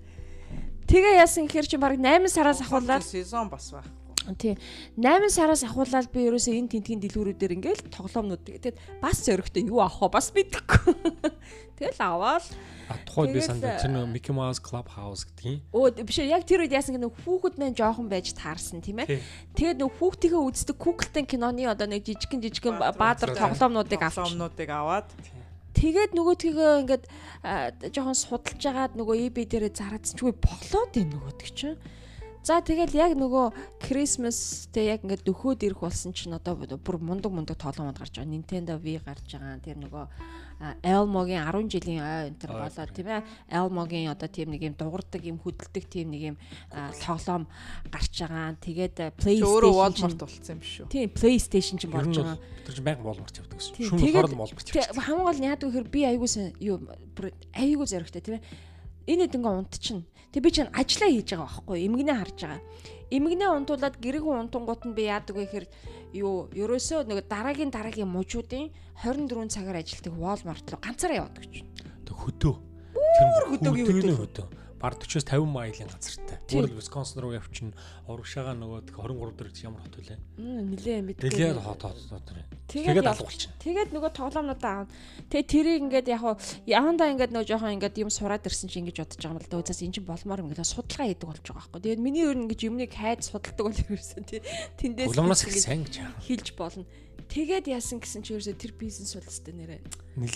Тэгээ 0.88 1.20
яасан 1.20 1.46
гэхээр 1.46 1.68
чи 1.68 1.76
баг 1.76 2.00
8 2.00 2.32
сараас 2.32 2.64
ахуулаад 2.64 3.04
сезон 3.04 3.52
бас 3.52 3.70
байх 3.70 3.86
Тий. 4.36 4.58
8 5.00 5.32
сараас 5.32 5.64
ахуулаад 5.64 6.12
би 6.12 6.28
ерөөсөө 6.28 6.58
энэ 6.60 6.72
тентгийн 6.76 7.00
дэлгүүрүүдээр 7.00 7.56
ингээл 7.56 7.88
тоглоомнууд 7.88 8.42
тэгээд 8.44 8.76
бас 9.00 9.24
зөрөгтэй 9.24 9.70
юу 9.72 9.80
авах 9.80 10.04
вэ? 10.04 10.12
Бас 10.12 10.28
мэдэхгүй. 10.36 10.92
Тэгэл 11.78 12.02
аваад. 12.02 12.44
Тухайд 13.08 13.32
би 13.32 13.40
санд 13.40 13.64
тэр 13.64 13.92
нөө 13.92 14.08
Mickey 14.10 14.34
Mouse 14.34 14.60
Club 14.60 14.88
House 14.92 15.24
гэдгийг. 15.28 15.64
Өө 15.72 16.04
биш 16.04 16.18
яг 16.24 16.44
тэр 16.44 16.64
үед 16.64 16.74
яасан 16.76 16.96
гэнэ 16.96 17.08
хүүхэд 17.24 17.56
мэн 17.60 17.72
жоохон 17.76 18.08
байж 18.08 18.32
таарсан 18.34 18.80
тийм 18.84 19.04
ээ. 19.04 19.20
Тэгээд 19.56 19.80
нөө 19.80 19.92
хүүхдийнхээ 19.96 20.42
үздэг 20.42 20.76
Google-тэн 20.76 21.24
киноны 21.28 21.68
одоо 21.68 21.86
нэг 21.86 22.04
жижигхэн 22.04 22.42
жижигхэн 22.42 22.80
баадар 22.96 23.36
тоглоомнуудыг 23.36 24.00
авч 24.00 24.16
тоглоомнуудыг 24.16 24.68
аваад. 24.72 25.08
Тэгээд 25.76 26.16
нөгөөдгийгөө 26.16 26.70
ингээд 26.82 27.04
жоохон 27.94 28.18
судалж 28.18 28.62
агаад 28.66 28.98
нөгөө 28.98 29.30
eBay 29.30 29.46
дээрээ 29.46 29.78
зараадсан 29.78 30.16
ч 30.16 30.26
үгүй 30.26 30.34
болоод 30.34 30.92
энэ 30.98 31.12
нөгөөдөг 31.14 31.50
чинь 31.54 31.78
За 32.42 32.62
тэгэл 32.62 32.94
яг 32.96 33.12
нөгөө 33.18 33.80
Christmas 33.82 34.68
тэ 34.72 34.94
яг 34.94 35.04
ингээд 35.04 35.26
дөхөөд 35.26 35.66
ирэх 35.66 35.82
болсон 35.84 36.14
чинь 36.14 36.32
одоо 36.32 36.54
бүр 36.58 36.96
мундаг 37.02 37.32
мундаг 37.34 37.58
тоолоомод 37.58 37.98
гарч 37.98 38.16
байгаа. 38.16 38.30
Nintendo 38.30 38.78
Wii 38.78 39.02
гарч 39.04 39.36
байгаа. 39.36 39.60
Тэр 39.60 39.76
нөгөө 39.82 40.04
Elmo-гийн 40.82 41.46
10 41.46 41.70
жилийн 41.70 42.02
ой 42.02 42.34
энэ 42.34 42.38
төр 42.42 42.50
болоод 42.50 42.90
тийм 42.90 43.06
ээ. 43.06 43.22
Elmo-гийн 43.46 44.10
одоо 44.10 44.26
тийм 44.26 44.50
нэг 44.50 44.62
юм 44.66 44.74
дуурдаг 44.74 45.22
юм 45.22 45.38
хөдөлдөг 45.38 45.84
тийм 45.86 46.10
нэг 46.10 46.22
юм 46.34 46.36
тоглоом 46.98 47.46
гарч 47.86 48.14
байгаа. 48.26 48.58
Тэгээд 48.58 48.96
PlayStation 49.22 49.46
өөрөө 49.54 49.74
Walmart 49.78 50.18
болсон 50.18 50.58
юм 50.58 50.62
шүү. 50.66 50.90
Тийм 50.90 51.14
PlayStation 51.14 51.76
ч 51.78 51.86
болж 51.86 52.10
байгаа. 52.10 52.42
Тэр 52.66 52.74
чинь 52.74 52.86
байнга 52.90 53.06
Walmart 53.06 53.38
явдаг 53.38 53.54
гэсэн. 53.54 53.86
Шүүн 53.86 54.02
хорол 54.10 54.34
Walmart 54.34 54.66
явдаг. 54.66 54.98
Хамгийн 54.98 55.26
гол 55.30 55.38
нь 55.38 55.46
яадаг 55.46 55.68
гэхээр 55.70 55.88
би 55.94 56.00
айгуусан 56.10 56.50
юу 56.58 56.76
айгуу 57.54 57.86
зоригтой 57.86 58.18
тийм 58.18 58.42
ээ. 58.42 58.46
Энэ 59.14 59.30
хэд 59.30 59.38
ингээ 59.38 59.54
унт 59.62 59.74
чинь 59.78 60.02
Тэг 60.32 60.40
би 60.44 60.50
чинь 60.52 60.70
ажиллаа 60.76 61.10
хийж 61.10 61.28
байгаа 61.32 61.48
байхгүй 61.48 61.78
эмгэнээ 61.88 62.16
харж 62.20 62.38
байгаа. 62.44 62.62
эмгэнээ 63.08 63.50
унтуулад 63.56 63.96
гэрэг 63.96 64.24
унтунгууд 64.28 64.82
нь 64.84 64.96
би 64.96 65.08
яадаг 65.08 65.36
вэ 65.36 65.44
гэхээр 65.48 65.66
юу 66.20 66.52
ерөөсөө 66.52 67.08
нэг 67.08 67.24
дараагийн 67.24 67.72
дараагийн 67.72 68.12
мужуудын 68.12 68.68
24 69.00 69.48
цагаар 69.48 69.80
ажилтдаг 69.80 70.12
Walmart 70.12 70.66
руу 70.68 70.80
ганцаараа 70.84 71.24
явдаг 71.24 71.44
ч. 71.48 71.64
Тэг 72.04 72.16
хөдөө. 72.16 72.54
Тэр 72.92 73.44
хөдөөгийн 73.56 74.16
хөдөө 74.20 74.67
баг 74.78 74.94
40-оос 75.02 75.26
50 75.26 75.50
майлын 75.50 75.90
газартай. 75.90 76.38
Өөрөөр 76.54 76.78
Висконсин 76.78 77.18
руу 77.22 77.34
явчихна. 77.34 77.74
Урагшаага 78.06 78.54
нөгөө 78.54 78.94
23 78.94 79.50
дэх 79.50 79.64
ямар 79.66 79.82
хот 79.82 79.98
вүлээ? 79.98 80.18
Нилээ 80.38 80.98
мэдгүй. 81.02 81.30
Нилээ 81.34 81.58
хот 81.58 81.82
хот 81.82 81.98
дотор. 82.06 82.38
Тэгээд 82.70 83.10
алгуулчихна. 83.10 83.58
Тэгээд 83.58 83.90
нөгөө 83.90 84.10
тоглоомнуудаа 84.14 84.72
аав. 84.86 84.88
Тэгээд 85.32 85.48
тэрийг 85.50 85.82
ингээд 85.88 86.08
яг 86.14 86.22
явандаа 86.68 87.10
ингээд 87.10 87.32
нөгөө 87.34 87.48
жоохон 87.48 87.74
ингээд 87.74 87.96
юм 87.98 88.10
сураад 88.12 88.46
ирсэн 88.46 88.70
чи 88.70 88.78
ингэж 88.78 88.96
бодож 89.02 89.18
байгаа 89.18 89.34
юм 89.34 89.42
л 89.42 89.50
да. 89.50 89.60
Үзээс 89.64 89.82
эн 89.82 89.92
чинь 89.96 90.06
болмоор 90.06 90.40
ингээд 90.46 90.68
судалгаа 90.68 91.06
хийдэг 91.10 91.26
болж 91.26 91.42
байгаа 91.42 91.64
байхгүй. 91.64 91.80
Тэгээд 91.82 92.04
миний 92.04 92.24
өөр 92.28 92.38
ингэж 92.44 92.60
юмныг 92.68 92.92
хайд 92.92 93.20
судалдаг 93.24 93.64
бол 93.66 93.82
ерөөсөн 93.88 94.24
тий. 94.28 94.40
Тэндээс 94.78 95.10
Улмаас 95.10 95.42
их 95.48 95.58
сайн 95.58 95.82
гэж 95.88 95.96
хэлж 96.22 96.48
болно. 96.54 96.84
Тэгээд 97.28 97.68
яасан 97.68 98.00
гэсэн 98.00 98.24
чи 98.24 98.36
ерөөсөө 98.36 98.56
тэр 98.56 98.72
бизнес 98.76 99.12
бол 99.16 99.28
өстэй 99.28 99.52
нэрээ. 99.52 99.80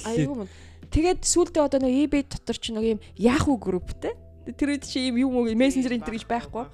Аюу. 0.09 0.45
Тэгээд 0.93 1.25
сүултээ 1.25 1.65
одоо 1.65 1.81
нөгөө 1.81 2.05
eBay 2.05 2.23
дотор 2.29 2.57
ч 2.61 2.69
нөгөө 2.69 2.93
юм 2.97 3.01
Yahoo 3.17 3.57
групптэй 3.57 4.13
Тэр 4.47 4.75
үед 4.75 4.85
чи 4.87 5.11
юм 5.11 5.17
юм 5.23 5.33
уу 5.39 5.47
мессенжер 5.55 5.95
энэ 5.95 6.07
гэж 6.07 6.27
байхгүй. 6.27 6.67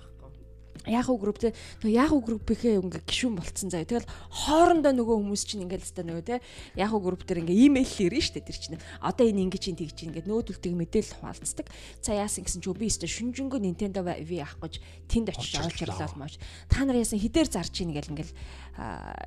Yahoo 0.88 1.18
group 1.18 1.38
те 1.38 1.52
Yahoo 1.84 2.20
group-ийнхээ 2.24 2.80
ингээ 2.80 3.04
гişүн 3.04 3.36
болцсон 3.36 3.68
заяа. 3.68 3.84
Тэгэл 3.84 4.08
хоорондоо 4.32 4.92
нөгөө 4.96 5.16
хүмүүс 5.20 5.42
чинь 5.44 5.68
ингээл 5.68 5.84
өстой 5.84 6.04
нөгөө 6.08 6.24
те 6.24 6.40
Yahoo 6.80 7.00
group 7.02 7.28
дээр 7.28 7.44
ингээ 7.44 7.68
имэйл 7.68 8.08
ирнэ 8.08 8.22
штэ 8.24 8.40
тэр 8.40 8.56
чинь. 8.56 8.80
Одоо 9.04 9.28
энэ 9.28 9.52
ингээ 9.52 9.60
чинь 9.60 9.76
тэгж 9.76 9.98
ингээ 10.08 10.24
нөөдөлтөг 10.24 10.72
мэдээлэл 10.72 11.18
хуваалцдаг. 11.20 11.66
За 12.00 12.16
яасан 12.16 12.48
гэсэн 12.48 12.64
чи 12.64 12.72
би 12.72 12.88
өстой 12.88 13.10
шүнжэнгөө 13.10 13.60
Nintendo 13.60 14.00
V 14.00 14.30
авах 14.40 14.56
гэж 14.64 14.74
тэнд 15.12 15.28
очиж 15.36 15.60
олж 15.60 15.78
ирлээ 15.84 16.14
маш. 16.16 16.40
Та 16.72 16.88
нар 16.88 16.96
яасан 16.96 17.20
хідээр 17.20 17.48
зарж 17.52 17.74
ийн 17.84 17.92
ингээл 17.92 18.12
ингээл 18.16 18.32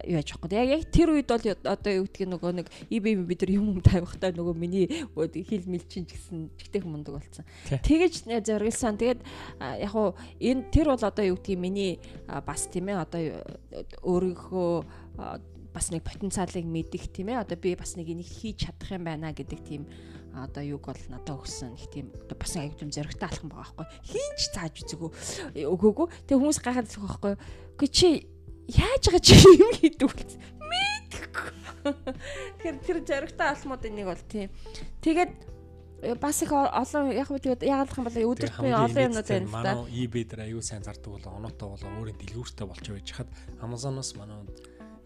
юу 0.08 0.16
яж 0.16 0.32
байхгүй. 0.32 0.56
Яг 0.56 0.70
яг 0.72 0.84
тэр 0.92 1.12
үед 1.12 1.28
бол 1.28 1.44
одоо 1.44 1.92
юу 1.92 2.06
гэдгийг 2.08 2.30
нөгөө 2.32 2.52
нэг 2.64 2.68
eBay 2.88 3.20
бид 3.20 3.44
нар 3.44 3.52
юм 3.52 3.66
юм 3.76 3.82
тавихтаа 3.84 4.32
нөгөө 4.32 4.56
миний 4.56 4.88
хил 4.88 5.66
мэлчин 5.68 6.08
ч 6.08 6.16
гэсэн 6.16 6.56
чигтэйх 6.56 6.88
мундаг 6.88 7.20
болсон. 7.20 7.44
Тэгэж 7.68 8.32
зориглсан. 8.48 8.96
Тэгээд 8.96 9.20
яг 9.60 9.94
уу 9.96 10.16
энэ 10.40 10.72
тэр 10.72 10.96
бол 10.96 11.04
одоо 11.04 11.26
юу 11.28 11.36
гэдгийг 11.36 11.60
миний 11.60 12.00
бас 12.48 12.72
тийм 12.72 12.88
ээ 12.88 13.04
одоо 13.04 13.22
өөрийнхөө 14.08 14.72
бас 15.72 15.92
нэг 15.92 16.04
потенциалыг 16.04 16.64
мэдих 16.68 17.12
тийм 17.12 17.32
ээ 17.32 17.44
одоо 17.44 17.56
би 17.60 17.76
бас 17.76 17.96
нэг 17.96 18.08
энийг 18.08 18.28
хийж 18.28 18.68
чадах 18.68 18.92
юм 18.92 19.08
байна 19.08 19.32
гэдэг 19.32 19.60
тийм 19.64 19.88
одоо 20.36 20.64
юг 20.64 20.88
бол 20.88 21.04
надад 21.08 21.40
өгсөн 21.40 21.76
их 21.76 21.88
тийм 21.92 22.12
бас 22.12 22.56
аяг 22.56 22.76
юм 22.80 22.92
зөрөгтэй 22.92 23.28
алхам 23.28 23.52
байгаа 23.52 23.72
байхгүй 23.72 23.88
хинч 24.04 24.42
зааж 24.52 24.76
үзэгөө 24.84 25.12
өгөөгөө 25.64 26.08
тэг 26.28 26.36
хүмүүс 26.40 26.60
гайхаад 26.60 26.88
байгаа 26.88 27.08
байхгүй 27.08 27.34
үгүй 27.76 27.90
чи 27.92 28.10
яаж 28.68 29.04
байгаа 29.10 29.24
чи 29.24 29.36
юм 29.40 29.72
хийдэг 29.80 30.08
үл 30.10 30.26
мэдхгүй. 30.70 31.50
Тэгэхээр 32.62 32.78
тэр 32.86 32.98
зоригтой 33.06 33.48
алмуудын 33.50 33.96
нэг 33.96 34.08
бол 34.12 34.24
тийм. 34.30 34.50
Тэгээд 35.02 35.32
э, 36.06 36.16
бас 36.16 36.42
их 36.46 36.54
олон 36.54 37.12
яг 37.14 37.30
нь 37.30 37.42
тэгээд 37.42 37.66
яагаад 37.66 37.98
юм 37.98 38.06
бол 38.06 38.20
өдөрт 38.36 38.58
би 38.62 38.70
олон 38.70 39.06
юмнууд 39.10 39.28
байна 39.28 39.48
л 39.50 39.52
да. 39.52 39.74
Манай 39.74 40.06
eBay 40.06 40.24
дээр 40.26 40.42
аюу 40.46 40.62
сайн 40.62 40.86
зардаг 40.86 41.10
бол 41.10 41.26
оноотой 41.26 41.68
бол 41.74 41.86
өөрийн 42.02 42.18
дэлгүүртэй 42.22 42.66
болж 42.70 42.86
байж 42.86 43.10
хаад 43.12 43.30
Amazon-оос 43.62 44.14
манай 44.18 44.46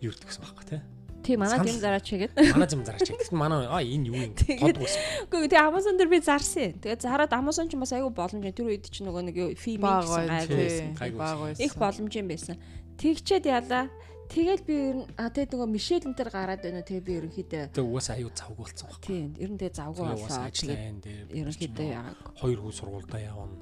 юу 0.03 0.11
гэдэг 0.11 0.27
гэсэн 0.27 0.43
байхгүй 0.43 0.67
тий. 0.67 0.81
Тийм 1.25 1.39
манай 1.41 1.57
зам 1.57 1.79
зараач 1.81 2.05
гэдэг. 2.05 2.53
Манай 2.53 2.69
зам 2.69 2.85
зараач 2.85 3.09
гэдэг. 3.09 3.33
Манай 3.33 3.65
аа 3.65 3.81
энэ 3.81 4.05
юу 4.13 4.15
юм 4.29 4.33
год 4.37 4.77
үс. 4.77 4.93
Үгүй 5.25 5.49
тэгээ 5.49 5.65
Amazon 5.65 5.97
дээр 5.97 6.11
би 6.13 6.19
зарсан. 6.21 6.77
Тэгээ 6.77 7.01
зараад 7.01 7.33
Amazon 7.33 7.65
ч 7.65 7.73
бас 7.73 7.93
аюу 7.97 8.13
боломж. 8.13 8.45
Тэр 8.53 8.69
үед 8.69 8.85
чи 8.85 9.01
нөгөө 9.01 9.23
нэг 9.25 9.37
фи 9.57 9.81
миг 9.81 10.05
гэсэн 10.05 10.93
гайгүй. 10.93 11.57
Их 11.57 11.73
боломж 11.81 12.13
юм 12.13 12.29
байсан. 12.29 12.61
Тэгчээд 12.99 13.45
ялаа. 13.45 13.87
Тэгэл 14.25 14.63
би 14.65 14.73
ер 14.73 14.95
нь 14.99 15.07
а 15.21 15.29
тэгээ 15.29 15.53
нөгөө 15.53 15.69
Мишель 15.69 16.01
энэ 16.01 16.17
төр 16.17 16.29
гараад 16.33 16.61
байна. 16.65 16.81
Тэгээ 16.81 17.05
би 17.05 17.13
ерөнхийдөө 17.21 17.63
Тэгээ 17.77 17.85
угаасаа 17.85 18.17
аюу 18.17 18.33
завгүй 18.33 18.65
болсон 18.65 18.87
баг. 18.89 18.99
Тийм, 19.05 19.29
ер 19.37 19.49
нь 19.53 19.59
тэгээ 19.61 19.77
завгүй 19.77 20.05
болоо. 20.05 20.49
Тэгээд 20.49 21.29
ерөнхийдөө 21.29 21.87
яагаад 21.93 22.19
хоёр 22.41 22.59
хүү 22.65 22.73
сургуультай 22.73 23.21
явна. 23.29 23.57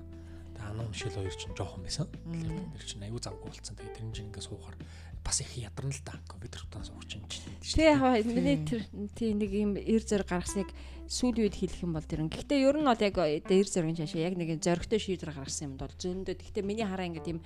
Тэгээ 0.56 0.72
анаа 0.72 0.88
Мишель 0.88 1.18
хоёр 1.20 1.36
чинь 1.36 1.58
жоохон 1.58 1.84
байсан. 1.84 2.08
Тэр 2.08 2.86
чинь 2.88 3.04
аюу 3.04 3.20
завгүй 3.20 3.50
болсон. 3.52 3.76
Тэгээ 3.76 3.92
тэр 3.92 4.06
чинь 4.16 4.28
ингээ 4.32 4.48
суухаар 4.48 4.76
бас 5.24 5.40
их 5.42 5.52
ядарна 5.58 5.92
л 5.92 6.02
да. 6.08 6.16
Компьютер 6.28 6.62
утаа 6.64 6.84
сууч 6.84 7.12
юм 7.16 7.28
чинь. 7.28 7.44
Тэгээ 7.60 8.00
яг 8.00 8.26
миний 8.28 8.58
тэр 8.64 8.82
тийм 9.20 9.40
нэг 9.40 9.52
юм 9.52 9.72
эр 9.76 10.04
зөр 10.04 10.24
гаргасныг 10.24 10.72
сүүлийн 11.08 11.48
үед 11.48 11.56
хэлэх 11.60 11.84
юм 11.84 11.96
бол 11.96 12.04
тэр. 12.04 12.28
Гэхдээ 12.28 12.60
ер 12.60 12.76
нь 12.80 12.88
бол 12.88 13.04
яг 13.04 13.16
эр 13.20 13.68
зөргийн 13.68 14.00
чашаа 14.00 14.32
яг 14.32 14.36
нэг 14.36 14.60
зөрөгтэй 14.64 15.00
шийдвэр 15.00 15.32
гаргасан 15.36 15.72
юм 15.72 15.76
бол 15.80 15.92
зөндөө. 15.96 16.40
Гэхдээ 16.40 16.64
миний 16.64 16.88
хараа 16.88 17.08
ингээ 17.08 17.24
тийм 17.24 17.40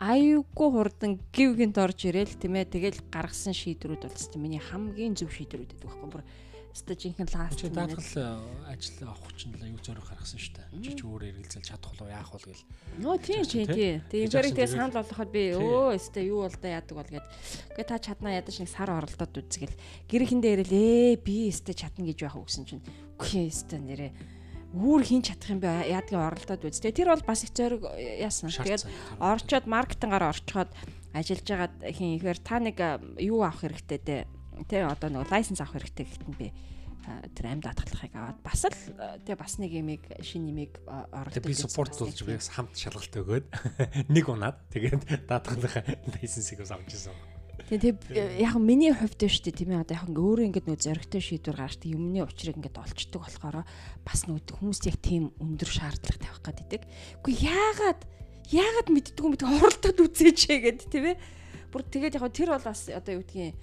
аюугүй 0.00 0.68
хурдан 0.72 1.20
гів 1.28 1.60
гинт 1.60 1.76
орж 1.76 2.08
ирээл 2.08 2.40
тийм 2.40 2.56
ээ 2.56 2.72
тэгэл 2.72 3.04
гаргасан 3.12 3.52
шийдрүүд 3.52 4.08
бол 4.08 4.16
тийм 4.16 4.40
миний 4.40 4.62
хамгийн 4.62 5.12
зөв 5.12 5.28
шийдрүүд 5.28 5.76
гэдэг 5.76 5.84
байхгүй 5.84 6.08
бүр 6.08 6.24
өстой 6.72 6.96
жинхэнэ 6.96 7.28
лааст 7.34 7.60
чинь 7.60 7.74
даатгал 7.74 8.00
э, 8.00 8.72
ажил 8.72 9.12
авах 9.12 9.34
чинь 9.36 9.52
л 9.52 9.60
аюу 9.60 9.76
зөрөг 9.82 10.06
гаргасан 10.06 10.38
шүү 10.38 10.54
дээ. 10.56 10.66
Чи 10.86 10.90
ч 10.94 11.00
өөр 11.02 11.22
эргэлзэл 11.28 11.66
чадах 11.66 11.92
болов 11.98 12.08
яах 12.08 12.30
бол 12.30 12.46
гэл. 12.46 12.64
Нөө 13.02 13.16
тийм 13.20 13.42
чи 13.44 13.66
тий. 13.66 13.92
Тэгээ 14.06 14.30
зэрэг 14.30 14.54
тэгээ 14.54 14.70
санал 14.70 14.94
болгоход 14.94 15.30
би 15.34 15.42
өө 15.58 15.98
өстой 15.98 16.30
юу 16.30 16.46
бол 16.46 16.56
да 16.62 16.68
яадаг 16.78 16.94
бол 16.94 17.10
гэд. 17.10 17.26
Гэ 17.74 17.82
та 17.84 17.98
чаднаа 17.98 18.38
ядаж 18.38 18.56
нэг 18.62 18.70
сар 18.70 18.88
оролдоод 18.94 19.34
үзгээл. 19.34 19.76
Гэрхэндээ 20.08 20.52
ирэл 20.62 20.74
ээ 20.78 21.18
би 21.18 21.50
өстой 21.50 21.74
чадна 21.74 22.06
гэж 22.06 22.18
байх 22.22 22.38
үгсэн 22.38 22.64
чинь. 22.70 22.86
Үгүй 23.18 23.50
өстой 23.50 23.82
нэрээ 23.82 24.39
үүр 24.70 25.02
хийн 25.02 25.22
чадах 25.26 25.50
юм 25.50 25.60
бэ 25.60 25.90
яадгийн 25.90 26.22
оролдоод 26.22 26.62
үз. 26.62 26.78
Тэгээ 26.78 26.98
тэр 27.02 27.10
бол 27.10 27.26
бас 27.26 27.42
их 27.42 27.52
зориг 27.54 27.82
яасан. 27.98 28.54
Тэгээд 28.54 28.86
орчоод 29.18 29.66
маркетингаар 29.66 30.30
орчоод 30.30 30.70
ажиллаж 31.10 31.46
байгаад 31.46 31.76
хин 31.90 32.14
ихээр 32.18 32.38
та 32.38 32.62
нэг 32.62 32.78
юу 33.18 33.42
авах 33.42 33.66
хэрэгтэй 33.66 33.98
дээ. 33.98 34.22
Тэ 34.70 34.86
одоо 34.86 35.10
нэг 35.10 35.26
лайсенс 35.26 35.58
авах 35.58 35.82
хэрэгтэй 35.82 36.06
гэхдээ 36.06 36.38
би 36.38 36.48
тэр 37.34 37.46
амьд 37.50 37.64
даатгалахыг 37.66 38.14
аваад 38.14 38.38
бас 38.44 38.62
л 38.68 38.76
тэгээ 39.26 39.38
бас 39.40 39.58
нэг 39.58 39.72
ямиг 39.74 40.04
шин 40.22 40.46
ямиг 40.46 40.78
оролдож 40.86 41.42
би 41.42 41.56
спорт 41.56 41.96
болж 41.98 42.22
би 42.22 42.36
хамт 42.38 42.76
шалгалт 42.76 43.14
өгөөд 43.18 43.46
нэг 44.14 44.24
унаад 44.28 44.60
тэгээд 44.70 45.26
даатгалах 45.26 45.74
лайсенсыг 46.14 46.62
авч 46.62 46.94
ирсэн. 46.94 47.29
Тэгээ 47.70 48.42
яг 48.42 48.58
миний 48.58 48.90
хувьд 48.90 49.22
шүү 49.30 49.46
дээ 49.46 49.58
тийм 49.62 49.70
ээ 49.78 49.82
одоо 49.86 49.94
яг 49.94 50.06
ингээ 50.10 50.26
өөрөө 50.26 50.46
ингээ 50.50 50.64
нөө 50.66 50.78
зөрөгтэй 50.90 51.22
шийдвэр 51.22 51.54
гаргаж 51.54 51.82
юмны 51.86 52.18
учрыг 52.26 52.58
ингээ 52.58 52.74
олцдог 52.74 53.22
болохоор 53.22 53.62
бас 54.02 54.20
нүүд 54.26 54.48
хүмүүс 54.58 54.80
яг 54.90 54.98
тийм 54.98 55.30
өндөр 55.38 55.70
шаардлага 55.70 56.18
тавих 56.18 56.42
гэдэг. 56.42 56.82
Үгүй 57.22 57.34
яагаад 57.46 58.00
яагаад 58.50 58.88
мэддгүү 58.90 59.28
мэддэг 59.30 59.50
оролдоод 59.54 59.98
үзээч 60.02 60.40
гэд 60.50 60.80
тийм 60.90 61.14
ээ. 61.14 61.16
Бүр 61.70 61.82
тэгээд 61.86 62.18
яг 62.18 62.26
тэр 62.34 62.50
бол 62.58 62.66
бас 62.66 62.90
одоо 62.90 63.12
юу 63.14 63.22
гэдгийг 63.22 63.54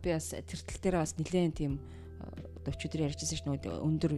би 0.00 0.08
бас 0.16 0.32
тэр 0.32 0.60
тал 0.64 0.80
дээр 0.80 0.96
бас 1.04 1.12
нэлээд 1.20 1.52
тийм 1.60 1.76
одоо 2.24 2.72
өчигдөр 2.72 3.04
ярьжсэн 3.04 3.36
шүү 3.36 3.60
дээ 3.60 3.84
өндөр 3.84 4.12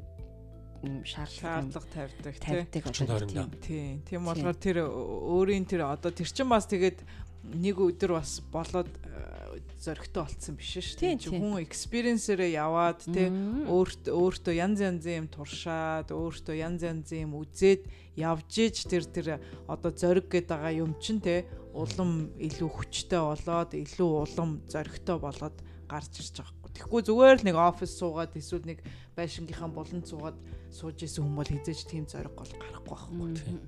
шаардлага 1.06 1.70
тавьдаг 1.90 2.34
тийм. 2.38 3.50
Тийм. 3.62 4.02
Тийм 4.06 4.22
болохоор 4.26 4.58
тэр 4.58 4.86
өөрийн 4.86 5.66
тэр 5.66 5.86
одоо 5.86 6.10
тэр 6.10 6.26
чин 6.26 6.50
бас 6.50 6.66
тэгээд 6.66 7.02
нэг 7.42 7.76
өдөр 7.82 8.18
бас 8.18 8.38
болоод 8.52 8.90
э, 9.02 9.58
зөрөгтэй 9.82 10.22
болцсон 10.22 10.54
биш 10.54 10.78
шүү 10.78 10.98
дээ. 11.02 11.18
Чи 11.18 11.28
хүн 11.34 11.58
экспириенсээрээ 11.66 12.54
яваад 12.54 13.02
те 13.10 13.26
өөртөө 13.66 14.14
өөртөө 14.14 14.54
янз 14.54 14.78
янзын 14.78 15.26
юм 15.26 15.28
туршаад 15.28 16.14
өөртөө 16.14 16.54
янз 16.54 16.86
янзын 16.86 17.26
юм 17.26 17.34
үзээд 17.42 17.90
явж 18.14 18.52
иж 18.62 18.86
тэр 18.86 19.04
тэр 19.10 19.26
одоо 19.66 19.90
зөрөг 19.90 20.30
гээд 20.30 20.46
байгаа 20.54 20.72
юм 20.86 20.94
чин 21.02 21.18
те 21.18 21.50
улам 21.74 22.30
илүү 22.38 22.70
хүчтэй 22.70 23.18
болоод 23.18 23.74
илүү 23.74 24.10
улам 24.22 24.62
зөрөгтэй 24.70 25.18
болоод 25.18 25.56
гарч 25.90 26.12
ирж 26.22 26.38
байгаа 26.38 26.54
хгүй. 26.62 26.70
Тэгэхгүй 26.78 27.02
зүгээр 27.02 27.36
л 27.42 27.46
нэг 27.50 27.56
офис 27.58 27.98
суугаад 27.98 28.32
эсвэл 28.38 28.68
нэг 28.70 28.78
байшингийнхаа 29.18 29.68
болонд 29.68 30.06
суугаад 30.06 30.38
сууж 30.70 31.02
исэн 31.02 31.26
хүн 31.26 31.36
бол 31.36 31.48
хизээж 31.48 31.80
тийм 31.90 32.04
зориг 32.06 32.32
гол 32.38 32.52
гарахгүй 32.54 32.96
байхгүй. 32.96 33.60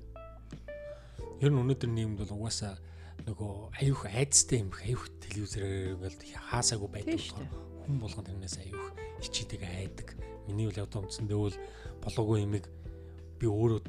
Ер 1.43 1.51
нь 1.51 1.59
өнөөдөр 1.59 1.89
нийгэмд 1.91 2.19
бол 2.23 2.33
угаасаа 2.39 2.79
нөгөө 3.23 3.51
аюух 3.79 4.03
айцтай 4.11 4.59
юм 4.59 4.69
аюух 4.75 5.07
телевизээр 5.23 5.95
ингээл 5.95 6.19
хаасаагүй 6.51 6.89
байдаг 6.91 7.15
болохоор 7.15 7.47
хүн 7.85 7.97
болгон 8.01 8.25
тэрнээс 8.27 8.57
аюух 8.59 8.85
ичидэг 9.23 9.61
айдаг. 9.63 10.07
Миний 10.45 10.67
үл 10.67 10.77
явдаа 10.77 11.05
үндсэндээ 11.05 11.39
бол 11.39 11.57
болоогүй 12.03 12.37
юмыг 12.43 12.65
би 13.39 13.47
өөрөө 13.47 13.81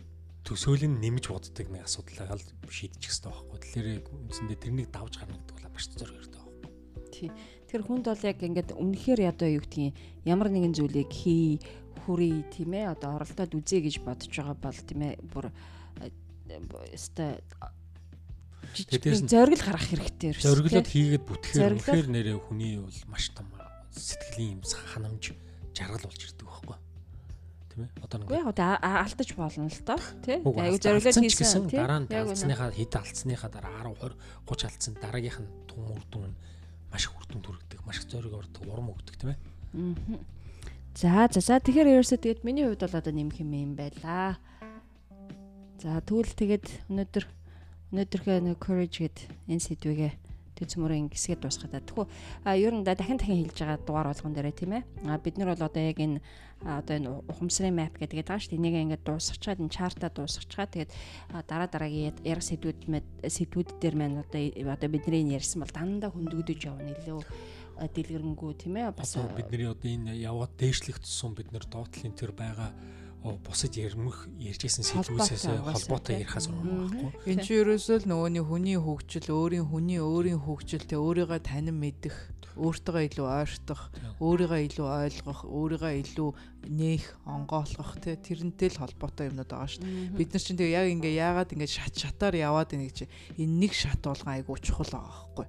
төсөөлөн 0.46 1.02
нэмж 1.02 1.24
боддог 1.26 1.66
нэг 1.68 1.84
асуудал 1.84 2.38
л 2.38 2.46
шийдчих 2.70 3.10
хэрэгтэй 3.10 3.30
байхгүй. 3.34 3.58
Тэгэхээр 3.60 3.88
үндсэндээ 4.06 4.58
тэрнийг 4.62 4.88
давж 4.94 5.18
гарна 5.18 5.36
гэдэг 5.42 5.54
бол 5.58 5.74
маш 5.74 5.86
зориг 5.90 6.14
хэрэгтэй 6.16 6.42
байхгүй. 6.46 6.70
Тий. 7.10 7.30
Тэр 7.66 7.82
хүнд 7.82 8.06
бол 8.06 8.22
яг 8.30 8.38
ингээд 8.38 8.70
үнэхээр 8.78 9.20
ядаа 9.26 9.48
юу 9.50 9.62
гэдгийг 9.66 9.94
ямар 10.22 10.48
нэгэн 10.54 10.76
зүйлийг 10.78 11.10
хий 11.10 11.58
хүрээ 12.06 12.46
тийм 12.54 12.70
ээ 12.78 12.94
одоо 12.94 13.18
оролдоод 13.18 13.58
үзье 13.58 13.82
гэж 13.82 14.06
бодож 14.06 14.30
байгаа 14.30 14.54
бол 14.54 14.78
тийм 14.86 15.00
ээ 15.02 15.14
бүр 15.26 15.50
өстой 16.94 17.42
жижиг 18.76 19.26
зориг 19.26 19.60
гаргах 19.64 19.88
хэрэгтэй 19.88 20.28
ерөөс. 20.36 20.44
Зориглоод 20.44 20.88
хийгээд 20.92 21.24
бүтгэхээр 21.24 21.74
үнэхээр 21.80 22.08
нэрээ 22.12 22.36
хүний 22.36 22.76
бол 22.78 23.00
маш 23.08 23.32
том 23.32 23.48
сэтгэлийн 23.96 24.60
юм 24.60 24.62
ханамж 24.62 25.32
жаргал 25.72 26.04
болж 26.04 26.20
ирдэг 26.20 26.44
байхгүй. 26.44 26.76
тийм 27.72 27.80
ээ. 27.84 27.90
Одоо 28.04 28.16
Үгүй 28.24 28.38
яг 28.40 28.52
тэ 28.56 28.64
алдаж 28.80 29.28
болно 29.36 29.68
л 29.68 29.80
доо 29.84 30.00
тий. 30.24 30.38
Уг 30.44 30.56
Айгу 30.56 30.76
алдсан 30.76 30.84
зориглол 30.84 31.16
ч 31.16 31.20
хийсэн 31.24 31.44
гэсэн 31.44 31.64
тий. 31.68 31.80
дараа 31.80 32.00
нь 32.00 32.08
алдсныхаа 32.12 32.70
хэд 32.72 32.92
алдсныхаа 32.96 33.50
дараа 33.52 33.72
10 33.88 33.96
20 34.00 34.16
30 34.48 34.68
алдсан 34.68 34.92
дараагийнх 35.00 35.40
нь 35.40 35.50
тун 35.68 35.84
үрдүн 35.96 36.32
маш 36.92 37.04
их 37.08 37.12
үрдүн 37.16 37.40
төрөгдөг, 37.44 37.80
маш 37.84 37.96
их 38.00 38.08
зориг 38.08 38.32
ордог, 38.32 38.62
урам 38.64 38.92
өгдөг 38.92 39.16
тийм 39.20 39.30
ээ. 39.32 39.40
За 40.96 41.28
за 41.28 41.40
за 41.44 41.60
тэгэхээр 41.60 42.00
ерөөсөө 42.00 42.18
тэгээд 42.24 42.40
миний 42.44 42.64
хувьд 42.64 42.80
бол 42.88 42.96
одоо 42.96 43.12
нэмэх 43.12 43.44
юм 43.44 43.52
юм 43.52 43.72
байлаа. 43.76 44.40
За 45.76 46.00
тэгвэл 46.00 46.32
тэгээд 46.32 46.88
өнөөдөр 46.88 47.24
өнөөдрхөө 47.96 48.44
нэг 48.44 48.60
courage 48.60 49.00
гэд 49.00 49.16
энэ 49.48 49.64
сэдвэгээ 49.64 50.12
тэг 50.56 50.68
цөмөрийн 50.68 51.08
хэсгээд 51.08 51.40
дуусгах 51.40 51.72
та. 51.72 51.80
Тэгэхгүй 51.80 52.06
а 52.44 52.56
ер 52.56 52.76
нь 52.76 52.84
да- 52.84 52.92
дахин 52.92 53.16
дахин 53.16 53.40
хэлж 53.40 53.56
байгаа 53.56 53.80
дугаар 53.80 54.08
болгон 54.12 54.36
дээрээ 54.36 54.52
тийм 54.52 54.72
ээ. 54.76 54.84
А 55.08 55.16
бид 55.16 55.36
нар 55.40 55.56
бол 55.56 55.64
одоо 55.64 55.80
яг 55.80 55.96
энэ 55.96 56.20
одоо 56.60 56.94
энэ 56.96 57.08
ухамсарын 57.28 57.76
map 57.76 57.96
гэдэг 57.96 58.20
байгаа 58.20 58.36
шүү 58.36 58.52
дээ. 58.52 58.60
Энийг 58.60 58.76
ингээд 58.84 59.04
дуусгачаад 59.04 59.60
энэ 59.64 59.72
чартаа 59.72 60.10
дуусгачаад 60.12 60.70
тэгээд 60.76 60.92
дараа 61.48 61.68
дараагийн 61.72 62.16
ярих 62.24 62.44
сэдвүүд 62.44 62.80
сэдвүүд 63.24 63.68
дээр 63.80 63.96
маань 63.96 64.20
одоо 64.20 64.40
одоо 64.72 64.88
бидний 64.92 65.32
ярьсан 65.32 65.64
бол 65.64 65.72
дандаа 65.72 66.12
хөндөгдөж 66.12 66.60
явна 66.68 66.92
а, 67.76 67.88
дэлгэрэнгүй 67.92 68.52
тийм 68.56 68.76
ээ. 68.80 68.96
Бас 68.96 69.16
бидний 69.36 69.68
одоо 69.68 69.88
энэ 69.88 70.16
яваад 70.20 70.52
дээшлэх 70.56 71.00
тусам 71.00 71.36
бид 71.36 71.52
нэр 71.52 71.68
доотлын 71.68 72.16
тэр 72.16 72.32
байгаа 72.32 72.72
бусад 73.42 73.74
ярмах 73.74 74.28
ярьжсэн 74.38 74.84
сэдвүүсээс 74.86 75.44
Холбоотой 75.66 76.22
ярихаас 76.22 76.46
байхгүй. 76.46 77.10
Энд 77.26 77.42
чи 77.42 77.58
ерөөсөө 77.58 78.06
л 78.06 78.10
нөгөөний 78.10 78.44
хүний 78.46 78.78
хөгжил, 78.78 79.28
өөрийн 79.34 79.66
хүний 79.66 79.98
өөрийн 79.98 80.40
хөгжилтэй 80.46 80.98
өөрийгөө 80.98 81.40
танин 81.42 81.76
мэдэх, 81.76 82.14
өөртөө 82.56 83.02
илүү 83.10 83.26
ойртох, 83.26 83.82
өөрийгөө 84.22 84.60
илүү 84.70 84.88
ойлгох, 84.88 85.40
өөрийгөө 85.44 85.92
илүү 86.06 86.30
нээх, 86.70 87.04
онгойлгох 87.26 87.92
тий 88.00 88.16
тэрнтэй 88.16 88.70
л 88.72 88.80
холбоотой 88.80 89.28
юмнууд 89.28 89.50
байгаа 89.50 89.68
шүү 89.68 89.84
дээ. 89.84 90.16
Бид 90.16 90.30
нар 90.32 90.42
чинь 90.42 90.58
тэгээ 90.58 90.76
яг 90.78 90.86
ингээ 90.86 91.14
яагаад 91.20 91.52
ингээ 91.52 91.70
шат 91.70 91.94
шатаар 91.98 92.34
яваад 92.38 92.72
байна 92.72 92.88
гэж 92.88 93.10
энэ 93.36 93.54
нэг 93.60 93.72
шат 93.76 94.00
болгон 94.00 94.32
айгуу 94.40 94.56
чухал 94.56 94.88
байгаа 94.88 95.12
байхгүй. 95.12 95.46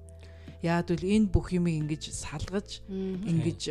Яад 0.66 0.88
үл 0.92 1.06
энэ 1.06 1.32
бүх 1.32 1.54
юмыг 1.56 1.76
ингэж 1.80 2.04
салгаж 2.12 2.82
ингэж 2.90 3.62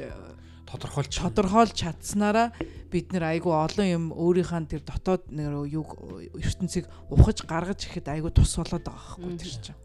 Тодорхойлж 0.67 1.15
тодорхойлж 1.23 1.75
чадсанараа 1.79 2.51
бид 2.91 3.15
нэр 3.15 3.25
айгу 3.39 3.55
олон 3.55 3.87
юм 3.87 4.05
өөрийнхөө 4.11 4.67
тэр 4.67 4.83
дотоод 4.83 5.31
нэр 5.31 5.67
юг 5.71 5.95
ертөнцийг 6.35 6.91
ухаж 7.11 7.47
гаргаж 7.47 7.87
ирэхэд 7.87 8.11
айгу 8.11 8.35
тус 8.35 8.59
болоод 8.59 8.83
байгаа 8.83 9.39
чинь. 9.39 9.79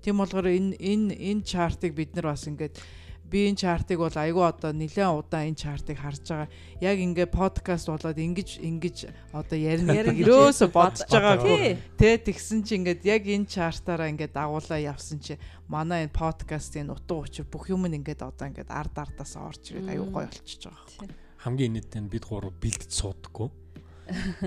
Тийм 0.00 0.18
болгоор 0.18 0.48
энэ 0.48 0.80
энэ 0.80 1.14
энэ 1.14 1.44
чартыг 1.44 1.92
бид 1.92 2.16
нар 2.16 2.32
бас 2.32 2.48
ингээд 2.48 2.80
би 3.32 3.48
энэ 3.48 3.56
чартыг 3.64 3.98
бол 4.04 4.12
айгу 4.12 4.44
одоо 4.44 4.76
нэлээд 4.76 5.08
удаа 5.08 5.48
энэ 5.48 5.56
чартыг 5.56 5.96
харж 5.96 6.20
байгаа. 6.28 6.48
Яг 6.84 6.96
ингээ 7.00 7.32
подкаст 7.32 7.88
болоод 7.88 8.20
ингэж 8.20 8.60
ингэж 8.60 8.96
одоо 9.32 9.56
ярина 9.56 9.96
Ярина 9.96 10.12
гэдэг 10.20 10.28
ерөөсө 10.28 10.68
бодож 10.68 11.08
байгаагүй. 11.08 11.80
Тэ 11.96 12.20
тэгсэн 12.28 12.60
чи 12.60 12.76
ингээд 12.76 13.00
яг 13.08 13.24
энэ 13.24 13.48
чартаараа 13.48 14.12
ингээд 14.12 14.36
дагуулаа 14.36 14.80
явсан 14.84 15.18
чи 15.24 15.40
манай 15.64 16.04
энэ 16.04 16.12
подкастын 16.12 16.92
утга 16.92 17.24
учир 17.24 17.48
бүх 17.48 17.72
юм 17.72 17.88
нь 17.88 17.96
ингээд 17.96 18.20
одоо 18.20 18.52
ингээд 18.52 18.68
ард 18.68 18.92
ардаас 18.92 19.32
орж 19.40 19.72
ирээд 19.72 19.96
аюу 19.96 20.12
гой 20.12 20.28
болчихж 20.28 20.68
байгаа. 20.68 21.08
хамгийн 21.42 21.72
нийтэд 21.74 22.06
бид 22.06 22.24
гурав 22.28 22.54
бэлдэж 22.60 22.90
суудаггүй. 22.92 23.61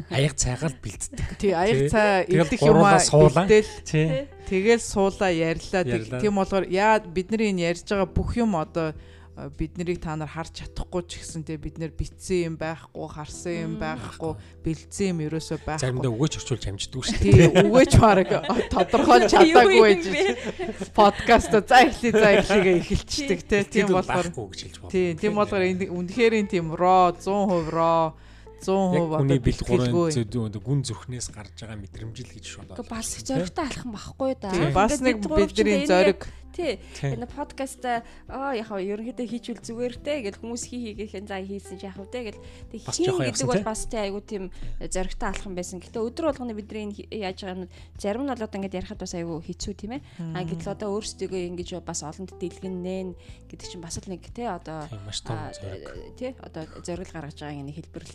Аяг 0.10 0.34
цайгаал 0.36 0.76
бэлддэг. 0.82 1.38
Тий 1.40 1.52
аяг 1.52 1.92
цай 1.92 2.26
идэх 2.30 2.62
юмаа 2.62 3.00
бэлдээл 3.00 3.72
Тий. 3.86 4.28
тэгэл 4.50 4.84
суулаа 4.84 5.32
ярьлаа. 5.32 5.84
Тийм 6.22 6.36
болохоор 6.36 6.66
яа 6.70 7.00
бидний 7.02 7.52
энэ 7.52 7.76
ярьж 7.76 7.86
байгаа 7.90 8.10
бүх 8.10 8.38
юм 8.38 8.56
одоо 8.56 8.94
э, 9.36 9.50
бид 9.58 9.76
нарыг 9.78 10.00
та 10.00 10.16
нар 10.16 10.32
харж 10.32 10.64
чадахгүй 10.64 11.04
ч 11.12 11.20
гэсэнтэй 11.20 11.60
бид 11.60 11.76
нэр 11.76 11.92
битсэн 11.92 12.56
юм 12.56 12.56
байхгүй, 12.56 13.08
харсан 13.12 13.56
юм 13.56 13.74
байхгүй, 13.84 14.32
бэлдсэн 14.64 15.12
юм 15.12 15.20
ерөөсөө 15.28 15.60
Заримдаа 15.60 16.08
байхгүй. 16.08 16.16
өгөөч 16.16 16.34
орчуулж 16.40 16.64
амждаг 16.72 17.04
шүү 17.04 17.20
дээ. 17.20 17.36
Тий 17.36 17.48
үгээч 17.68 17.94
баг 18.00 18.30
тодорхойлж 18.74 19.28
чадаагүй 19.36 19.82
байж 19.84 20.04
подкаст 20.96 21.52
за 21.52 21.78
эхлэе 21.84 22.12
за 22.16 22.30
эхлэгээ 22.40 22.76
эхэлчихдэг 22.80 23.40
те 23.44 23.58
тийм 23.68 23.92
болохоор 23.92 24.28
тий 24.88 25.20
тийм 25.20 25.36
болохоор 25.36 25.64
энэ 25.68 25.92
үнэхээр 25.92 26.34
энэ 26.40 26.52
тийм 26.56 26.72
ро 26.72 27.12
100% 27.12 27.76
ро 27.76 28.16
100% 28.62 28.96
Яг 28.96 29.04
одоо 29.06 29.20
хүний 29.20 29.42
бэлгүүрийн 29.44 29.94
зөдөө 30.16 30.62
гүн 30.64 30.80
зүрхнээс 30.88 31.28
гарч 31.36 31.56
байгаа 31.60 31.80
мэдрэмжил 31.82 32.32
гэж 32.32 32.46
шууд 32.46 32.70
бас 32.88 33.08
их 33.18 33.28
зөрөгтэй 33.28 33.66
алах 33.66 33.84
юм 33.84 33.94
багхгүй 33.98 34.32
да. 34.40 34.50
Бас 34.72 35.00
нэг 35.02 35.20
бидний 35.26 35.84
зориг 35.90 36.30
Тий. 36.56 36.80
Тий. 36.96 37.12
Энэ 37.12 37.28
подкаст 37.28 37.84
аа 37.84 38.56
яхаа 38.56 38.80
ерөнхийдөө 38.80 39.28
хийчихвэл 39.28 39.68
зүгээр 39.68 39.96
те 40.00 40.24
гэл 40.24 40.40
хүмүүс 40.40 40.64
хий 40.72 40.96
хийгээл 40.96 41.28
за 41.28 41.44
хийсэн 41.44 41.76
ч 41.76 41.84
яах 41.84 42.00
вэ 42.00 42.08
те 42.08 42.20
гэл 42.32 42.40
Бас 42.80 42.96
хийн 42.96 43.20
гэдэг 43.20 43.44
бол 43.44 43.60
тий? 43.60 43.68
бас 43.68 43.82
тий 43.92 44.00
айгу 44.00 44.20
тийм 44.24 44.44
зоригтой 44.80 45.28
алах 45.36 45.44
юм 45.44 45.56
байсан. 45.60 45.84
Гэтэ 45.84 46.00
өдөр 46.00 46.32
болгоны 46.32 46.56
бидний 46.56 46.96
яаж 47.12 47.44
байгаа 47.44 47.60
юм 47.60 47.68
зарим 48.00 48.24
нь 48.24 48.32
бол 48.32 48.40
одоо 48.40 48.56
ингээд 48.56 48.80
ярихад 48.80 49.04
бас 49.04 49.14
айгу 49.20 49.44
хэцүү 49.44 49.74
тийм 49.76 50.00
ээ. 50.00 50.02
А 50.32 50.48
гэтэл 50.48 50.72
одоо 50.72 50.96
өөрсдөө 50.96 51.40
ингэж 51.52 51.70
бас 51.84 52.00
олонд 52.08 52.32
дэлгэнэн 52.40 53.10
гэдэг 53.52 53.68
чинь 53.68 53.84
бас 53.84 54.00
л 54.00 54.08
нэг 54.08 54.24
те 54.32 54.48
одоо 54.48 54.88
тий 56.16 56.32
одоо 56.40 56.64
зориг 56.88 57.12
гаргаж 57.12 57.36
байгаа 57.36 57.68
нэг 57.68 57.76
хэлбэр 57.76 58.06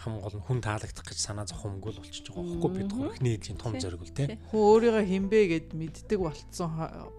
л 0.00 0.04
те. 0.04 0.04
Хам 0.08 0.16
гол 0.16 0.32
нь 0.32 0.46
хүн 0.48 0.60
таалагдах 0.64 1.04
гэж 1.04 1.18
санаа 1.20 1.44
зовхомгүй 1.44 1.92
л 1.92 2.00
болчихж 2.00 2.32
байгаа 2.32 2.48
байхгүй 2.48 2.72
бид 2.72 2.88
гурав 2.88 3.12
ихний 3.20 3.36
эдийн 3.36 3.58
том 3.60 3.76
зориг 3.76 4.00
л 4.00 4.16
тий. 4.16 4.40
хүн 4.48 4.64
өөрийгөө 4.64 5.04
хинбэ 5.04 5.40
гэд 5.52 5.68
мэддэг 5.76 6.20
болцсон 6.24 6.70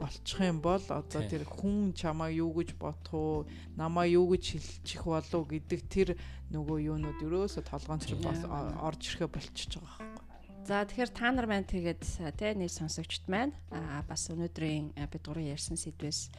болчих 0.02 0.40
юм 0.42 0.60
бол 0.66 0.82
одоо 0.90 1.22
тэр 1.22 1.46
хүн 1.46 1.94
чамаа 1.94 2.34
юу 2.34 2.50
гэж 2.58 2.74
бодох 2.82 3.14
уу 3.14 3.46
намаа 3.78 4.10
юу 4.10 4.26
гэж 4.34 4.58
хэлчих 4.58 5.06
болов 5.06 5.46
гэдэг 5.46 5.82
тэр 5.86 6.10
нөгөө 6.50 6.78
юунууд 6.90 7.22
ерөөсө 7.22 7.62
толгоонд 7.62 8.10
ч 8.10 8.18
бас 8.18 8.42
орж 8.50 9.02
ирэхэ 9.14 9.30
болчихж 9.30 9.78
байгаа 9.78 10.02
байхгүй. 10.02 10.31
За 10.62 10.86
тэгэхээр 10.86 11.09
та 11.12 11.32
нар 11.34 11.47
маань 11.49 11.66
тэгээд 11.66 12.01
тий 12.38 12.51
нэг 12.53 12.70
сонсогчд 12.70 13.26
маань 13.28 13.51
аа 13.74 14.05
бас 14.05 14.30
өнөөдрийн 14.30 14.93
бид 14.93 15.24
гурван 15.26 15.49
ярьсан 15.51 15.74
сэдвээс 15.76 16.30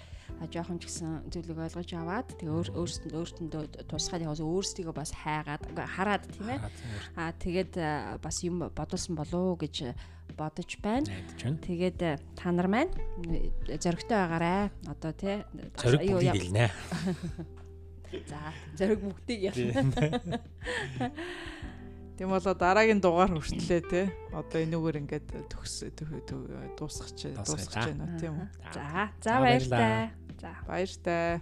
жоохон 0.49 0.79
ч 0.79 0.87
гэсэн 0.89 1.27
зүйлийг 1.29 1.59
ойлгож 1.59 1.91
аваад 1.99 2.29
тэгээ 2.39 2.55
өөр 2.55 2.69
өөрсөнд 2.73 3.13
өөртөндөө 3.19 3.63
тусгаад 3.91 4.23
яваас 4.23 4.41
өөрсдийгөө 4.41 4.95
бас 4.95 5.11
хайгаад 5.13 5.63
хараад 5.75 6.23
тийм 6.31 6.49
ээ 6.55 6.61
аа 7.19 7.35
тэгээд 7.35 7.73
бас 8.23 8.37
юм 8.47 8.63
бодулсан 8.71 9.19
болов 9.19 9.43
уу 9.53 9.57
гэж 9.59 9.91
бодож 10.39 10.71
байна. 10.81 11.11
Тэгээд 11.61 12.01
та 12.39 12.49
нар 12.55 12.71
маань 12.71 12.95
зөрөгтэй 13.69 14.17
байгаарэ. 14.17 14.71
Одоо 14.89 15.13
тий 15.13 15.43
бүгдийг 15.77 16.25
яв- 16.25 16.41
илнэ. 16.41 16.67
За 18.29 18.41
зөрөг 18.79 19.01
бүгдийг 19.03 19.41
ялна. 19.53 19.83
Тийм 22.17 22.29
болоо 22.29 22.55
дараагийн 22.55 23.01
дугаар 23.01 23.33
хүртлээ 23.33 23.83
те 23.89 24.01
одоо 24.37 24.59
энүүгээр 24.63 24.97
ингээд 25.01 25.27
төгс 25.49 25.75
дуусгах 26.77 27.11
Дуусгая 27.17 27.35
дуусгах 27.41 27.73
та. 27.73 27.89
байна 27.89 28.05
тийм 28.21 28.35
үү. 28.37 28.49
За 28.73 28.85
за 29.25 29.33
баярлалаа. 29.41 30.11
За 30.41 30.51
Баяр 30.69 30.93
таа. 31.03 31.41